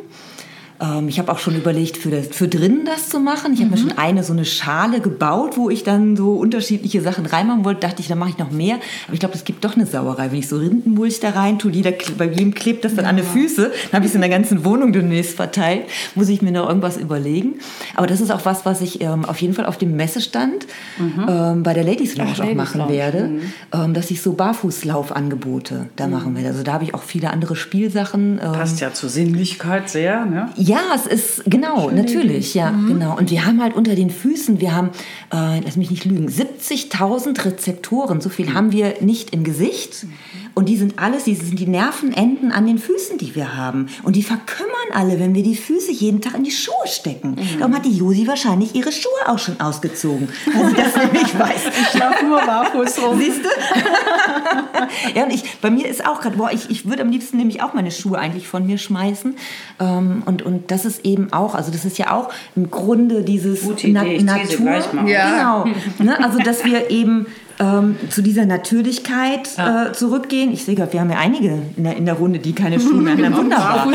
ähm, 0.81 1.07
ich 1.07 1.19
habe 1.19 1.31
auch 1.31 1.39
schon 1.39 1.55
überlegt, 1.55 1.97
für, 1.97 2.09
das, 2.09 2.27
für 2.27 2.47
drinnen 2.47 2.85
das 2.85 3.09
zu 3.09 3.19
machen. 3.19 3.53
Ich 3.53 3.59
habe 3.59 3.69
mhm. 3.69 3.71
mir 3.71 3.77
schon 3.77 3.97
eine 3.97 4.23
so 4.23 4.33
eine 4.33 4.45
Schale 4.45 4.99
gebaut, 4.99 5.57
wo 5.57 5.69
ich 5.69 5.83
dann 5.83 6.17
so 6.17 6.33
unterschiedliche 6.33 7.01
Sachen 7.01 7.25
reinmachen 7.25 7.63
wollte. 7.63 7.81
Dachte 7.81 8.01
ich, 8.01 8.07
da 8.07 8.15
mache 8.15 8.31
ich 8.31 8.37
noch 8.37 8.51
mehr. 8.51 8.75
Aber 9.05 9.13
ich 9.13 9.19
glaube, 9.19 9.35
es 9.35 9.45
gibt 9.45 9.63
doch 9.63 9.75
eine 9.75 9.85
Sauerei. 9.85 10.31
Wenn 10.31 10.39
ich 10.39 10.47
so 10.47 10.57
Rindenmulch 10.57 11.19
da 11.21 11.29
rein 11.29 11.59
tue, 11.59 11.71
jeder, 11.71 11.93
bei 12.17 12.25
jedem 12.25 12.53
klebt 12.53 12.83
das 12.83 12.95
dann 12.95 13.05
ja. 13.05 13.09
an 13.09 13.17
den 13.17 13.25
Füße. 13.25 13.71
Dann 13.91 13.93
habe 13.93 14.05
ich 14.05 14.11
es 14.11 14.15
in 14.15 14.21
der 14.21 14.29
ganzen 14.29 14.65
Wohnung 14.65 14.91
demnächst 14.91 15.35
verteilt. 15.35 15.83
Muss 16.15 16.27
ich 16.27 16.41
mir 16.41 16.51
noch 16.51 16.67
irgendwas 16.67 16.97
überlegen. 16.97 17.55
Aber 17.95 18.07
das 18.07 18.19
ist 18.19 18.31
auch 18.31 18.43
was, 18.45 18.65
was 18.65 18.81
ich 18.81 19.01
ähm, 19.01 19.23
auf 19.25 19.39
jeden 19.39 19.53
Fall 19.53 19.65
auf 19.65 19.77
dem 19.77 19.95
Messestand 19.95 20.67
mhm. 20.97 21.25
ähm, 21.27 21.63
bei 21.63 21.73
der 21.73 21.83
Ladies 21.83 22.17
Lounge 22.17 22.31
Ach, 22.33 22.39
auch 22.39 22.43
Ladies 22.43 22.57
machen 22.57 22.77
Lounge. 22.79 22.93
werde. 22.93 23.27
Mhm. 23.27 23.41
Ähm, 23.73 23.93
dass 23.93 24.11
ich 24.11 24.21
so 24.21 24.33
Barfußlaufangebote 24.33 25.87
da 25.95 26.07
mhm. 26.07 26.13
machen 26.13 26.35
werde. 26.35 26.49
Also 26.49 26.63
da 26.63 26.73
habe 26.73 26.83
ich 26.83 26.93
auch 26.93 27.03
viele 27.03 27.29
andere 27.29 27.55
Spielsachen. 27.55 28.39
Ähm, 28.43 28.51
Passt 28.51 28.81
ja 28.81 28.93
zur 28.93 29.09
Sinnlichkeit 29.09 29.89
sehr, 29.89 30.25
ne? 30.25 30.49
Ja, 30.65 30.95
es 30.95 31.05
ist, 31.05 31.43
genau, 31.45 31.89
Schöne 31.89 32.01
natürlich, 32.01 32.55
ja, 32.55 32.71
mhm. 32.71 32.87
genau. 32.87 33.17
Und 33.17 33.29
wir 33.29 33.45
haben 33.45 33.61
halt 33.61 33.75
unter 33.75 33.93
den 33.93 34.09
Füßen, 34.09 34.59
wir 34.59 34.75
haben, 34.75 34.89
äh, 35.31 35.59
lass 35.63 35.75
mich 35.75 35.91
nicht 35.91 36.05
lügen, 36.05 36.27
70.000 36.27 37.45
Rezeptoren. 37.45 38.19
So 38.19 38.29
viel 38.29 38.47
mhm. 38.47 38.53
haben 38.55 38.71
wir 38.71 38.95
nicht 39.01 39.31
im 39.31 39.43
Gesicht. 39.43 40.05
Mhm. 40.05 40.13
Und 40.55 40.69
die 40.69 40.77
sind 40.77 40.97
alles, 40.97 41.25
die 41.25 41.35
sind 41.35 41.59
die 41.59 41.67
Nervenenden 41.67 42.53
an 42.53 42.65
den 42.65 42.77
Füßen, 42.77 43.17
die 43.17 43.35
wir 43.35 43.57
haben. 43.57 43.89
Und 44.03 44.15
die 44.15 44.23
verkümmern 44.23 44.71
alle, 44.93 45.19
wenn 45.19 45.35
wir 45.35 45.43
die 45.43 45.55
Füße 45.55 45.91
jeden 45.91 46.21
Tag 46.21 46.35
in 46.35 46.45
die 46.45 46.51
Schuhe 46.51 46.73
stecken. 46.85 47.31
Mhm. 47.31 47.59
Darum 47.59 47.75
hat 47.75 47.83
die 47.83 47.95
Josi 47.95 48.25
wahrscheinlich 48.25 48.73
ihre 48.73 48.93
Schuhe 48.93 49.11
auch 49.27 49.37
schon 49.37 49.59
ausgezogen, 49.59 50.29
weil 50.53 50.69
sie 50.69 50.75
das 50.75 50.95
nämlich 51.11 51.37
weiß. 51.37 51.61
Ich 51.93 51.99
laufe 51.99 52.25
nur 52.25 52.39
barfuß 52.39 53.01
rum. 53.01 53.19
Siehst 53.19 53.41
du? 53.43 53.49
ja, 55.15 55.25
und 55.25 55.33
ich, 55.33 55.59
bei 55.59 55.69
mir 55.69 55.89
ist 55.89 56.05
auch 56.07 56.21
gerade, 56.21 56.37
boah, 56.37 56.49
ich, 56.53 56.69
ich 56.69 56.87
würde 56.87 57.01
am 57.01 57.09
liebsten 57.09 57.35
nämlich 57.35 57.61
auch 57.61 57.73
meine 57.73 57.91
Schuhe 57.91 58.17
eigentlich 58.17 58.47
von 58.47 58.65
mir 58.65 58.77
schmeißen. 58.77 59.35
Ähm, 59.81 60.23
und, 60.25 60.41
und 60.41 60.71
das 60.71 60.85
ist 60.85 61.03
eben 61.05 61.33
auch, 61.33 61.53
also 61.55 61.69
das 61.69 61.83
ist 61.83 61.97
ja 61.97 62.11
auch 62.11 62.29
im 62.55 62.71
Grunde 62.71 63.23
dieses 63.23 63.63
Gute 63.63 63.87
Idee, 63.87 64.21
Na 64.23 64.37
Natur. 64.37 65.05
Ja. 65.05 65.63
Genau. 65.63 65.75
Ne? 65.99 66.23
Also, 66.23 66.39
dass 66.39 66.63
wir 66.63 66.89
eben 66.91 67.27
ähm, 67.59 67.97
zu 68.09 68.21
dieser 68.21 68.45
Natürlichkeit 68.45 69.49
ja. 69.57 69.87
äh, 69.87 69.93
zurückgehen. 69.93 70.51
Ich 70.51 70.65
sehe 70.65 70.75
gerade, 70.75 70.93
wir 70.93 70.99
haben 70.99 71.09
ja 71.09 71.17
einige 71.17 71.61
in 71.77 71.83
der, 71.83 71.95
in 71.95 72.05
der 72.05 72.15
Runde, 72.15 72.39
die 72.39 72.53
keine 72.53 72.79
Schuhe 72.79 73.01
mehr 73.01 73.13
haben. 73.17 73.35
Wunderbar. 73.37 73.87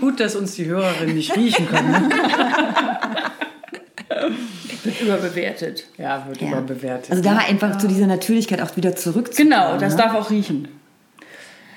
Gut, 0.00 0.20
dass 0.20 0.36
uns 0.36 0.54
die 0.54 0.66
Hörerinnen 0.66 1.14
nicht 1.14 1.36
riechen 1.36 1.66
können. 1.68 1.90
Ne? 1.90 2.08
Wird 4.84 5.00
überbewertet. 5.00 5.84
Ja, 5.98 6.26
wird 6.28 6.40
ja. 6.40 6.48
überbewertet. 6.48 7.10
Also 7.10 7.22
da 7.22 7.38
einfach 7.38 7.70
ja. 7.70 7.78
zu 7.78 7.88
dieser 7.88 8.06
Natürlichkeit 8.06 8.60
auch 8.60 8.76
wieder 8.76 8.94
zurückzukommen. 8.96 9.50
Genau, 9.50 9.78
das 9.78 9.96
ne? 9.96 10.02
darf 10.02 10.14
auch 10.14 10.30
riechen. 10.30 10.68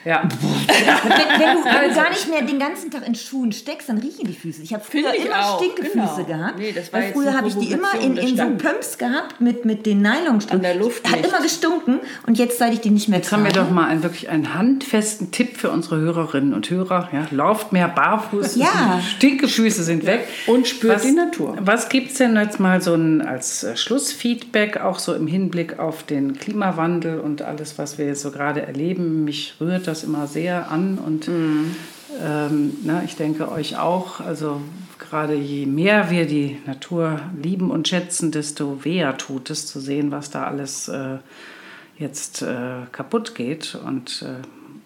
Ja. 0.08 0.24
wenn, 0.24 1.40
wenn, 1.42 1.64
du 1.64 1.70
also. 1.70 1.96
gar 2.00 2.10
nicht 2.10 2.30
mehr 2.30 2.42
den 2.42 2.60
ganzen 2.60 2.90
Tag 2.90 3.06
in 3.06 3.14
Schuhen 3.14 3.52
steckst, 3.52 3.90
dann 3.90 3.98
riechen 3.98 4.26
die 4.26 4.34
Füße. 4.34 4.62
Ich 4.64 4.74
habe 4.74 4.82
früher 4.82 5.14
ich 5.14 5.26
immer 5.26 5.46
auch. 5.46 5.62
Stinkefüße 5.62 6.24
genau. 6.24 6.24
gehabt. 6.26 6.60
Nee, 6.60 6.72
das 6.72 6.94
war 6.94 7.02
weil 7.02 7.12
früher 7.12 7.34
habe 7.34 7.50
ich 7.50 7.56
die 7.56 7.72
immer 7.74 7.94
in, 8.02 8.16
in 8.16 8.38
so 8.38 8.44
Pumps 8.58 8.98
gehabt 8.98 9.42
mit, 9.42 9.66
mit 9.66 9.86
den 9.86 10.02
Nylonstrümpfen. 10.02 10.52
An 10.52 10.62
der 10.62 10.76
Luft. 10.76 11.12
Hat 11.12 11.26
immer 11.26 11.42
gestunken 11.42 12.00
und 12.26 12.38
jetzt, 12.38 12.58
seit 12.58 12.72
ich 12.72 12.80
die 12.80 12.90
nicht 12.90 13.10
mehr 13.10 13.20
Jetzt 13.20 13.30
trage. 13.30 13.44
haben 13.44 13.54
wir 13.54 13.62
doch 13.62 13.70
mal 13.70 13.88
einen, 13.88 14.02
wirklich 14.02 14.30
einen 14.30 14.54
handfesten 14.54 15.32
Tipp 15.32 15.58
für 15.58 15.72
unsere 15.72 15.98
Hörerinnen 15.98 16.54
und 16.54 16.70
Hörer. 16.70 17.10
Ja, 17.12 17.28
lauft 17.32 17.74
mehr 17.74 17.90
barfuß. 17.90 18.56
Ja. 18.56 19.02
Stinkefüße 19.18 19.84
sind 19.84 20.06
weg. 20.06 20.26
Und 20.46 20.70
spürt 20.70 20.96
was, 20.96 21.02
die 21.02 21.12
Natur. 21.12 21.58
Was 21.60 21.90
gibt 21.90 22.12
es 22.12 22.18
denn 22.18 22.38
jetzt 22.38 22.62
mal 22.62 22.82
so 22.82 22.94
ein, 22.94 23.22
als 23.22 23.66
äh, 23.66 23.76
Schlussfeedback, 23.76 24.80
auch 24.80 25.00
so 25.00 25.14
im 25.14 25.28
Hinblick 25.28 25.80
auf 25.80 26.04
den 26.04 26.40
Klimawandel 26.40 27.20
und 27.20 27.42
alles, 27.42 27.78
was 27.78 27.98
wir 27.98 28.06
jetzt 28.06 28.22
so 28.22 28.32
gerade 28.32 28.62
erleben? 28.62 29.26
Mich 29.26 29.56
rührt 29.60 29.86
das 29.86 29.97
immer 30.04 30.28
sehr 30.28 30.72
an 30.72 30.98
und 30.98 31.28
mhm. 31.28 31.76
Ähm, 32.22 32.78
ne, 32.84 33.04
ich 33.06 33.16
denke 33.16 33.52
euch 33.52 33.78
auch, 33.78 34.20
also 34.20 34.62
gerade 34.98 35.36
je 35.36 35.66
mehr 35.66 36.10
wir 36.10 36.26
die 36.26 36.58
Natur 36.66 37.20
lieben 37.42 37.70
und 37.70 37.88
schätzen, 37.88 38.32
desto 38.32 38.84
weher 38.84 39.18
tut 39.18 39.50
es 39.50 39.68
zu 39.68 39.80
sehen, 39.80 40.12
was 40.12 40.30
da 40.30 40.46
alles 40.46 40.88
äh, 40.88 41.18
jetzt 41.98 42.42
äh, 42.42 42.86
kaputt 42.92 43.36
geht. 43.36 43.76
Und 43.76 44.24
äh, 44.24 44.42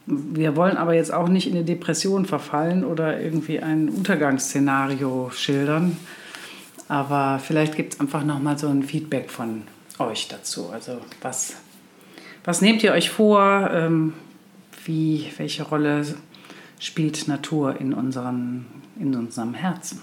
wir 0.06 0.56
wollen 0.56 0.78
aber 0.78 0.94
jetzt 0.94 1.14
auch 1.14 1.30
nicht 1.30 1.48
in 1.48 1.56
eine 1.56 1.64
Depression 1.64 2.26
verfallen 2.26 2.84
oder 2.84 3.22
irgendwie 3.22 3.60
ein 3.60 3.90
Untergangsszenario 3.90 5.30
schildern. 5.34 5.98
Aber 6.88 7.40
vielleicht 7.40 7.76
gibt 7.76 7.94
es 7.94 8.00
einfach 8.00 8.26
nochmal 8.26 8.58
so 8.58 8.68
ein 8.68 8.84
Feedback 8.84 9.30
von 9.30 9.64
euch 10.00 10.28
dazu. 10.28 10.70
Also 10.74 10.98
was, 11.22 11.56
was 12.44 12.62
nehmt 12.62 12.84
ihr 12.84 12.92
euch 12.92 13.10
vor? 13.10 13.70
Ähm, 13.72 14.14
wie, 14.86 15.32
welche 15.38 15.64
Rolle 15.64 16.06
spielt 16.80 17.28
Natur 17.28 17.80
in, 17.80 17.94
unseren, 17.94 18.66
in 19.00 19.16
unserem 19.16 19.54
Herzen? 19.54 20.02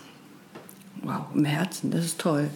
Wow, 1.03 1.27
im 1.35 1.45
Herzen, 1.45 1.91
das 1.91 2.05
ist 2.05 2.21
toll. 2.21 2.51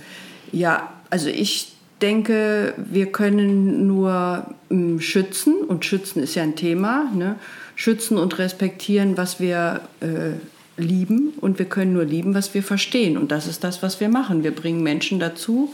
Ja, 0.52 0.92
also 1.10 1.28
ich 1.28 1.72
denke, 2.00 2.74
wir 2.76 3.12
können 3.12 3.86
nur 3.86 4.46
ähm, 4.70 5.00
schützen, 5.00 5.54
und 5.54 5.84
schützen 5.84 6.22
ist 6.22 6.34
ja 6.34 6.42
ein 6.42 6.56
Thema, 6.56 7.10
ne? 7.14 7.36
schützen 7.76 8.18
und 8.18 8.38
respektieren, 8.38 9.16
was 9.16 9.40
wir 9.40 9.80
äh, 10.00 10.32
lieben. 10.76 11.32
Und 11.40 11.58
wir 11.58 11.66
können 11.66 11.92
nur 11.92 12.04
lieben, 12.04 12.34
was 12.34 12.54
wir 12.54 12.62
verstehen. 12.62 13.16
Und 13.16 13.30
das 13.30 13.46
ist 13.46 13.64
das, 13.64 13.82
was 13.82 14.00
wir 14.00 14.08
machen. 14.08 14.42
Wir 14.42 14.54
bringen 14.54 14.82
Menschen 14.82 15.20
dazu, 15.20 15.72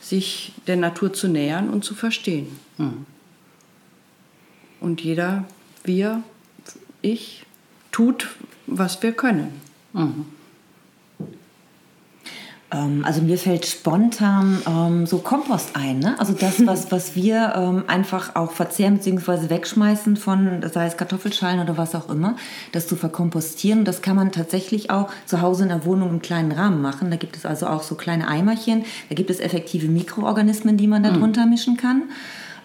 sich 0.00 0.52
der 0.66 0.76
Natur 0.76 1.12
zu 1.12 1.28
nähern 1.28 1.68
und 1.68 1.84
zu 1.84 1.94
verstehen. 1.94 2.46
Mhm. 2.78 3.06
Und 4.80 5.00
jeder, 5.00 5.44
wir, 5.86 6.22
ich, 7.02 7.44
tut, 7.92 8.28
was 8.66 9.02
wir 9.02 9.12
können. 9.12 9.60
Mhm. 9.92 10.26
Ähm, 12.72 13.04
also 13.04 13.22
mir 13.22 13.38
fällt 13.38 13.64
spontan 13.64 14.58
ähm, 14.66 15.06
so 15.06 15.18
Kompost 15.18 15.70
ein. 15.74 16.00
Ne? 16.00 16.18
Also 16.18 16.32
das, 16.32 16.66
was, 16.66 16.90
was 16.90 17.14
wir 17.14 17.52
ähm, 17.56 17.84
einfach 17.86 18.34
auch 18.34 18.52
verzehren 18.52 18.98
bzw. 18.98 19.50
wegschmeißen 19.50 20.16
von, 20.16 20.64
sei 20.72 20.86
es 20.86 20.96
Kartoffelschalen 20.96 21.60
oder 21.60 21.78
was 21.78 21.94
auch 21.94 22.10
immer, 22.10 22.36
das 22.72 22.88
zu 22.88 22.96
verkompostieren. 22.96 23.84
Das 23.84 24.02
kann 24.02 24.16
man 24.16 24.32
tatsächlich 24.32 24.90
auch 24.90 25.08
zu 25.26 25.40
Hause 25.40 25.64
in 25.64 25.68
der 25.68 25.84
Wohnung 25.84 26.10
im 26.10 26.22
kleinen 26.22 26.52
Rahmen 26.52 26.82
machen. 26.82 27.10
Da 27.10 27.16
gibt 27.16 27.36
es 27.36 27.46
also 27.46 27.66
auch 27.66 27.82
so 27.82 27.94
kleine 27.94 28.28
Eimerchen. 28.28 28.84
Da 29.08 29.14
gibt 29.14 29.30
es 29.30 29.38
effektive 29.40 29.86
Mikroorganismen, 29.86 30.76
die 30.76 30.88
man 30.88 31.02
da 31.02 31.12
mhm. 31.12 31.20
drunter 31.20 31.46
mischen 31.46 31.76
kann. 31.76 32.02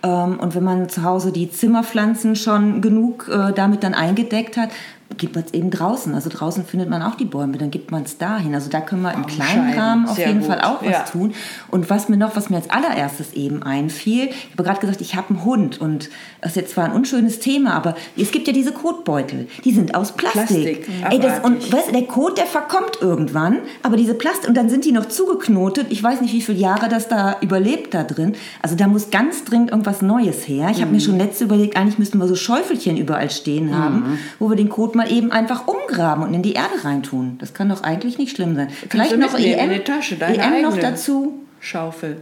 Ähm, 0.03 0.39
und 0.39 0.55
wenn 0.55 0.63
man 0.63 0.89
zu 0.89 1.03
Hause 1.03 1.31
die 1.31 1.49
Zimmerpflanzen 1.49 2.35
schon 2.35 2.81
genug 2.81 3.29
äh, 3.29 3.53
damit 3.53 3.83
dann 3.83 3.93
eingedeckt 3.93 4.57
hat, 4.57 4.69
gibt 5.17 5.35
man 5.35 5.43
es 5.45 5.53
eben 5.53 5.69
draußen. 5.71 6.13
Also 6.13 6.29
draußen 6.29 6.65
findet 6.65 6.89
man 6.89 7.01
auch 7.01 7.15
die 7.15 7.25
Bäume, 7.25 7.57
dann 7.57 7.71
gibt 7.71 7.91
man 7.91 8.03
es 8.03 8.17
dahin. 8.17 8.53
Also 8.55 8.69
da 8.69 8.81
können 8.81 9.01
wir 9.01 9.13
im 9.13 9.25
kleinen 9.25 9.77
Rahmen 9.77 10.07
auf 10.07 10.17
jeden 10.17 10.39
gut. 10.39 10.47
Fall 10.47 10.61
auch 10.61 10.81
was 10.81 10.91
ja. 10.91 11.03
tun. 11.03 11.33
Und 11.69 11.89
was 11.89 12.09
mir 12.09 12.17
noch, 12.17 12.35
was 12.35 12.49
mir 12.49 12.57
als 12.57 12.69
allererstes 12.69 13.33
eben 13.33 13.63
einfiel, 13.63 14.29
ich 14.29 14.51
habe 14.53 14.63
gerade 14.63 14.79
gesagt, 14.79 15.01
ich 15.01 15.15
habe 15.15 15.29
einen 15.29 15.45
Hund 15.45 15.79
und 15.79 16.09
das 16.41 16.51
ist 16.51 16.55
jetzt 16.55 16.73
zwar 16.73 16.85
ein 16.85 16.91
unschönes 16.91 17.39
Thema, 17.39 17.73
aber 17.73 17.95
es 18.17 18.31
gibt 18.31 18.47
ja 18.47 18.53
diese 18.53 18.71
Kotbeutel, 18.71 19.47
die 19.63 19.71
sind 19.71 19.95
aus 19.95 20.13
Plastik. 20.13 20.85
Plastik. 20.85 20.89
Ey, 21.09 21.19
das, 21.19 21.43
und 21.43 21.71
weißt, 21.71 21.93
der 21.93 22.03
Kot, 22.03 22.37
der 22.37 22.45
verkommt 22.45 22.97
irgendwann, 23.01 23.59
aber 23.83 23.97
diese 23.97 24.13
Plastik, 24.13 24.49
und 24.49 24.55
dann 24.55 24.69
sind 24.69 24.85
die 24.85 24.91
noch 24.91 25.05
zugeknotet. 25.07 25.87
Ich 25.89 26.01
weiß 26.01 26.21
nicht, 26.21 26.33
wie 26.33 26.41
viele 26.41 26.57
Jahre 26.57 26.89
das 26.89 27.07
da 27.07 27.37
überlebt 27.41 27.93
da 27.93 28.03
drin. 28.03 28.33
Also 28.61 28.75
da 28.75 28.87
muss 28.87 29.11
ganz 29.11 29.43
dringend 29.43 29.71
irgendwas 29.71 30.01
Neues 30.01 30.47
her. 30.47 30.69
Ich 30.71 30.77
mhm. 30.77 30.81
habe 30.81 30.91
mir 30.93 30.99
schon 30.99 31.17
letzte 31.17 31.43
überlegt, 31.43 31.77
eigentlich 31.77 31.99
müssten 31.99 32.17
wir 32.17 32.27
so 32.27 32.35
Schäufelchen 32.35 32.97
überall 32.97 33.29
stehen 33.29 33.77
haben, 33.77 33.95
mhm. 33.95 34.17
wo 34.39 34.49
wir 34.49 34.55
den 34.55 34.69
Kot 34.69 34.95
mal 34.95 35.00
eben 35.09 35.31
einfach 35.31 35.67
umgraben 35.67 36.23
und 36.23 36.33
in 36.33 36.41
die 36.41 36.53
Erde 36.53 36.83
reintun. 36.83 37.37
Das 37.39 37.53
kann 37.53 37.69
doch 37.69 37.83
eigentlich 37.83 38.17
nicht 38.17 38.35
schlimm 38.35 38.55
sein. 38.55 38.67
Kannst 38.67 38.91
Vielleicht 38.91 39.17
noch 39.17 39.37
EM, 39.37 39.71
in 39.71 39.83
Tasche, 39.83 40.19
EM 40.19 40.61
noch 40.61 40.77
dazu. 40.77 41.33
Schaufel. 41.59 42.21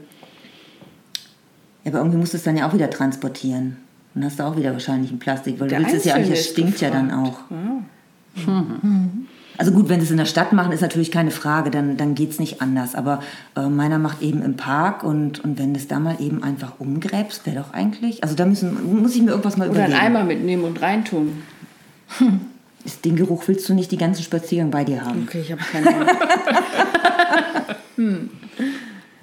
Ja, 1.84 1.92
aber 1.92 2.00
irgendwie 2.00 2.18
musst 2.18 2.34
du 2.34 2.38
es 2.38 2.44
dann 2.44 2.58
ja 2.58 2.68
auch 2.68 2.74
wieder 2.74 2.90
transportieren. 2.90 3.78
Dann 4.14 4.26
hast 4.26 4.40
du 4.40 4.44
auch 4.44 4.58
wieder 4.58 4.74
wahrscheinlich 4.74 5.12
ein 5.12 5.20
Plastik, 5.20 5.60
weil 5.60 5.70
der 5.70 5.80
du 5.80 5.86
willst 5.86 5.98
es 5.98 6.06
ja 6.06 6.16
auch 6.16 6.20
nicht, 6.20 6.32
das 6.32 6.46
stinkt 6.46 6.82
ja 6.82 6.90
dann 6.90 7.12
auch. 7.12 7.40
Ja. 7.50 8.52
Mhm. 8.52 9.28
Also 9.58 9.74
gut, 9.74 9.90
wenn 9.90 10.00
sie 10.00 10.06
es 10.06 10.12
in 10.12 10.18
der 10.18 10.26
Stadt 10.26 10.54
machen, 10.54 10.72
ist 10.72 10.80
natürlich 10.80 11.12
keine 11.12 11.32
Frage, 11.32 11.70
dann, 11.70 11.98
dann 11.98 12.16
geht 12.16 12.32
es 12.32 12.40
nicht 12.40 12.62
anders. 12.62 12.96
Aber 12.96 13.22
äh, 13.58 13.68
meiner 13.68 14.00
macht 14.00 14.22
eben 14.22 14.42
im 14.42 14.56
Park 14.56 15.04
und, 15.04 15.44
und 15.44 15.60
wenn 15.60 15.74
du 15.74 15.80
es 15.80 15.90
da 15.90 16.00
mal 16.00 16.16
eben 16.22 16.44
einfach 16.44 16.80
umgräbst, 16.80 17.46
wäre 17.46 17.58
doch 17.58 17.74
eigentlich. 17.74 18.24
Also 18.24 18.36
da 18.36 18.46
müssen, 18.46 19.02
muss 19.02 19.16
ich 19.16 19.22
mir 19.22 19.32
irgendwas 19.32 19.58
mal 19.58 19.70
Oder 19.70 19.80
überlegen. 19.80 19.98
Oder 19.98 20.06
einen 20.06 20.16
Eimer 20.16 20.26
mitnehmen 20.26 20.64
und 20.64 20.82
reintun. 20.82 21.44
Hm. 22.20 22.40
Den 23.06 23.16
Geruch 23.16 23.44
willst 23.48 23.68
du 23.70 23.74
nicht 23.74 23.92
die 23.92 23.98
ganzen 23.98 24.24
Spaziergänge 24.24 24.72
bei 24.72 24.84
dir 24.84 25.06
haben. 25.06 25.28
Okay, 25.28 25.42
ich 25.42 25.52
habe 25.52 25.62
keine 25.72 25.88
Ahnung. 25.96 26.10
hm. 27.96 28.30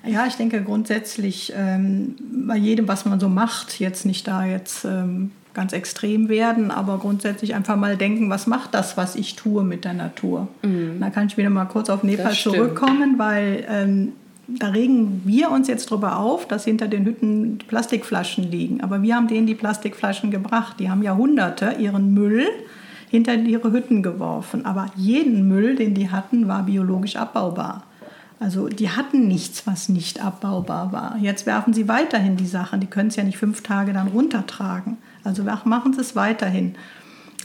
Ja, 0.07 0.27
ich 0.27 0.35
denke 0.37 0.63
grundsätzlich 0.63 1.53
ähm, 1.57 2.15
bei 2.47 2.57
jedem, 2.57 2.87
was 2.87 3.05
man 3.07 3.19
so 3.19 3.29
macht, 3.29 3.81
jetzt 3.81 4.07
nicht 4.07 4.29
da 4.29 4.45
jetzt 4.45 4.85
ähm, 4.85 5.33
ganz 5.53 5.73
extrem 5.73 6.29
werden, 6.29 6.71
aber 6.71 6.99
grundsätzlich 6.99 7.55
einfach 7.55 7.77
mal 7.77 7.97
denken, 7.97 8.31
was 8.31 8.47
macht 8.47 8.75
das, 8.75 8.97
was 8.97 9.17
ich 9.17 9.35
tue 9.35 9.65
mit 9.65 9.85
der 9.85 9.95
Natur. 9.95 10.47
Mhm. 10.63 11.01
Da 11.01 11.11
kann 11.11 11.27
ich 11.27 11.37
wieder 11.37 11.51
mal 11.51 11.65
kurz 11.65 11.91
auf 11.91 12.05
Nepal 12.05 12.33
zurückkommen, 12.33 13.19
weil 13.19 13.65
ähm, 13.69 14.13
da 14.47 14.69
regen 14.69 15.23
wir 15.25 15.51
uns 15.51 15.67
jetzt 15.67 15.91
darüber 15.91 16.19
auf, 16.19 16.47
dass 16.47 16.65
hinter 16.65 16.87
den 16.87 17.05
Hütten 17.05 17.59
Plastikflaschen 17.67 18.45
liegen. 18.45 18.81
Aber 18.81 19.03
wir 19.03 19.17
haben 19.17 19.27
denen 19.27 19.47
die 19.47 19.57
Plastikflaschen 19.57 20.31
gebracht. 20.31 20.77
Die 20.79 20.89
haben 20.89 21.03
Jahrhunderte 21.03 21.75
ihren 21.81 22.15
Müll 22.15 22.47
hinter 23.17 23.35
ihre 23.35 23.73
Hütten 23.73 24.03
geworfen. 24.03 24.65
Aber 24.65 24.87
jeden 24.95 25.49
Müll, 25.49 25.77
den 25.77 25.95
die 25.95 26.11
hatten, 26.11 26.49
war 26.49 26.65
biologisch 26.65 27.17
abbaubar. 27.17 27.83
Also 28.39 28.69
die 28.69 28.91
hatten 28.91 29.27
nichts, 29.27 29.67
was 29.67 29.89
nicht 29.89 30.23
abbaubar 30.23 30.93
war. 30.93 31.17
Jetzt 31.21 31.47
werfen 31.47 31.73
sie 31.73 31.89
weiterhin 31.89 32.37
die 32.37 32.47
Sachen. 32.47 32.81
Die 32.81 32.87
können 32.87 33.09
es 33.09 33.17
ja 33.17 33.25
nicht 33.25 33.39
fünf 33.39 33.63
Tage 33.63 33.95
dann 33.95 34.09
runtertragen. 34.09 34.99
Also 35.25 35.43
machen 35.65 35.95
sie 35.95 36.03
es 36.03 36.15
weiterhin. 36.15 36.75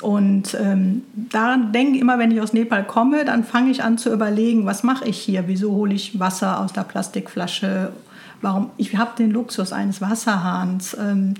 Und 0.01 0.57
ähm, 0.59 1.03
da 1.13 1.55
denke 1.57 1.95
ich 1.95 2.01
immer, 2.01 2.19
wenn 2.19 2.31
ich 2.31 2.41
aus 2.41 2.53
Nepal 2.53 2.83
komme, 2.83 3.23
dann 3.23 3.43
fange 3.43 3.71
ich 3.71 3.83
an 3.83 3.97
zu 3.97 4.11
überlegen, 4.11 4.65
was 4.65 4.83
mache 4.83 5.07
ich 5.07 5.17
hier? 5.17 5.47
Wieso 5.47 5.71
hole 5.71 5.93
ich 5.93 6.19
Wasser 6.19 6.59
aus 6.59 6.73
der 6.73 6.83
Plastikflasche? 6.83 7.93
Warum? 8.41 8.71
Ich 8.77 8.95
habe 8.95 9.11
den 9.17 9.31
Luxus 9.31 9.71
eines 9.71 10.01
Wasserhahns. 10.01 10.95
Ähm, 10.99 11.35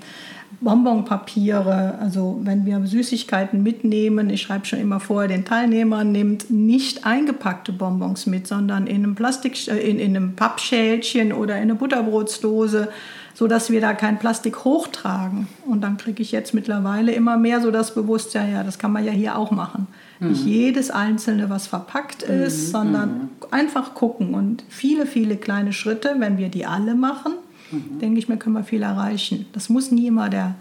Bonbonpapiere, 0.60 1.98
also 1.98 2.40
wenn 2.42 2.64
wir 2.66 2.86
Süßigkeiten 2.86 3.62
mitnehmen, 3.62 4.30
ich 4.30 4.42
schreibe 4.42 4.64
schon 4.64 4.78
immer 4.78 5.00
vorher 5.00 5.28
den 5.28 5.44
Teilnehmern, 5.44 6.12
nehmt 6.12 6.50
nicht 6.50 7.04
eingepackte 7.04 7.72
Bonbons 7.72 8.26
mit, 8.26 8.46
sondern 8.46 8.86
in 8.86 9.02
einem 9.02 9.14
Plastik, 9.14 9.66
äh, 9.68 9.78
in, 9.78 9.98
in 9.98 10.16
einem 10.16 10.36
Pappschälchen 10.36 11.32
oder 11.32 11.56
in 11.56 11.62
eine 11.62 11.74
Butterbrotsdose, 11.74 12.88
sodass 13.34 13.70
wir 13.70 13.80
da 13.80 13.94
kein 13.94 14.18
Plastik 14.18 14.64
hochtragen. 14.64 15.48
Und 15.66 15.80
dann 15.80 15.96
kriege 15.96 16.22
ich 16.22 16.30
jetzt 16.32 16.54
mittlerweile 16.54 17.12
immer 17.12 17.36
mehr 17.36 17.60
so 17.60 17.70
das 17.70 17.94
Bewusstsein, 17.94 18.52
ja, 18.52 18.62
das 18.62 18.78
kann 18.78 18.92
man 18.92 19.04
ja 19.04 19.12
hier 19.12 19.36
auch 19.36 19.50
machen. 19.50 19.88
Mhm. 20.22 20.28
Nicht 20.28 20.46
jedes 20.46 20.90
einzelne, 20.90 21.50
was 21.50 21.66
verpackt 21.66 22.22
ist, 22.22 22.68
mhm. 22.68 22.70
sondern 22.70 23.08
mhm. 23.08 23.28
einfach 23.50 23.94
gucken 23.94 24.34
und 24.34 24.62
viele, 24.68 25.06
viele 25.06 25.36
kleine 25.36 25.72
Schritte, 25.72 26.14
wenn 26.18 26.38
wir 26.38 26.48
die 26.48 26.64
alle 26.64 26.94
machen, 26.94 27.32
mhm. 27.72 27.98
denke 27.98 28.20
ich 28.20 28.28
mir, 28.28 28.36
können 28.36 28.54
wir 28.54 28.62
viel 28.62 28.82
erreichen. 28.82 29.46
Das 29.52 29.68
muss 29.68 29.90
nie 29.90 30.06
immer 30.06 30.28
der, 30.28 30.54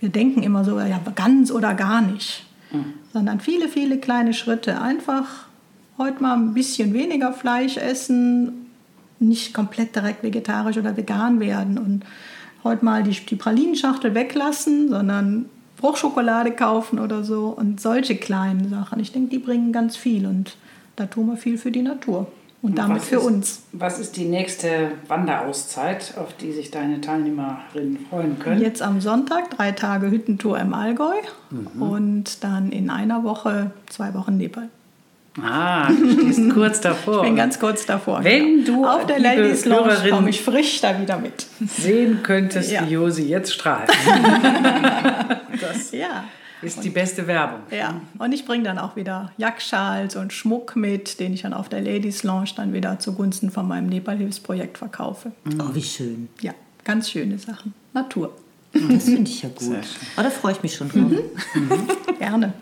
wir 0.00 0.08
denken 0.08 0.42
immer 0.42 0.64
so, 0.64 0.80
ja, 0.80 0.98
ganz 1.14 1.50
oder 1.50 1.74
gar 1.74 2.00
nicht, 2.00 2.46
mhm. 2.72 2.94
sondern 3.12 3.40
viele, 3.40 3.68
viele 3.68 3.98
kleine 3.98 4.32
Schritte. 4.32 4.80
Einfach 4.80 5.26
heute 5.98 6.22
mal 6.22 6.34
ein 6.34 6.54
bisschen 6.54 6.94
weniger 6.94 7.34
Fleisch 7.34 7.76
essen, 7.76 8.66
nicht 9.18 9.52
komplett 9.52 9.94
direkt 9.94 10.22
vegetarisch 10.22 10.78
oder 10.78 10.96
vegan 10.96 11.38
werden 11.38 11.76
und 11.76 12.04
heute 12.64 12.84
mal 12.84 13.02
die, 13.02 13.12
die 13.12 13.36
Pralinenschachtel 13.36 14.14
weglassen, 14.14 14.88
sondern 14.88 15.46
Fruchtschokolade 15.76 16.52
kaufen 16.52 16.98
oder 16.98 17.22
so 17.22 17.48
und 17.48 17.80
solche 17.80 18.16
kleinen 18.16 18.70
Sachen. 18.70 19.00
Ich 19.00 19.12
denke, 19.12 19.30
die 19.30 19.38
bringen 19.38 19.72
ganz 19.72 19.96
viel 19.96 20.26
und 20.26 20.56
da 20.96 21.06
tun 21.06 21.28
wir 21.28 21.36
viel 21.36 21.58
für 21.58 21.70
die 21.70 21.82
Natur 21.82 22.26
und 22.62 22.78
damit 22.78 23.02
für 23.02 23.16
ist, 23.16 23.24
uns. 23.24 23.62
Was 23.72 23.98
ist 23.98 24.16
die 24.16 24.24
nächste 24.24 24.92
Wanderauszeit, 25.08 26.14
auf 26.16 26.34
die 26.40 26.52
sich 26.52 26.70
deine 26.70 27.00
Teilnehmerinnen 27.00 28.06
freuen 28.10 28.38
können? 28.38 28.60
Jetzt 28.60 28.82
am 28.82 29.00
Sonntag 29.00 29.50
drei 29.50 29.72
Tage 29.72 30.10
Hüttentour 30.10 30.58
im 30.58 30.74
Allgäu 30.74 31.14
mhm. 31.50 31.82
und 31.82 32.44
dann 32.44 32.72
in 32.72 32.90
einer 32.90 33.24
Woche 33.24 33.70
zwei 33.88 34.14
Wochen 34.14 34.36
Nepal. 34.36 34.68
Ah, 35.42 35.88
du 35.88 36.12
stehst 36.12 36.50
kurz 36.54 36.80
davor. 36.80 37.18
Ich 37.18 37.28
bin 37.28 37.36
ganz 37.36 37.60
kurz 37.60 37.84
davor. 37.84 38.24
Wenn 38.24 38.64
genau. 38.64 38.82
du 38.82 38.86
auf 38.86 39.06
der 39.06 39.18
Ladies 39.18 39.66
Lounge 39.66 40.08
komme 40.10 40.30
ich 40.30 40.42
frisch 40.42 40.80
da 40.80 40.98
wieder 40.98 41.18
mit. 41.18 41.46
Sehen 41.66 42.20
könntest, 42.22 42.72
ja. 42.72 42.86
wie 42.86 42.94
Josi 42.94 43.24
jetzt 43.24 43.52
strahlt. 43.52 43.90
das 45.60 45.90
ja. 45.92 46.24
ist 46.62 46.82
die 46.82 46.90
beste 46.90 47.26
Werbung. 47.26 47.60
Ja, 47.70 48.00
und 48.18 48.32
ich 48.32 48.44
bringe 48.44 48.64
dann 48.64 48.78
auch 48.78 48.96
wieder 48.96 49.32
Jackschals 49.36 50.16
und 50.16 50.32
Schmuck 50.32 50.76
mit, 50.76 51.20
den 51.20 51.32
ich 51.32 51.42
dann 51.42 51.52
auf 51.52 51.68
der 51.68 51.80
Ladies 51.80 52.22
Lounge 52.22 52.50
dann 52.56 52.72
wieder 52.72 52.98
zugunsten 52.98 53.50
von 53.50 53.66
meinem 53.66 53.88
Nepal-Hilfsprojekt 53.88 54.78
verkaufe. 54.78 55.32
Oh, 55.60 55.74
wie 55.74 55.82
schön. 55.82 56.28
Ja, 56.40 56.54
ganz 56.84 57.10
schöne 57.10 57.38
Sachen. 57.38 57.74
Natur. 57.92 58.36
Das 58.72 59.04
finde 59.04 59.30
ich 59.30 59.42
ja 59.42 59.48
gut. 59.48 59.86
Oh, 60.16 60.22
da 60.22 60.30
freue 60.30 60.52
ich 60.52 60.62
mich 60.62 60.74
schon 60.74 60.88
drauf. 60.88 61.10
Mhm. 61.54 61.88
Gerne. 62.18 62.52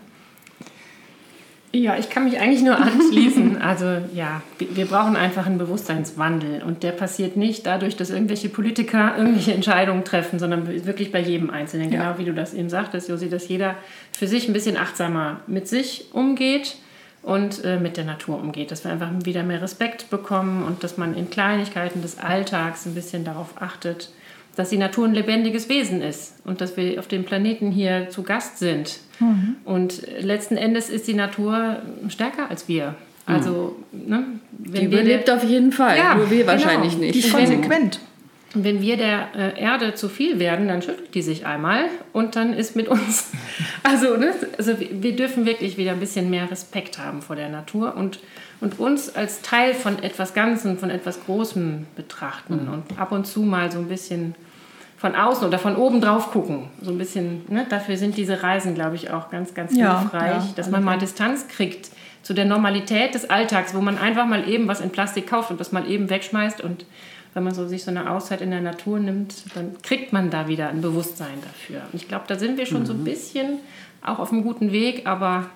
Ja, 1.81 1.97
ich 1.97 2.09
kann 2.09 2.23
mich 2.23 2.39
eigentlich 2.39 2.61
nur 2.61 2.77
anschließen. 2.81 3.61
Also 3.61 3.85
ja, 4.13 4.41
wir 4.59 4.85
brauchen 4.85 5.15
einfach 5.15 5.45
einen 5.45 5.57
Bewusstseinswandel 5.57 6.63
und 6.63 6.83
der 6.83 6.91
passiert 6.91 7.35
nicht 7.35 7.65
dadurch, 7.65 7.95
dass 7.95 8.09
irgendwelche 8.09 8.49
Politiker 8.49 9.15
irgendwelche 9.17 9.53
Entscheidungen 9.53 10.05
treffen, 10.05 10.39
sondern 10.39 10.67
wirklich 10.85 11.11
bei 11.11 11.19
jedem 11.19 11.49
Einzelnen. 11.49 11.91
Ja. 11.91 11.99
Genau 11.99 12.19
wie 12.19 12.25
du 12.25 12.33
das 12.33 12.53
eben 12.53 12.69
sagtest, 12.69 13.09
Josi, 13.09 13.29
dass 13.29 13.47
jeder 13.47 13.75
für 14.11 14.27
sich 14.27 14.47
ein 14.47 14.53
bisschen 14.53 14.77
achtsamer 14.77 15.41
mit 15.47 15.67
sich 15.67 16.05
umgeht 16.13 16.77
und 17.21 17.63
äh, 17.65 17.79
mit 17.79 17.97
der 17.97 18.05
Natur 18.05 18.39
umgeht. 18.39 18.71
Dass 18.71 18.83
wir 18.83 18.91
einfach 18.91 19.09
wieder 19.23 19.43
mehr 19.43 19.61
Respekt 19.61 20.09
bekommen 20.09 20.63
und 20.63 20.83
dass 20.83 20.97
man 20.97 21.15
in 21.15 21.29
Kleinigkeiten 21.29 22.01
des 22.01 22.19
Alltags 22.19 22.85
ein 22.85 22.95
bisschen 22.95 23.25
darauf 23.25 23.61
achtet, 23.61 24.09
dass 24.55 24.69
die 24.69 24.77
Natur 24.77 25.05
ein 25.05 25.13
lebendiges 25.13 25.69
Wesen 25.69 26.01
ist 26.01 26.35
und 26.45 26.61
dass 26.61 26.77
wir 26.77 26.99
auf 26.99 27.07
dem 27.07 27.23
Planeten 27.23 27.71
hier 27.71 28.09
zu 28.09 28.23
Gast 28.23 28.59
sind. 28.59 28.99
Mhm. 29.19 29.57
Und 29.65 30.01
letzten 30.19 30.57
Endes 30.57 30.89
ist 30.89 31.07
die 31.07 31.13
Natur 31.13 31.77
stärker 32.09 32.49
als 32.49 32.67
wir. 32.67 32.95
Also, 33.25 33.75
mhm. 33.91 34.09
ne, 34.09 34.25
wenn 34.59 34.81
die 34.81 34.87
überlebt 34.87 35.29
auf 35.29 35.43
jeden 35.43 35.71
Fall, 35.71 35.97
ja, 35.97 36.15
nur 36.15 36.29
wir 36.29 36.45
wahrscheinlich 36.45 36.91
genau. 36.91 37.05
nicht. 37.05 37.15
Die 37.15 37.19
ist 37.19 37.33
konsequent. 37.33 37.99
Wenn 38.57 38.81
wir 38.81 38.95
der 38.95 39.27
äh, 39.35 39.59
Erde 39.59 39.95
zu 39.95 40.07
viel 40.07 40.39
werden, 40.39 40.69
dann 40.69 40.81
schüttelt 40.81 41.13
die 41.13 41.21
sich 41.21 41.45
einmal 41.45 41.85
und 42.13 42.37
dann 42.37 42.53
ist 42.53 42.75
mit 42.75 42.87
uns. 42.87 43.31
Also, 43.83 44.17
ne, 44.17 44.33
also 44.57 44.73
wir 44.79 45.15
dürfen 45.15 45.45
wirklich 45.45 45.77
wieder 45.77 45.91
ein 45.91 45.99
bisschen 45.99 46.31
mehr 46.31 46.49
Respekt 46.49 46.97
haben 46.97 47.21
vor 47.21 47.35
der 47.35 47.49
Natur 47.49 47.95
und, 47.95 48.19
und 48.59 48.79
uns 48.79 49.15
als 49.15 49.43
Teil 49.43 49.75
von 49.75 50.01
etwas 50.01 50.33
Ganzen, 50.33 50.79
von 50.79 50.89
etwas 50.89 51.23
Großem 51.23 51.85
betrachten 51.95 52.65
mhm. 52.65 52.73
und 52.73 52.99
ab 52.99 53.11
und 53.11 53.27
zu 53.27 53.43
mal 53.43 53.71
so 53.71 53.77
ein 53.77 53.87
bisschen 53.87 54.33
von 54.97 55.15
außen 55.15 55.47
oder 55.47 55.59
von 55.59 55.75
oben 55.75 56.01
drauf 56.01 56.31
gucken. 56.31 56.69
So 56.81 56.91
ein 56.91 56.97
bisschen, 56.97 57.43
ne? 57.49 57.65
dafür 57.69 57.97
sind 57.97 58.17
diese 58.17 58.43
Reisen, 58.43 58.75
glaube 58.75 58.95
ich, 58.95 59.11
auch 59.11 59.29
ganz, 59.29 59.53
ganz 59.53 59.75
ja, 59.75 59.99
hilfreich, 59.99 60.45
ja, 60.47 60.53
dass 60.55 60.69
man 60.69 60.83
mal 60.83 60.97
Distanz 60.97 61.47
kriegt 61.47 61.89
zu 62.21 62.33
der 62.33 62.45
Normalität 62.45 63.13
des 63.13 63.29
Alltags, 63.29 63.75
wo 63.75 63.81
man 63.81 63.97
einfach 63.97 64.25
mal 64.25 64.47
eben 64.49 64.67
was 64.67 64.81
in 64.81 64.89
Plastik 64.89 65.27
kauft 65.27 65.51
und 65.51 65.59
das 65.59 65.71
mal 65.71 65.87
eben 65.89 66.09
wegschmeißt 66.09 66.61
und 66.61 66.85
wenn 67.35 67.43
man 67.43 67.53
so 67.53 67.67
sich 67.67 67.83
so 67.83 67.91
eine 67.91 68.09
Auszeit 68.09 68.39
in 68.39 68.49
der 68.49 68.61
Natur 68.61 68.97
nimmt, 68.97 69.35
dann 69.55 69.75
kriegt 69.81 70.13
man 70.13 70.29
da 70.29 70.47
wieder 70.47 70.69
ein 70.69 70.79
Bewusstsein 70.79 71.37
dafür. 71.41 71.81
Und 71.91 72.01
ich 72.01 72.07
glaube, 72.07 72.23
da 72.27 72.39
sind 72.39 72.57
wir 72.57 72.65
schon 72.65 72.83
mhm. 72.83 72.85
so 72.85 72.93
ein 72.93 73.03
bisschen 73.03 73.59
auch 74.01 74.19
auf 74.19 74.31
einem 74.31 74.43
guten 74.43 74.71
Weg, 74.71 75.05
aber 75.05 75.47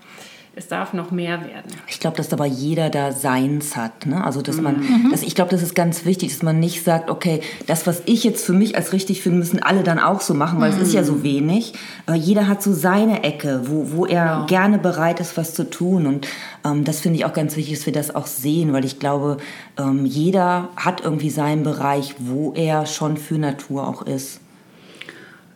es 0.56 0.68
darf 0.68 0.94
noch 0.94 1.12
mehr 1.12 1.42
werden. 1.42 1.72
Ich 1.88 2.00
glaube, 2.00 2.18
dass 2.18 2.34
aber 2.34 2.46
jeder 2.46 2.90
da 2.90 3.12
seins 3.12 3.78
hat. 3.78 4.06
Ne? 4.06 4.24
Also, 4.24 4.42
dass 4.42 4.60
man, 4.60 4.80
mhm. 4.80 5.12
dass, 5.12 5.24
ich 5.24 5.36
glaube, 5.36 5.52
das 5.52 5.62
ist 5.62 5.76
ganz 5.76 6.06
wichtig, 6.06 6.34
dass 6.34 6.44
man 6.44 6.60
nicht 6.60 6.84
sagt, 6.84 7.10
okay, 7.10 7.42
das, 7.68 7.88
was 7.88 8.02
ich 8.06 8.24
jetzt 8.24 8.46
für 8.46 8.54
mich 8.54 8.76
als 8.76 8.92
richtig 8.92 9.22
finde, 9.22 9.40
müssen 9.40 9.62
alle 9.62 9.84
dann 9.84 10.00
auch 10.00 10.22
so 10.22 10.34
machen, 10.34 10.60
weil 10.60 10.72
mhm. 10.72 10.82
es 10.82 10.88
ist 10.88 10.94
ja 10.94 11.04
so 11.04 11.14
mhm. 11.14 11.24
wenig. 11.24 11.74
Aber 12.08 12.18
jeder 12.18 12.48
hat 12.48 12.62
so 12.62 12.74
seine 12.74 13.24
Ecke, 13.24 13.62
wo, 13.66 13.92
wo 13.92 14.06
er 14.06 14.26
ja. 14.26 14.46
gerne 14.48 14.80
bereit 14.80 15.20
ist, 15.20 15.38
was 15.38 15.54
zu 15.54 15.70
tun. 15.70 16.08
Und 16.08 16.28
ähm, 16.66 16.84
das 16.84 17.00
finde 17.00 17.20
ich 17.20 17.26
auch 17.26 17.34
ganz 17.34 17.56
wichtig, 17.56 17.78
dass 17.78 17.86
wir 17.86 17.94
das 17.94 18.14
auch 18.14 18.28
sehen, 18.28 18.74
weil 18.74 18.86
ich 18.86 19.00
glaube, 19.00 19.38
ähm, 19.78 20.06
jeder 20.06 20.70
hat 20.76 21.02
irgendwie 21.02 21.30
seinen 21.30 21.64
Bereich, 21.64 22.16
wo 22.18 22.54
er 22.54 22.86
schon 22.86 23.18
für 23.18 23.38
Natur 23.38 23.88
auch 23.88 24.02
ist. 24.02 24.42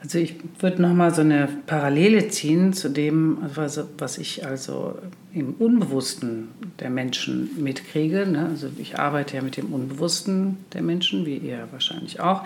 Also 0.04 0.20
ich 0.20 0.36
würde 0.60 0.82
nochmal 0.82 1.14
so 1.14 1.22
eine 1.22 1.47
Parallele 1.66 2.28
ziehen 2.28 2.74
zu 2.74 2.89
dem, 2.89 3.38
was 3.56 4.18
ich 4.18 4.45
also 4.45 4.97
im 5.34 5.54
Unbewussten 5.54 6.49
der 6.82 6.89
Menschen 6.89 7.49
mitkriege. 7.64 8.28
Ne? 8.28 8.49
Also 8.49 8.68
ich 8.78 8.99
arbeite 8.99 9.38
ja 9.38 9.41
mit 9.41 9.56
dem 9.56 9.74
Unbewussten 9.74 10.58
der 10.74 10.82
Menschen, 10.82 11.26
wie 11.26 11.38
ihr 11.38 11.70
wahrscheinlich 11.72 12.20
auch. 12.20 12.41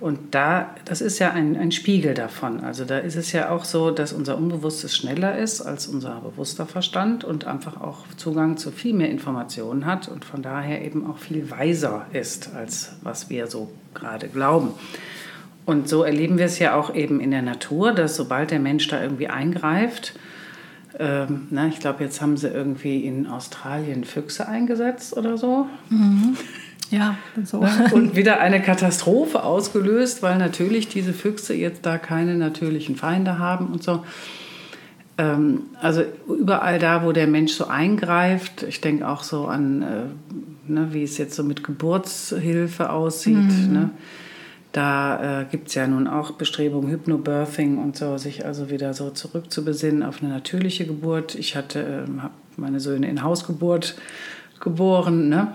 Und 0.00 0.34
da, 0.34 0.74
das 0.84 1.00
ist 1.00 1.20
ja 1.20 1.30
ein, 1.30 1.56
ein 1.56 1.70
Spiegel 1.70 2.12
davon. 2.12 2.60
Also 2.60 2.84
da 2.84 2.98
ist 2.98 3.14
es 3.14 3.30
ja 3.30 3.50
auch 3.50 3.64
so, 3.64 3.92
dass 3.92 4.12
unser 4.12 4.36
Unbewusstes 4.36 4.94
schneller 4.94 5.38
ist 5.38 5.62
als 5.62 5.86
unser 5.86 6.20
bewusster 6.20 6.66
Verstand 6.66 7.22
und 7.22 7.46
einfach 7.46 7.80
auch 7.80 8.00
Zugang 8.16 8.56
zu 8.56 8.72
viel 8.72 8.92
mehr 8.92 9.10
Informationen 9.10 9.86
hat 9.86 10.08
und 10.08 10.24
von 10.24 10.42
daher 10.42 10.84
eben 10.84 11.06
auch 11.06 11.18
viel 11.18 11.50
weiser 11.52 12.06
ist, 12.12 12.52
als 12.52 12.96
was 13.02 13.30
wir 13.30 13.46
so 13.46 13.70
gerade 13.94 14.28
glauben. 14.28 14.70
Und 15.66 15.88
so 15.88 16.04
erleben 16.04 16.38
wir 16.38 16.46
es 16.46 16.58
ja 16.58 16.74
auch 16.74 16.94
eben 16.94 17.20
in 17.20 17.32
der 17.32 17.42
Natur, 17.42 17.92
dass 17.92 18.16
sobald 18.16 18.52
der 18.52 18.60
Mensch 18.60 18.86
da 18.88 19.02
irgendwie 19.02 19.28
eingreift, 19.28 20.14
ähm, 20.98 21.48
na, 21.50 21.66
ich 21.66 21.80
glaube, 21.80 22.04
jetzt 22.04 22.22
haben 22.22 22.36
sie 22.36 22.48
irgendwie 22.48 23.04
in 23.04 23.26
Australien 23.26 24.04
Füchse 24.04 24.48
eingesetzt 24.48 25.14
oder 25.16 25.36
so. 25.36 25.66
Mhm. 25.90 26.36
Ja, 26.90 27.16
so. 27.44 27.66
Und 27.92 28.16
wieder 28.16 28.40
eine 28.40 28.62
Katastrophe 28.62 29.42
ausgelöst, 29.42 30.22
weil 30.22 30.38
natürlich 30.38 30.88
diese 30.88 31.12
Füchse 31.12 31.52
jetzt 31.52 31.84
da 31.84 31.98
keine 31.98 32.36
natürlichen 32.36 32.96
Feinde 32.96 33.38
haben 33.38 33.66
und 33.66 33.82
so. 33.82 34.04
Ähm, 35.18 35.62
also 35.80 36.02
überall 36.28 36.78
da, 36.78 37.04
wo 37.04 37.12
der 37.12 37.26
Mensch 37.26 37.52
so 37.52 37.66
eingreift, 37.66 38.62
ich 38.62 38.80
denke 38.80 39.08
auch 39.08 39.22
so 39.22 39.46
an, 39.46 39.82
äh, 39.82 40.70
ne, 40.70 40.88
wie 40.92 41.02
es 41.02 41.18
jetzt 41.18 41.34
so 41.34 41.42
mit 41.42 41.64
Geburtshilfe 41.64 42.90
aussieht. 42.90 43.36
Mhm. 43.36 43.72
Ne? 43.72 43.90
Da 44.76 45.40
äh, 45.40 45.44
gibt 45.46 45.68
es 45.68 45.74
ja 45.74 45.86
nun 45.86 46.06
auch 46.06 46.32
Bestrebungen, 46.32 46.90
Hypnobirthing 46.90 47.78
und 47.78 47.96
so, 47.96 48.18
sich 48.18 48.44
also 48.44 48.68
wieder 48.68 48.92
so 48.92 49.08
zurückzubesinnen 49.08 50.02
auf 50.02 50.22
eine 50.22 50.30
natürliche 50.30 50.84
Geburt. 50.84 51.34
Ich 51.34 51.56
hatte, 51.56 51.80
äh, 52.06 52.20
habe 52.20 52.34
meine 52.58 52.78
Söhne 52.78 53.08
in 53.08 53.22
Hausgeburt 53.22 53.96
geboren, 54.60 55.30
ne? 55.30 55.54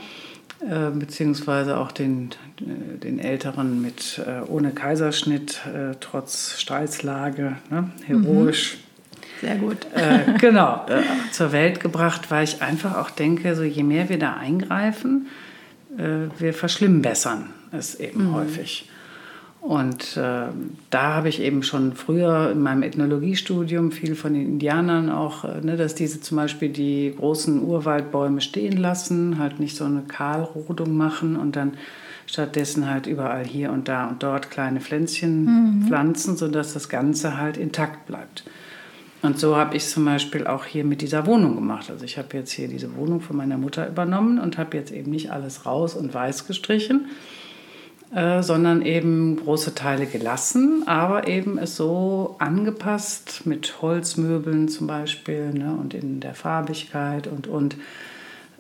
Äh, 0.68 0.90
beziehungsweise 0.98 1.78
auch 1.78 1.92
den, 1.92 2.32
äh, 2.62 2.98
den 2.98 3.20
Älteren 3.20 3.80
mit 3.80 4.20
äh, 4.26 4.42
ohne 4.50 4.72
Kaiserschnitt, 4.72 5.62
äh, 5.68 5.94
trotz 6.00 6.60
Streitslage, 6.60 7.58
ne? 7.70 7.92
heroisch. 8.08 8.78
Mhm. 8.78 9.48
Sehr 9.48 9.56
gut. 9.58 9.86
Äh, 9.94 10.36
genau, 10.40 10.84
äh, 10.90 11.04
zur 11.32 11.52
Welt 11.52 11.80
gebracht, 11.80 12.32
weil 12.32 12.44
ich 12.44 12.64
einfach 12.64 12.98
auch 12.98 13.12
denke, 13.12 13.56
so 13.56 13.62
je 13.62 13.84
mehr 13.84 14.10
wir 14.10 14.18
da 14.18 14.34
eingreifen, 14.34 15.28
wir 15.94 16.54
verschlimmbessern 16.54 17.50
es 17.74 17.96
eben 17.96 18.30
mhm. 18.30 18.34
häufig. 18.34 18.90
Und 19.62 20.18
äh, 20.18 20.48
da 20.90 21.14
habe 21.14 21.30
ich 21.30 21.40
eben 21.40 21.62
schon 21.62 21.94
früher 21.94 22.50
in 22.52 22.62
meinem 22.62 22.82
Ethnologiestudium 22.82 23.92
viel 23.92 24.16
von 24.16 24.34
den 24.34 24.44
Indianern 24.44 25.12
auch, 25.12 25.46
äh, 25.46 25.62
ne, 25.62 25.78
dass 25.78 25.94
diese 25.94 26.20
zum 26.20 26.38
Beispiel 26.38 26.70
die 26.70 27.14
großen 27.16 27.62
Urwaldbäume 27.62 28.42
stehen 28.42 28.78
lassen, 28.78 29.38
halt 29.38 29.60
nicht 29.60 29.78
so 29.78 29.86
eine 29.86 30.02
Kahlrodung 30.02 30.98
machen 30.98 31.36
und 31.36 31.56
dann 31.56 31.74
stattdessen 32.26 32.90
halt 32.90 33.06
überall 33.06 33.46
hier 33.46 33.72
und 33.72 33.88
da 33.88 34.08
und 34.08 34.24
dort 34.24 34.50
kleine 34.50 34.82
Pflänzchen 34.82 35.46
mhm. 35.46 35.88
pflanzen, 35.88 36.38
sodass 36.38 36.74
das 36.74 36.90
Ganze 36.90 37.38
halt 37.38 37.58
intakt 37.58 38.08
bleibt. 38.08 38.44
Und 39.22 39.38
so 39.38 39.56
habe 39.56 39.76
ich 39.76 39.88
zum 39.88 40.06
Beispiel 40.06 40.48
auch 40.48 40.66
hier 40.66 40.84
mit 40.84 41.02
dieser 41.02 41.28
Wohnung 41.28 41.54
gemacht. 41.54 41.92
Also 41.92 42.04
ich 42.04 42.18
habe 42.18 42.36
jetzt 42.36 42.52
hier 42.52 42.68
diese 42.68 42.96
Wohnung 42.96 43.22
von 43.22 43.38
meiner 43.38 43.60
Mutter 43.60 43.88
übernommen 43.88 44.40
und 44.40 44.58
habe 44.58 44.76
jetzt 44.78 44.92
eben 44.92 45.12
nicht 45.12 45.32
alles 45.32 45.68
raus 45.68 45.96
und 45.96 46.12
weiß 46.12 46.48
gestrichen, 46.48 47.06
äh, 48.14 48.44
sondern 48.44 48.82
eben 48.82 49.38
große 49.38 49.74
Teile 49.74 50.06
gelassen, 50.06 50.84
aber 50.86 51.28
eben 51.28 51.58
es 51.58 51.78
so 51.78 52.36
angepasst 52.40 53.44
mit 53.46 53.82
Holzmöbeln 53.82 54.68
zum 54.68 54.88
Beispiel 54.88 55.54
ne, 55.54 55.74
und 55.80 55.94
in 55.94 56.20
der 56.20 56.34
Farbigkeit 56.34 57.28
und, 57.28 57.48
und 57.48 57.78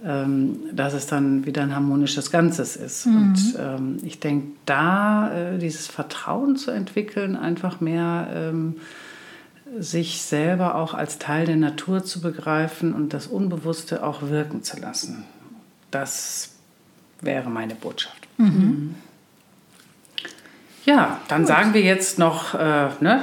ähm, 0.05 0.57
dass 0.73 0.93
es 0.93 1.05
dann 1.05 1.45
wieder 1.45 1.63
ein 1.63 1.75
harmonisches 1.75 2.31
Ganzes 2.31 2.77
ist. 2.77 3.05
Mhm. 3.05 3.17
Und 3.17 3.55
ähm, 3.59 3.97
ich 4.03 4.19
denke, 4.19 4.47
da 4.65 5.33
äh, 5.33 5.57
dieses 5.57 5.87
Vertrauen 5.87 6.55
zu 6.55 6.71
entwickeln, 6.71 7.35
einfach 7.35 7.81
mehr 7.81 8.29
ähm, 8.33 8.77
sich 9.77 10.21
selber 10.21 10.75
auch 10.75 10.93
als 10.93 11.19
Teil 11.19 11.45
der 11.45 11.57
Natur 11.57 12.03
zu 12.03 12.21
begreifen 12.21 12.93
und 12.93 13.13
das 13.13 13.27
Unbewusste 13.27 14.03
auch 14.03 14.21
wirken 14.29 14.63
zu 14.63 14.79
lassen. 14.79 15.23
Das 15.91 16.53
wäre 17.19 17.49
meine 17.49 17.75
Botschaft. 17.75 18.27
Mhm. 18.37 18.95
Ja, 20.91 21.19
dann 21.29 21.43
Gut. 21.43 21.47
sagen 21.47 21.73
wir 21.73 21.79
jetzt 21.81 22.19
noch, 22.19 22.53
äh, 22.53 22.89
ne? 22.99 23.21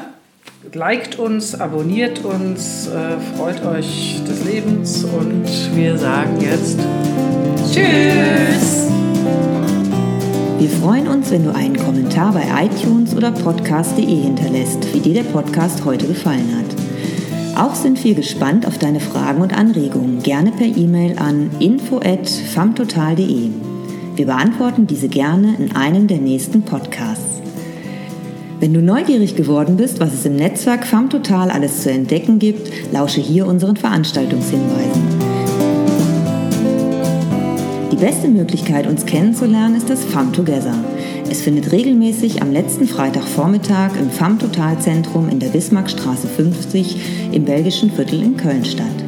liked 0.73 1.19
uns, 1.19 1.55
abonniert 1.55 2.25
uns, 2.25 2.87
äh, 2.87 3.19
freut 3.37 3.62
euch 3.62 4.23
des 4.27 4.43
Lebens 4.45 5.05
und 5.05 5.45
wir 5.77 5.99
sagen 5.99 6.41
jetzt 6.41 6.79
Tschüss! 7.71 8.89
Wir 10.59 10.71
freuen 10.81 11.09
uns, 11.09 11.31
wenn 11.31 11.45
du 11.45 11.55
einen 11.55 11.77
Kommentar 11.77 12.33
bei 12.33 12.47
iTunes 12.64 13.14
oder 13.14 13.33
podcast.de 13.33 14.03
hinterlässt, 14.03 14.95
wie 14.95 15.01
dir 15.01 15.23
der 15.23 15.31
Podcast 15.31 15.85
heute 15.85 16.07
gefallen 16.07 16.57
hat. 16.57 17.62
Auch 17.62 17.75
sind 17.75 18.03
wir 18.03 18.14
gespannt 18.14 18.66
auf 18.66 18.79
deine 18.79 19.01
Fragen 19.01 19.43
und 19.43 19.55
Anregungen, 19.55 20.23
gerne 20.23 20.53
per 20.53 20.75
E-Mail 20.75 21.19
an 21.19 21.51
info@famtotal.de. 21.61 23.51
Wir 24.16 24.27
beantworten 24.27 24.87
diese 24.87 25.09
gerne 25.09 25.55
in 25.59 25.77
einem 25.77 26.07
der 26.07 26.19
nächsten 26.19 26.62
Podcasts. 26.62 27.38
Wenn 28.61 28.75
du 28.75 28.83
neugierig 28.83 29.37
geworden 29.37 29.77
bist, 29.77 30.01
was 30.01 30.13
es 30.13 30.27
im 30.27 30.35
Netzwerk 30.35 30.85
FAMTotal 30.85 31.51
alles 31.51 31.83
zu 31.83 31.93
entdecken 31.93 32.41
gibt, 32.41 32.73
lausche 32.93 33.21
hier 33.21 33.47
unseren 33.47 33.77
Veranstaltungshinweisen. 33.77 35.03
Die 37.93 37.97
beste 37.97 38.27
Möglichkeit, 38.27 38.89
uns 38.89 39.07
kennenzulernen, 39.07 39.77
ist 39.77 39.89
das 39.89 40.05
FAM 40.05 40.33
Together. 40.33 40.75
Es 41.31 41.41
findet 41.41 41.71
regelmäßig 41.71 42.43
am 42.43 42.51
letzten 42.51 42.89
Freitagvormittag 42.89 43.93
im 43.97 44.11
FAM 44.11 44.41
Total 44.41 44.77
Zentrum 44.81 45.29
in 45.29 45.39
der 45.39 45.49
Bismarckstraße 45.49 46.27
50 46.27 47.31
im 47.33 47.45
belgischen 47.45 47.93
Viertel 47.93 48.25
in 48.25 48.37
Köln 48.37 48.65
statt. 48.65 49.08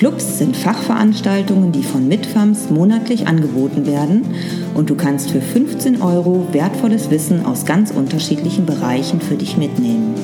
Clubs 0.00 0.38
sind 0.38 0.56
Fachveranstaltungen, 0.56 1.72
die 1.72 1.82
von 1.82 2.08
Mitfams 2.08 2.70
monatlich 2.70 3.26
angeboten 3.26 3.84
werden 3.84 4.24
und 4.74 4.88
du 4.88 4.94
kannst 4.94 5.30
für 5.30 5.42
15 5.42 6.00
Euro 6.00 6.46
wertvolles 6.52 7.10
Wissen 7.10 7.44
aus 7.44 7.66
ganz 7.66 7.90
unterschiedlichen 7.90 8.64
Bereichen 8.64 9.20
für 9.20 9.34
dich 9.34 9.58
mitnehmen. 9.58 10.14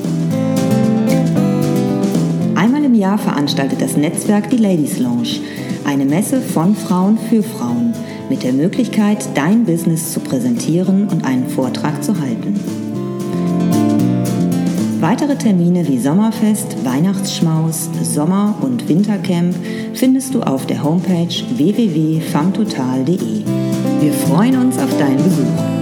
Einmal 2.55 2.85
im 2.85 2.95
Jahr 2.95 3.19
veranstaltet 3.19 3.83
das 3.83 3.99
Netzwerk 3.99 4.49
die 4.49 4.57
Ladies 4.57 4.99
Lounge, 4.99 5.41
eine 5.85 6.07
Messe 6.07 6.41
von 6.41 6.75
Frauen 6.75 7.19
für 7.19 7.43
Frauen, 7.43 7.93
mit 8.31 8.45
der 8.45 8.55
Möglichkeit, 8.55 9.29
dein 9.35 9.67
Business 9.67 10.11
zu 10.11 10.21
präsentieren 10.21 11.07
und 11.11 11.27
einen 11.27 11.51
Vortrag 11.51 12.03
zu 12.03 12.19
halten. 12.19 12.59
Weitere 15.09 15.37
Termine 15.37 15.87
wie 15.87 16.01
Sommerfest, 16.01 16.85
Weihnachtsschmaus, 16.85 17.89
Sommer- 18.03 18.57
und 18.61 18.89
Wintercamp 18.89 19.55
findest 19.95 20.35
du 20.35 20.43
auf 20.43 20.67
der 20.67 20.83
Homepage 20.83 21.29
www.famtotal.de. 21.57 23.45
Wir 24.01 24.13
freuen 24.13 24.57
uns 24.57 24.77
auf 24.79 24.99
deinen 24.99 25.23
Besuch. 25.23 25.76